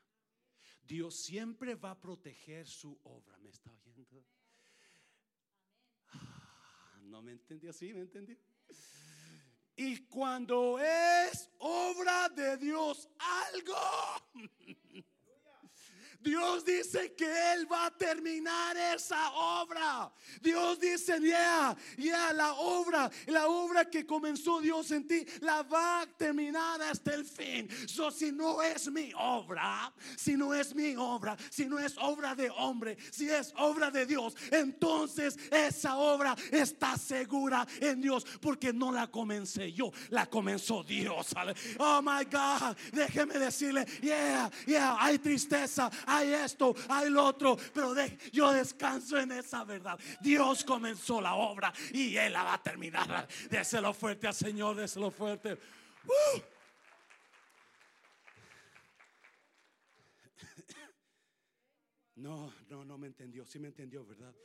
Dios 0.89 1.15
siempre 1.15 1.75
va 1.75 1.91
a 1.91 1.99
proteger 1.99 2.67
su 2.67 2.99
obra. 3.03 3.37
¿Me 3.37 3.51
está 3.51 3.71
oyendo? 3.71 4.25
Ah, 6.07 6.99
no 7.03 7.21
me 7.21 7.33
entendió, 7.33 7.71
sí, 7.71 7.93
me 7.93 8.01
entendió. 8.01 8.35
Y 9.75 10.07
cuando 10.07 10.79
es 10.79 11.47
obra 11.59 12.27
de 12.29 12.57
Dios 12.57 13.07
algo, 13.19 13.75
Dios 16.21 16.65
dice 16.65 17.13
que 17.15 17.53
Él 17.53 17.71
va 17.71 17.85
a 17.85 17.91
terminar 17.91 18.75
esa 18.75 19.31
obra. 19.31 20.11
Dios 20.41 20.79
dice, 20.79 21.17
ya, 21.21 21.75
ya, 21.97 22.33
la 22.33 22.53
obra, 22.53 23.09
la 23.27 23.47
obra 23.47 23.85
que 23.85 24.05
comenzó 24.05 24.59
Dios 24.59 24.91
en 24.91 25.07
ti, 25.07 25.25
la 25.41 25.63
va 25.63 26.01
a 26.01 26.05
terminar 26.05 26.81
hasta 26.81 27.13
el 27.13 27.23
fin. 27.23 27.69
So, 27.87 28.11
si 28.11 28.31
no 28.31 28.61
es 28.61 28.91
mi 28.91 29.11
obra, 29.17 29.93
si 30.17 30.35
no 30.35 30.53
es 30.53 30.75
mi 30.75 30.95
obra, 30.97 31.37
si 31.49 31.65
no 31.65 31.79
es 31.79 31.97
obra 31.97 32.35
de 32.35 32.49
hombre, 32.49 32.97
si 33.11 33.29
es 33.29 33.53
obra 33.57 33.89
de 33.89 34.05
Dios, 34.05 34.35
entonces 34.51 35.37
esa 35.51 35.95
obra 35.97 36.35
está 36.51 36.97
segura 36.97 37.65
en 37.79 38.01
Dios, 38.01 38.25
porque 38.41 38.73
no 38.73 38.91
la 38.91 39.07
comencé 39.07 39.71
yo, 39.71 39.91
la 40.09 40.25
comenzó 40.25 40.83
Dios. 40.83 41.33
Oh 41.79 42.01
my 42.01 42.25
God, 42.25 42.75
déjeme 42.91 43.39
decirle, 43.39 43.85
yeah, 44.01 44.49
yeah, 44.65 44.97
hay 44.99 45.17
tristeza 45.17 45.89
hay 46.09 46.33
esto, 46.33 46.75
hay 46.89 47.09
lo 47.09 47.25
otro, 47.25 47.57
pero 47.73 47.93
yo 48.31 48.51
descanso 48.51 49.17
en 49.17 49.31
esa 49.31 49.63
verdad. 49.63 49.99
Dios 50.21 50.63
comenzó 50.63 51.21
la 51.21 51.35
obra 51.35 51.71
y 51.93 52.15
Él 52.17 52.33
la 52.33 52.43
va 52.43 52.53
a 52.55 52.63
terminar. 52.63 53.27
Déselo 53.49 53.93
fuerte 53.93 54.27
al 54.27 54.33
Señor, 54.33 54.75
déselo 54.75 55.11
fuerte. 55.11 55.53
Uh. 56.05 56.39
No, 62.15 62.53
no, 62.67 62.83
no 62.83 62.97
me 62.97 63.07
entendió. 63.07 63.45
Sí 63.45 63.59
me 63.59 63.69
entendió, 63.69 64.05
¿verdad? 64.05 64.35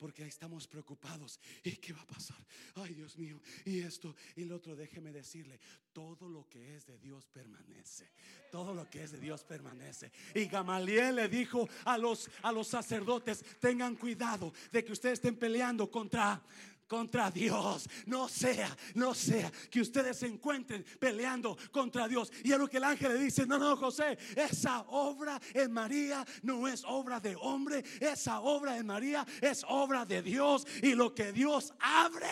Porque 0.00 0.24
estamos 0.24 0.66
preocupados. 0.66 1.38
¿Y 1.62 1.72
qué 1.72 1.92
va 1.92 2.00
a 2.00 2.06
pasar? 2.06 2.38
Ay, 2.76 2.94
Dios 2.94 3.18
mío, 3.18 3.38
y 3.66 3.80
esto 3.80 4.16
y 4.34 4.44
lo 4.46 4.56
otro, 4.56 4.74
déjeme 4.74 5.12
decirle, 5.12 5.60
todo 5.92 6.26
lo 6.26 6.48
que 6.48 6.74
es 6.74 6.86
de 6.86 6.98
Dios 6.98 7.26
permanece. 7.26 8.10
Todo 8.50 8.72
lo 8.72 8.88
que 8.88 9.02
es 9.02 9.12
de 9.12 9.20
Dios 9.20 9.44
permanece. 9.44 10.10
Y 10.34 10.46
Gamaliel 10.46 11.16
le 11.16 11.28
dijo 11.28 11.68
a 11.84 11.98
los 11.98 12.30
a 12.42 12.50
los 12.50 12.66
sacerdotes, 12.66 13.44
tengan 13.60 13.94
cuidado 13.94 14.54
de 14.72 14.82
que 14.82 14.92
ustedes 14.92 15.14
estén 15.14 15.36
peleando 15.36 15.90
contra 15.90 16.42
contra 16.90 17.30
Dios. 17.30 17.88
No 18.06 18.28
sea, 18.28 18.76
no 18.94 19.14
sea 19.14 19.50
que 19.70 19.80
ustedes 19.80 20.18
se 20.18 20.26
encuentren 20.26 20.84
peleando 20.98 21.56
contra 21.70 22.08
Dios. 22.08 22.32
Y 22.42 22.50
es 22.50 22.58
lo 22.58 22.68
que 22.68 22.78
el 22.78 22.84
ángel 22.84 23.14
le 23.14 23.20
dice, 23.20 23.46
no, 23.46 23.58
no, 23.58 23.76
José, 23.76 24.18
esa 24.34 24.80
obra 24.88 25.40
en 25.54 25.72
María 25.72 26.26
no 26.42 26.66
es 26.66 26.82
obra 26.84 27.20
de 27.20 27.36
hombre, 27.36 27.84
esa 28.00 28.40
obra 28.40 28.76
en 28.76 28.86
María 28.86 29.24
es 29.40 29.64
obra 29.68 30.04
de 30.04 30.20
Dios. 30.20 30.66
Y 30.82 30.96
lo 30.96 31.14
que 31.14 31.30
Dios 31.30 31.72
abre, 31.78 32.26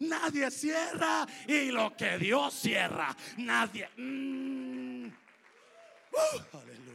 nadie 0.00 0.50
cierra. 0.50 1.26
Y 1.46 1.70
lo 1.70 1.94
que 1.94 2.16
Dios 2.16 2.54
cierra, 2.54 3.14
nadie... 3.36 3.90
Mm. 3.98 5.08
Uh, 6.12 6.56
aleluya. 6.56 6.86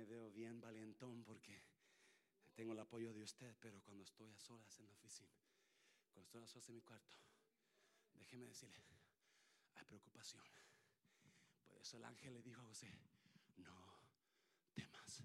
Me 0.00 0.06
veo 0.06 0.30
bien 0.30 0.58
valientón 0.62 1.22
porque 1.24 1.62
tengo 2.54 2.72
el 2.72 2.78
apoyo 2.78 3.12
de 3.12 3.22
usted, 3.22 3.54
pero 3.60 3.82
cuando 3.82 4.02
estoy 4.02 4.30
a 4.30 4.38
solas 4.38 4.78
en 4.78 4.86
la 4.86 4.94
oficina, 4.94 5.36
cuando 6.10 6.24
estoy 6.24 6.42
a 6.42 6.46
solas 6.46 6.68
en 6.70 6.74
mi 6.76 6.80
cuarto, 6.80 7.16
déjeme 8.14 8.46
decirle, 8.46 8.82
hay 9.74 9.84
preocupación. 9.84 10.42
Por 11.66 11.78
eso 11.78 11.98
el 11.98 12.04
ángel 12.04 12.32
le 12.32 12.42
dijo 12.42 12.62
a 12.62 12.64
José, 12.64 12.90
no 13.58 14.00
temas, 14.72 15.22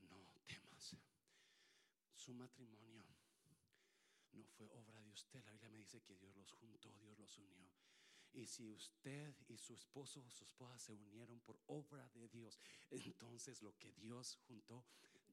no 0.00 0.34
temas. 0.44 0.96
Su 2.16 2.34
matrimonio 2.34 3.04
no 4.32 4.44
fue 4.48 4.68
obra 4.70 5.00
de 5.00 5.10
usted. 5.10 5.44
La 5.44 5.52
Biblia 5.52 5.70
me 5.70 5.78
dice 5.78 6.02
que 6.02 6.16
Dios 6.16 6.34
los 6.34 6.52
juntó, 6.54 6.92
Dios 6.98 7.16
los 7.16 7.38
unió. 7.38 7.70
Y 8.32 8.46
si 8.46 8.70
usted 8.70 9.34
y 9.48 9.58
su 9.58 9.74
esposo 9.74 10.22
o 10.24 10.30
su 10.30 10.44
esposa 10.44 10.78
se 10.78 10.92
unieron 10.92 11.40
por 11.40 11.58
obra 11.66 12.08
de 12.10 12.28
Dios, 12.28 12.58
entonces 12.90 13.62
lo 13.62 13.76
que 13.78 13.92
Dios 13.92 14.36
juntó 14.46 14.84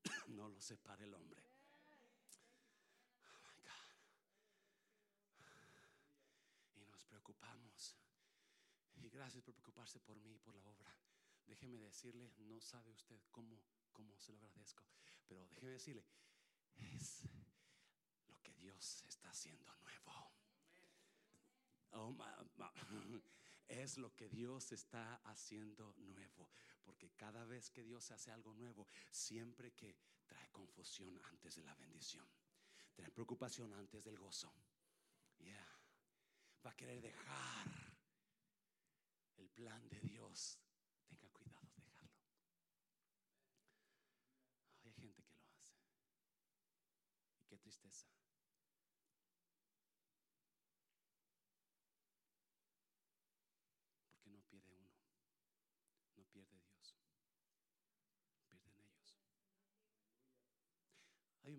no 0.28 0.50
lo 0.50 0.62
separa 0.62 1.04
el 1.04 1.14
hombre. 1.14 1.44
Oh. 1.72 1.96
Y 6.76 6.86
nos 6.86 7.04
preocupamos. 7.06 7.96
Y 8.96 9.10
gracias 9.10 9.44
por 9.44 9.54
preocuparse 9.54 10.00
por 10.00 10.18
mí 10.20 10.34
y 10.34 10.40
por 10.40 10.56
la 10.56 10.66
obra. 10.66 10.96
Déjeme 11.46 11.78
decirle, 11.78 12.32
no 12.38 12.60
sabe 12.60 12.92
usted 12.92 13.22
cómo, 13.30 13.62
cómo 13.92 14.18
se 14.18 14.32
lo 14.34 14.40
agradezco. 14.40 14.84
Pero 15.28 15.46
déjeme 15.48 15.70
decirle, 15.70 16.06
es 16.76 17.22
lo 18.28 18.42
que 18.42 18.54
Dios 18.56 19.04
está 19.04 19.30
haciendo 19.30 19.76
nuevo. 19.78 20.32
Oh, 21.96 22.14
es 23.68 23.98
lo 23.98 24.14
que 24.16 24.30
Dios 24.30 24.72
está 24.72 25.16
haciendo 25.24 25.94
nuevo. 25.98 26.52
Porque 26.84 27.12
cada 27.12 27.46
vez 27.46 27.70
que 27.70 27.84
Dios 27.84 28.12
hace 28.12 28.32
algo 28.32 28.54
nuevo, 28.54 28.88
siempre 29.10 29.72
que 29.74 29.96
trae 30.28 30.50
confusión 30.52 31.20
antes 31.24 31.56
de 31.56 31.64
la 31.64 31.74
bendición, 31.76 32.28
trae 32.94 33.12
preocupación 33.12 33.74
antes 33.74 34.04
del 34.04 34.18
gozo. 34.18 34.54
Yeah. 35.40 35.68
Va 36.66 36.72
a 36.72 36.76
querer 36.76 37.02
dejar 37.02 37.68
el 39.38 39.50
plan 39.50 39.88
de 39.88 40.00
Dios. 40.02 40.60
Tenga 41.08 41.30
cuidado, 41.30 41.68
de 41.76 41.84
dejarlo. 41.84 42.12
Hay 44.84 44.94
gente 44.94 45.24
que 45.24 45.36
lo 45.36 45.52
hace. 45.54 45.76
Y 47.40 47.46
qué 47.46 47.58
tristeza. 47.58 48.08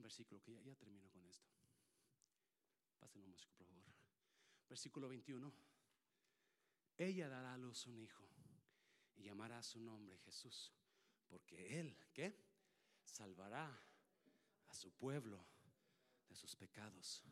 Versículo 0.07 0.41
que 0.41 0.53
ya, 0.53 0.75
termino 0.77 1.11
con 1.11 1.27
esto. 1.27 1.51
Pásenlo 3.01 3.27
músico, 3.27 3.53
por 3.57 3.67
favor. 3.67 3.93
Versículo 4.69 5.09
21. 5.09 5.53
Ella 6.97 7.29
dará 7.29 7.55
a 7.55 7.59
luz 7.59 7.87
un 7.87 7.99
hijo 7.99 8.25
y 9.17 9.25
llamará 9.25 9.63
su 9.65 9.81
nombre 9.81 10.17
Jesús, 10.19 10.73
porque 11.27 11.81
él, 11.81 11.99
¿qué? 12.13 12.39
Salvará 13.05 13.67
a 14.69 14.75
su 14.75 14.93
pueblo 14.93 15.45
de 16.29 16.37
sus 16.37 16.55
pecados. 16.55 17.25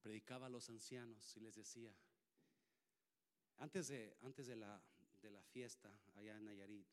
Predicaba 0.00 0.46
a 0.46 0.50
los 0.50 0.70
ancianos 0.70 1.36
y 1.36 1.40
les 1.40 1.54
decía, 1.54 1.94
antes 3.58 3.88
de, 3.88 4.16
antes 4.22 4.46
de, 4.46 4.56
la, 4.56 4.82
de 5.20 5.30
la 5.30 5.42
fiesta 5.42 6.00
allá 6.14 6.38
en 6.38 6.46
Nayarit, 6.46 6.88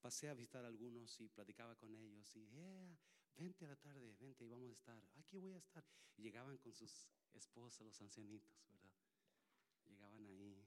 pasé 0.00 0.28
a 0.28 0.34
visitar 0.34 0.64
a 0.64 0.68
algunos 0.68 1.20
y 1.20 1.28
platicaba 1.28 1.76
con 1.76 1.94
ellos 1.94 2.34
y, 2.34 2.48
yeah, 2.48 2.98
vente 3.36 3.64
a 3.64 3.68
la 3.68 3.76
tarde, 3.76 4.14
vente 4.20 4.44
y 4.44 4.48
vamos 4.48 4.70
a 4.70 4.72
estar, 4.72 5.04
aquí 5.14 5.38
voy 5.38 5.54
a 5.54 5.58
estar. 5.58 5.84
Llegaban 6.16 6.58
con 6.58 6.72
sus 6.72 7.08
esposas, 7.32 7.86
los 7.86 8.00
ancianitos, 8.00 8.64
¿verdad? 8.68 8.92
Llegaban 9.86 10.26
ahí, 10.26 10.66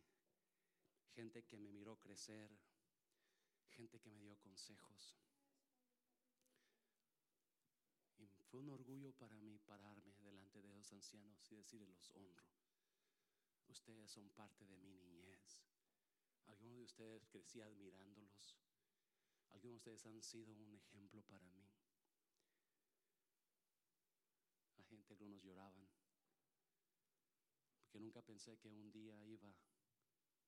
gente 1.13 1.43
que 1.43 1.57
me 1.57 1.71
miró 1.71 1.97
crecer, 1.99 2.51
gente 3.69 3.99
que 3.99 4.11
me 4.11 4.21
dio 4.21 4.37
consejos. 4.37 5.15
Y 8.17 8.27
fue 8.49 8.59
un 8.59 8.69
orgullo 8.69 9.13
para 9.13 9.39
mí 9.41 9.59
pararme 9.59 10.15
delante 10.19 10.61
de 10.61 10.73
los 10.73 10.91
ancianos 10.91 11.51
y 11.51 11.55
decirles, 11.55 11.89
los 11.89 12.09
honro. 12.15 12.45
Ustedes 13.67 14.11
son 14.11 14.29
parte 14.29 14.65
de 14.65 14.77
mi 14.77 14.93
niñez. 14.93 15.61
Algunos 16.45 16.77
de 16.77 16.83
ustedes 16.83 17.25
crecí 17.27 17.61
admirándolos. 17.61 18.57
Algunos 19.51 19.73
de 19.73 19.77
ustedes 19.77 20.05
han 20.05 20.21
sido 20.21 20.53
un 20.53 20.73
ejemplo 20.73 21.21
para 21.23 21.49
mí. 21.51 21.67
Algunos 25.15 25.41
lloraban. 25.41 25.87
Porque 27.79 28.01
nunca 28.01 28.21
pensé 28.21 28.57
que 28.57 28.67
un 28.67 28.91
día 28.91 29.23
iba 29.23 29.55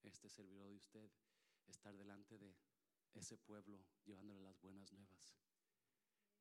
este 0.03 0.27
servidor 0.27 0.69
de 0.69 0.75
usted 0.75 1.09
estar 1.67 1.95
delante 1.95 2.37
de 2.37 2.53
ese 3.13 3.37
pueblo 3.37 3.85
llevándole 4.03 4.41
las 4.41 4.59
buenas 4.59 4.91
nuevas. 4.91 5.37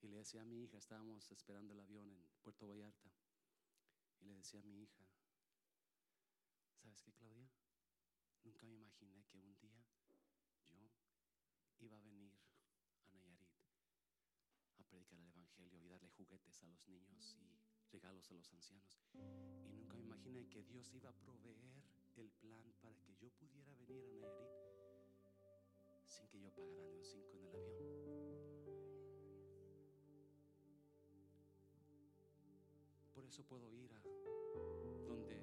Y 0.03 0.09
le 0.09 0.17
decía 0.17 0.43
a 0.43 0.45
mi 0.45 0.61
hija, 0.65 0.77
estábamos 0.77 1.31
esperando 1.31 1.73
el 1.73 1.79
avión 1.79 2.11
en 2.11 2.29
Puerto 2.43 2.67
Vallarta, 2.67 3.13
y 4.21 4.25
le 4.25 4.35
decía 4.35 4.59
a 4.59 4.65
mi 4.65 4.83
hija, 4.83 5.07
¿sabes 6.83 7.01
qué, 7.03 7.13
Claudia? 7.13 7.49
Nunca 8.43 8.67
me 8.67 8.75
imaginé 8.75 9.25
que 9.27 9.39
un 9.39 9.55
día 9.55 9.87
yo 10.73 10.91
iba 11.79 11.97
a 11.97 12.01
venir 12.01 12.35
a 13.05 13.13
Nayarit 13.13 13.55
a 14.79 14.85
predicar 14.85 15.21
el 15.21 15.31
Evangelio 15.57 15.87
y 15.87 15.89
darle 15.89 16.09
juguetes 16.11 16.63
a 16.63 16.67
los 16.67 16.87
niños 16.89 17.37
y 17.41 17.93
regalos 17.93 18.31
a 18.31 18.35
los 18.35 18.53
ancianos. 18.53 19.01
Y 19.15 19.73
nunca 19.73 19.97
me 19.97 20.05
imaginé 20.05 20.47
que 20.49 20.63
Dios 20.63 20.93
iba 20.95 21.11
a 21.11 21.13
proveer 21.13 21.83
el 22.17 22.31
plan 22.31 22.73
para 22.83 22.97
que 23.03 23.15
yo 23.17 23.31
pudiera 23.31 23.75
venir 23.75 24.05
a 24.05 24.13
Nayarit 24.13 24.77
sin 26.05 26.29
que 26.29 26.41
yo 26.41 26.51
pagara 26.53 26.87
ni 26.89 26.97
un 26.97 27.05
cinco 27.05 27.37
en 27.37 27.45
el 27.45 27.55
avión. 27.57 27.87
Por 33.15 33.25
eso 33.25 33.43
puedo 33.45 33.73
ir 33.73 33.93
a 33.93 34.03
donde 35.07 35.41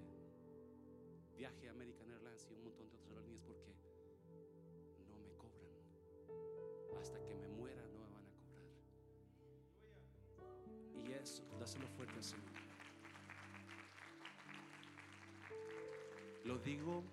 viaje 1.35 1.69
American 1.69 2.11
Airlines 2.11 2.47
y 2.49 2.53
un 2.53 2.63
montón 2.63 2.89
de 2.89 2.95
otras 2.95 3.09
aerolíneas 3.09 3.43
porque 3.43 3.75
no 5.09 5.17
me 5.17 5.35
cobran. 5.35 5.67
Hasta 6.99 7.23
que 7.25 7.35
me 7.35 7.52
dáselo 11.73 11.87
fuerte 11.87 12.21
Señor. 12.21 12.43
Lo 16.45 16.57
digo 16.59 17.03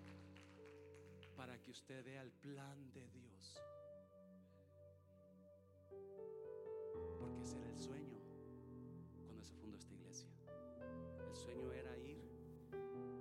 para 1.36 1.58
que 1.62 1.70
usted 1.70 2.04
vea 2.04 2.20
el 2.22 2.30
plan 2.32 2.92
de 2.92 3.08
Dios. 3.08 3.62
Porque 7.18 7.40
ese 7.40 7.58
era 7.58 7.70
el 7.70 7.78
sueño 7.78 8.18
cuando 9.24 9.42
se 9.44 9.54
fundó 9.54 9.78
esta 9.78 9.94
iglesia. 9.94 10.28
El 11.26 11.34
sueño 11.34 11.72
era 11.72 11.96
ir 11.96 12.20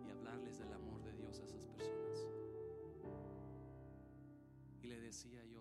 y 0.06 0.10
hablarles 0.10 0.58
del 0.58 0.74
amor 0.74 1.02
de 1.04 1.14
Dios 1.14 1.40
a 1.40 1.46
esas 1.46 1.64
personas. 1.64 2.28
Y 4.82 4.88
le 4.88 5.00
decía 5.00 5.46
yo 5.46 5.59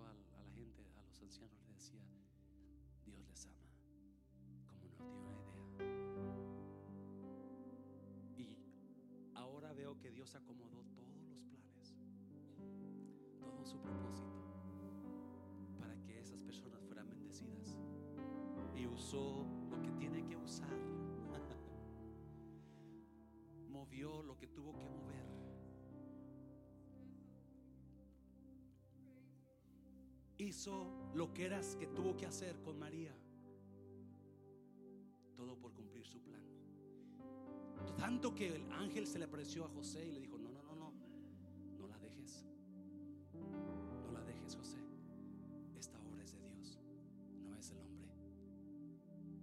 que 9.99 10.11
Dios 10.11 10.35
acomodó 10.35 10.85
todos 10.95 11.23
los 11.29 11.41
planes, 11.43 11.97
todo 13.41 13.65
su 13.65 13.81
propósito, 13.81 14.43
para 15.79 15.99
que 16.03 16.19
esas 16.19 16.43
personas 16.43 16.85
fueran 16.85 17.09
bendecidas. 17.09 17.79
Y 18.77 18.87
usó 18.87 19.47
lo 19.71 19.81
que 19.83 19.91
tiene 19.93 20.25
que 20.25 20.37
usar. 20.37 20.69
Movió 23.69 24.23
lo 24.23 24.37
que 24.39 24.47
tuvo 24.47 24.77
que 24.77 24.85
mover. 24.85 25.27
Hizo 30.39 31.11
lo 31.15 31.35
que 31.35 31.47
eras 31.47 31.75
que 31.77 31.89
tuvo 31.89 32.17
que 32.17 32.27
hacer 32.27 32.61
con 32.63 32.79
María. 32.79 33.13
Tanto 37.97 38.35
que 38.35 38.57
el 38.57 38.73
ángel 38.73 39.07
se 39.07 39.19
le 39.19 39.25
apareció 39.25 39.65
a 39.65 39.69
José 39.69 40.07
y 40.07 40.13
le 40.13 40.21
dijo, 40.21 40.39
no, 40.39 40.51
no, 40.51 40.63
no, 40.63 40.75
no, 40.75 40.93
no 41.79 41.87
la 41.89 41.99
dejes. 41.99 42.45
No 44.05 44.13
la 44.13 44.23
dejes, 44.23 44.57
José. 44.57 44.79
Esta 45.79 45.99
obra 46.01 46.23
es 46.23 46.33
de 46.33 46.41
Dios, 46.41 46.79
no 47.49 47.57
es 47.57 47.69
del 47.69 47.79
hombre. 47.81 48.09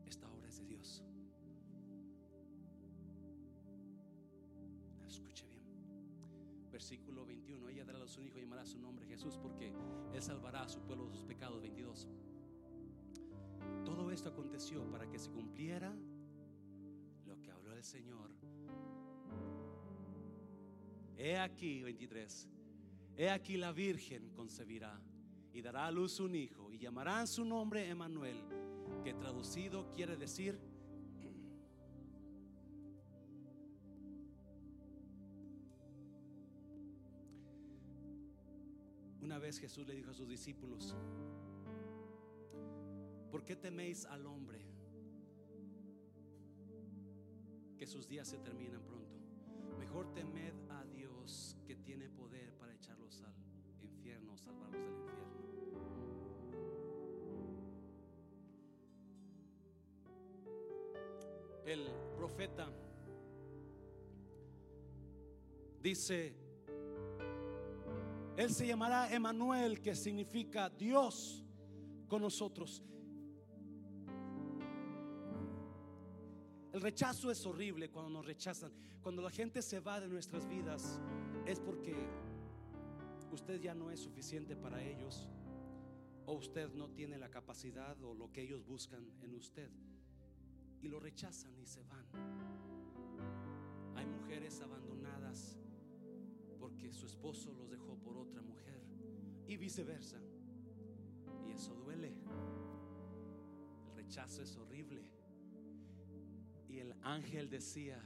Esta 0.06 0.30
obra 0.32 0.48
es 0.48 0.58
de 0.58 0.66
Dios. 0.66 1.04
Escuche 5.08 5.48
bien. 5.48 5.64
Versículo 6.72 7.26
21. 7.26 7.70
Ella 7.70 7.86
dará 7.86 8.04
a 8.04 8.08
su 8.08 8.22
hijo 8.22 8.38
y 8.38 8.42
llamará 8.42 8.66
su 8.66 8.80
nombre 8.80 9.06
Jesús 9.06 9.38
porque 9.42 9.74
él 10.14 10.22
salvará 10.22 10.64
a 10.64 10.70
su 10.70 10.80
pueblo 10.82 11.08
de 11.08 11.14
sus 11.14 11.24
pecados. 11.24 11.62
22. 11.62 12.08
Todo 13.84 14.12
esto 14.12 14.30
aconteció 14.30 14.84
para 14.90 15.10
que 15.10 15.20
se 15.20 15.30
cumpliera 15.30 15.94
Señor. 17.86 18.32
He 21.18 21.38
aquí, 21.38 21.84
23. 21.84 22.50
He 23.18 23.30
aquí 23.30 23.58
la 23.58 23.72
Virgen 23.72 24.32
concebirá 24.32 25.00
y 25.54 25.62
dará 25.62 25.86
a 25.86 25.92
luz 25.92 26.20
un 26.20 26.36
hijo 26.36 26.72
y 26.72 26.80
llamarán 26.80 27.28
su 27.28 27.46
nombre 27.46 27.88
Emanuel, 27.88 28.44
que 29.04 29.14
traducido 29.14 29.90
quiere 29.92 30.18
decir 30.18 30.60
Una 39.22 39.40
vez 39.40 39.60
Jesús 39.60 39.88
le 39.88 39.96
dijo 39.96 40.12
a 40.12 40.14
sus 40.14 40.30
discípulos, 40.30 40.96
¿por 43.32 43.44
qué 43.44 43.56
teméis 43.56 44.06
al 44.06 44.28
hombre? 44.28 44.75
Que 47.78 47.86
sus 47.86 48.08
días 48.08 48.28
se 48.28 48.38
terminan 48.38 48.82
pronto. 48.84 49.18
Mejor 49.78 50.14
temed 50.14 50.54
a 50.70 50.86
Dios 50.86 51.58
que 51.66 51.76
tiene 51.76 52.10
poder 52.10 52.54
para 52.54 52.74
echarlos 52.74 53.22
al 53.22 53.36
infierno 53.82 54.34
o 54.34 54.38
salvarlos 54.38 54.82
del 54.82 54.96
infierno. 54.96 55.16
El 61.66 61.90
profeta 62.16 62.72
dice, 65.82 66.34
él 68.38 68.52
se 68.52 68.68
llamará 68.68 69.14
Emanuel, 69.14 69.82
que 69.82 69.96
significa 69.96 70.70
Dios 70.70 71.44
con 72.08 72.22
nosotros. 72.22 72.84
El 76.76 76.82
rechazo 76.82 77.32
es 77.32 77.46
horrible 77.46 77.90
cuando 77.90 78.10
nos 78.10 78.26
rechazan. 78.26 78.70
Cuando 79.02 79.22
la 79.22 79.30
gente 79.30 79.62
se 79.62 79.80
va 79.80 80.02
de 80.02 80.10
nuestras 80.10 80.46
vidas 80.46 81.00
es 81.46 81.62
porque 81.62 81.96
usted 83.32 83.62
ya 83.62 83.74
no 83.74 83.92
es 83.92 84.02
suficiente 84.02 84.58
para 84.58 84.84
ellos 84.84 85.30
o 86.26 86.34
usted 86.34 86.74
no 86.74 86.90
tiene 86.90 87.18
la 87.18 87.30
capacidad 87.30 87.96
o 88.04 88.14
lo 88.14 88.30
que 88.30 88.42
ellos 88.42 88.66
buscan 88.66 89.10
en 89.22 89.36
usted. 89.36 89.72
y 90.82 90.90
lo 90.90 91.00
rechazan 91.00 91.58
y 91.58 91.66
se 91.66 91.82
van. 91.84 92.06
Hay 93.96 94.06
mujeres 94.06 94.60
abandonadas 94.60 95.58
porque 96.60 96.92
su 96.92 97.06
esposo 97.06 97.54
los 97.54 97.70
dejó 97.70 97.96
por 97.96 98.18
otra 98.18 98.42
mujer 98.42 98.82
y 99.48 99.56
viceversa. 99.56 100.20
Y 101.48 101.52
eso 101.54 101.74
duele. 101.74 102.12
El 103.88 103.96
rechazo 103.96 104.42
es 104.42 104.58
horrible. 104.58 105.15
Y 106.76 106.82
el 106.82 106.94
ángel 107.04 107.50
decía, 107.50 107.98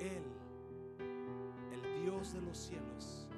Él, 0.00 0.24
el 1.70 2.02
Dios 2.02 2.32
de 2.32 2.40
los 2.40 2.58
cielos, 2.58 3.28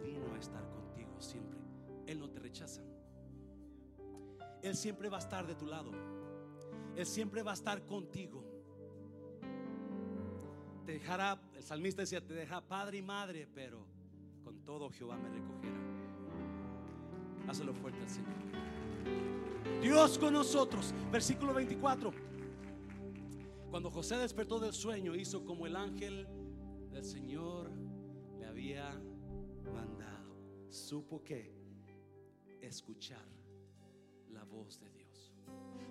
vino 0.00 0.32
a 0.32 0.38
estar 0.38 0.62
contigo 0.70 1.20
siempre. 1.20 1.58
Él 2.06 2.20
no 2.20 2.30
te 2.30 2.38
rechaza. 2.38 2.82
Él 4.62 4.76
siempre 4.76 5.08
va 5.08 5.16
a 5.16 5.20
estar 5.20 5.44
de 5.44 5.56
tu 5.56 5.66
lado. 5.66 5.90
Él 6.94 7.04
siempre 7.04 7.42
va 7.42 7.50
a 7.50 7.54
estar 7.54 7.84
contigo. 7.84 8.44
Te 10.86 10.92
dejará, 10.92 11.42
el 11.56 11.64
salmista 11.64 12.02
decía, 12.02 12.24
te 12.24 12.32
dejará 12.32 12.60
padre 12.60 12.98
y 12.98 13.02
madre, 13.02 13.48
pero 13.52 13.84
con 14.44 14.64
todo 14.64 14.88
Jehová 14.88 15.16
me 15.16 15.30
recogerá. 15.30 15.80
Hazlo 17.48 17.74
fuerte 17.74 18.00
al 18.00 18.08
Señor. 18.08 18.81
Dios 19.80 20.18
con 20.18 20.34
nosotros. 20.34 20.94
Versículo 21.10 21.54
24. 21.54 22.12
Cuando 23.70 23.90
José 23.90 24.16
despertó 24.16 24.60
del 24.60 24.72
sueño, 24.72 25.14
hizo 25.14 25.44
como 25.44 25.66
el 25.66 25.76
ángel 25.76 26.26
del 26.90 27.04
Señor 27.04 27.70
le 28.38 28.46
había 28.46 28.90
mandado. 29.72 30.36
Supo 30.68 31.22
que 31.24 31.54
escuchar 32.60 33.26
la 34.30 34.44
voz 34.44 34.78
de 34.78 34.90
Dios. 34.90 35.32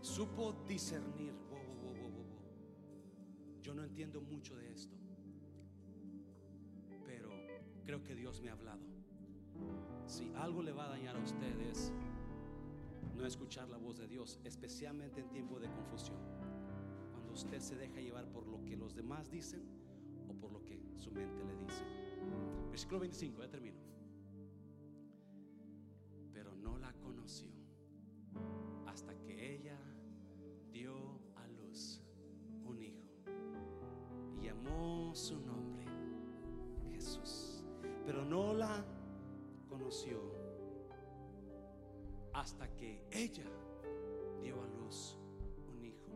Supo 0.02 0.54
discernir. 0.68 1.34
Yo 3.62 3.76
no 3.76 3.84
entiendo 3.84 4.22
mucho 4.22 4.56
de 4.56 4.72
esto, 4.72 4.96
pero 7.06 7.30
creo 7.86 8.04
que 8.04 8.16
Dios 8.16 8.42
me 8.42 8.50
ha 8.50 8.54
hablado. 8.54 8.82
Si 10.08 10.32
algo 10.36 10.64
le 10.64 10.72
va 10.72 10.86
a 10.86 10.90
dañar 10.90 11.16
a 11.16 11.20
ustedes, 11.20 11.94
no 13.22 13.28
escuchar 13.28 13.70
la 13.70 13.78
voz 13.78 14.00
de 14.00 14.08
Dios, 14.08 14.40
especialmente 14.44 15.22
en 15.22 15.30
tiempo 15.30 15.60
de 15.60 15.70
confusión. 15.70 16.18
Cuando 17.12 17.34
usted 17.34 17.60
se 17.60 17.76
deja 17.76 18.02
llevar 18.02 18.28
por 18.32 18.48
lo 18.48 18.64
que 18.66 18.76
los 18.76 18.96
demás 18.96 19.30
dicen 19.30 19.62
o 20.28 20.34
por 20.34 20.52
lo 20.52 20.66
que 20.66 20.82
su 20.98 21.12
mente 21.12 21.44
le 21.44 21.56
dice. 21.56 21.84
Versículo 22.72 23.02
25, 23.02 23.44
ya 23.44 23.48
termino. 23.48 23.78
Pero 26.34 26.56
no 26.56 26.80
la 26.80 26.92
conoció 26.94 27.52
hasta 28.88 29.16
que 29.20 29.54
ella 29.54 29.78
dio 30.72 31.20
a 31.36 31.48
luz 31.48 32.02
un 32.64 32.82
hijo 32.82 33.06
y 34.36 34.46
llamó 34.46 35.14
su 35.14 35.40
nombre 35.40 35.86
Jesús. 36.92 37.64
Pero 38.04 38.26
no 38.26 38.56
la 38.56 38.84
conoció 39.70 40.41
hasta 42.42 42.68
que 42.76 43.04
ella 43.12 43.46
dio 44.42 44.60
a 44.64 44.68
luz 44.80 45.16
un 45.68 45.86
hijo 45.86 46.12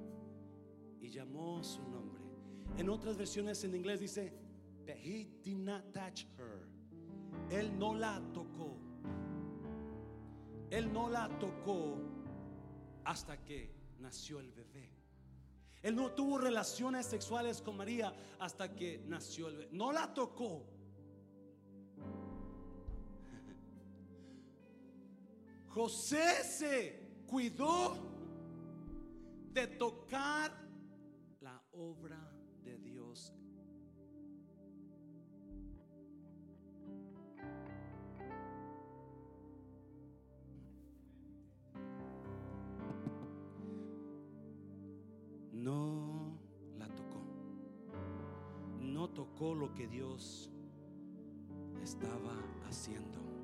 y 0.99 1.09
llamó 1.09 1.63
su 1.63 1.83
nombre. 1.83 2.23
En 2.77 2.89
otras 2.89 3.15
versiones 3.15 3.63
en 3.63 3.75
inglés 3.75 3.99
dice, 3.99 4.33
But 4.87 4.95
he 4.95 5.27
did 5.43 5.57
not 5.57 5.93
touch 5.93 6.25
her. 6.39 6.67
Él 7.51 7.77
no 7.77 7.93
la 7.93 8.19
tocó. 8.33 8.75
Él 10.71 10.91
no 10.91 11.09
la 11.09 11.29
tocó 11.37 11.99
hasta 13.03 13.37
que 13.43 13.71
nació 13.99 14.39
el 14.39 14.51
bebé. 14.51 14.89
Él 15.83 15.95
no 15.95 16.11
tuvo 16.13 16.39
relaciones 16.39 17.05
sexuales 17.05 17.61
con 17.61 17.77
María 17.77 18.11
hasta 18.39 18.73
que 18.73 19.03
nació 19.05 19.49
el 19.49 19.57
bebé. 19.57 19.69
No 19.73 19.91
la 19.91 20.11
tocó. 20.11 20.65
José 25.75 26.41
se 26.45 27.25
cuidó 27.27 27.97
de 29.51 29.67
tocar 29.67 30.49
la 31.41 31.61
obra 31.73 32.17
de 32.63 32.77
Dios. 32.77 33.33
No 45.51 46.39
la 46.77 46.87
tocó. 46.87 47.21
No 48.79 49.09
tocó 49.09 49.53
lo 49.53 49.73
que 49.73 49.89
Dios 49.89 50.49
estaba 51.83 52.33
haciendo. 52.65 53.34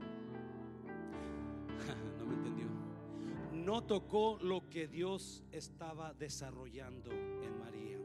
No 3.63 3.83
tocó 3.83 4.39
lo 4.41 4.67
que 4.69 4.87
Dios 4.87 5.43
estaba 5.51 6.13
desarrollando 6.13 7.11
en 7.11 7.59
María. 7.59 7.97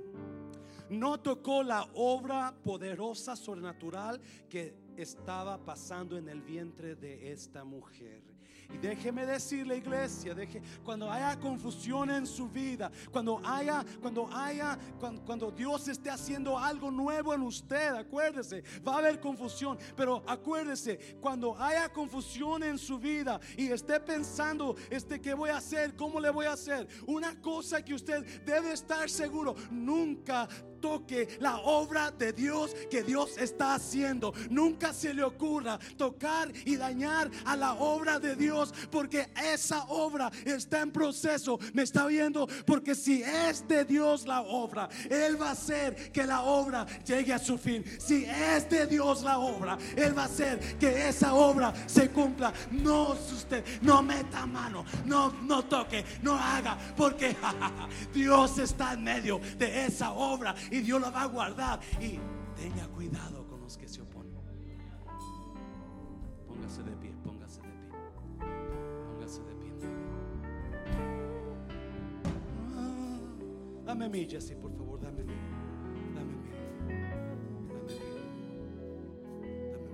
No 0.91 1.19
tocó 1.19 1.63
la 1.63 1.89
obra 1.95 2.55
poderosa, 2.63 3.37
sobrenatural 3.37 4.21
que 4.51 4.75
estaba 4.97 5.65
pasando 5.65 6.19
en 6.19 6.29
el 6.29 6.43
vientre 6.43 6.95
de 6.95 7.33
esta 7.33 7.65
mujer. 7.65 8.36
Y 8.73 8.79
déjeme 8.79 9.25
decirle, 9.27 9.77
iglesia, 9.77 10.35
deje, 10.35 10.61
cuando 10.85 11.11
haya 11.11 11.39
confusión 11.39 12.11
en 12.11 12.27
su 12.27 12.49
vida, 12.49 12.91
cuando 13.11 13.41
haya, 13.45 13.85
cuando 14.01 14.29
haya, 14.33 14.79
cuando, 14.99 15.23
cuando, 15.25 15.51
Dios 15.51 15.89
esté 15.89 16.11
haciendo 16.11 16.59
algo 16.59 16.91
nuevo 16.91 17.33
en 17.33 17.43
usted, 17.43 17.95
acuérdese, 17.95 18.63
va 18.87 18.95
a 18.95 18.99
haber 18.99 19.21
confusión, 19.21 19.79
pero 19.97 20.23
acuérdese, 20.27 21.17
cuando 21.21 21.57
haya 21.57 21.89
confusión 21.93 22.63
en 22.63 22.79
su 22.79 22.99
vida 22.99 23.41
y 23.57 23.69
esté 23.69 24.01
pensando, 24.01 24.77
este, 24.91 25.21
¿qué 25.21 25.35
voy 25.35 25.51
a 25.51 25.59
hacer? 25.59 25.95
¿Cómo 25.95 26.21
le 26.21 26.31
voy 26.31 26.47
a 26.47 26.53
hacer? 26.53 26.89
Una 27.07 27.41
cosa 27.41 27.85
que 27.85 27.95
usted 27.95 28.25
debe 28.45 28.73
estar 28.73 29.09
seguro, 29.09 29.55
nunca 29.71 30.49
toque 30.81 31.29
la 31.41 31.59
obra 31.59 32.11
de 32.11 32.33
Dios 32.33 32.75
que 32.91 33.03
Dios 33.03 33.37
está 33.39 33.75
haciendo. 33.75 34.33
Nunca 34.51 34.93
se 34.93 35.13
le 35.15 35.23
ocurra 35.23 35.79
tocar 35.97 36.53
y 36.65 36.77
dañar 36.77 37.31
a 37.45 37.57
la 37.57 37.75
obra 37.75 38.19
de 38.19 38.37
Dios 38.37 38.73
porque 38.91 39.29
esa 39.53 39.85
obra 39.85 40.31
está 40.45 40.81
en 40.81 40.91
proceso. 40.91 41.59
Me 41.73 41.83
está 41.83 42.07
viendo 42.07 42.49
porque 42.67 42.95
si 42.95 43.23
es 43.23 43.67
de 43.67 43.85
Dios 43.85 44.27
la 44.27 44.43
obra, 44.43 44.89
Él 45.11 45.41
va 45.41 45.49
a 45.49 45.53
hacer 45.53 46.13
que 46.13 46.25
la 46.25 46.43
obra 46.43 46.87
llegue 47.05 47.33
a 47.33 47.39
su 47.39 47.59
fin. 47.59 47.85
Si 47.99 48.25
es 48.25 48.69
de 48.69 48.87
Dios 48.87 49.23
la 49.23 49.39
obra, 49.39 49.79
Él 49.97 50.17
va 50.17 50.23
a 50.23 50.27
hacer 50.27 50.79
que 50.79 51.09
esa 51.09 51.35
obra 51.35 51.73
se 51.87 52.11
cumpla. 52.11 52.53
No 52.71 53.17
usted, 53.33 53.65
no 53.83 54.03
meta 54.03 54.47
mano, 54.47 54.85
no, 55.05 55.31
no 55.43 55.65
toque, 55.65 56.05
no 56.23 56.35
haga, 56.35 56.77
porque 56.97 57.37
Dios 58.13 58.59
está 58.59 58.95
en 58.95 59.05
medio 59.05 59.41
de 59.59 59.87
esa 59.87 60.13
obra 60.13 60.55
y 60.71 60.81
Dios 60.81 61.01
la 61.01 61.11
va 61.11 61.23
a 61.23 61.27
guardar. 61.27 61.81
Y 62.01 62.19
tenga 62.57 62.87
cuidado 62.89 63.47
con 63.47 63.61
los 63.61 63.77
que 63.77 63.89
se 63.89 64.03
oponen. 64.03 64.35
Póngase 66.47 66.83
de 66.83 66.97
pie, 66.97 67.15
póngase 67.23 67.61
de 67.63 67.69
pie. 67.69 67.91
Póngase 69.07 69.43
de 69.43 69.55
pie. 69.55 69.73
Ah, 72.77 73.19
dame 73.85 74.09
mi 74.09 74.27
Jesse, 74.27 74.57
por 74.57 74.73
favor, 74.73 75.01
dame 75.01 75.23
mi. 75.23 75.35
Dame 76.15 76.35
mi. 76.37 76.51
Dame 76.89 77.51
mi. 77.51 77.69
Dame 79.73 79.91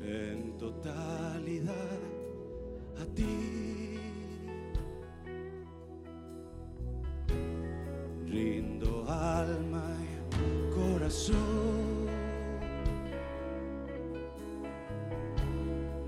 mi. 0.00 0.06
En 0.06 0.58
totalidad 0.58 1.98
a 3.00 3.04
ti. 3.14 4.03
Rindo 8.34 9.04
alma 9.08 9.96
y 10.02 10.74
corazón. 10.74 12.06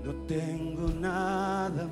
No 0.03 0.13
tengo 0.25 0.87
nada 0.99 1.85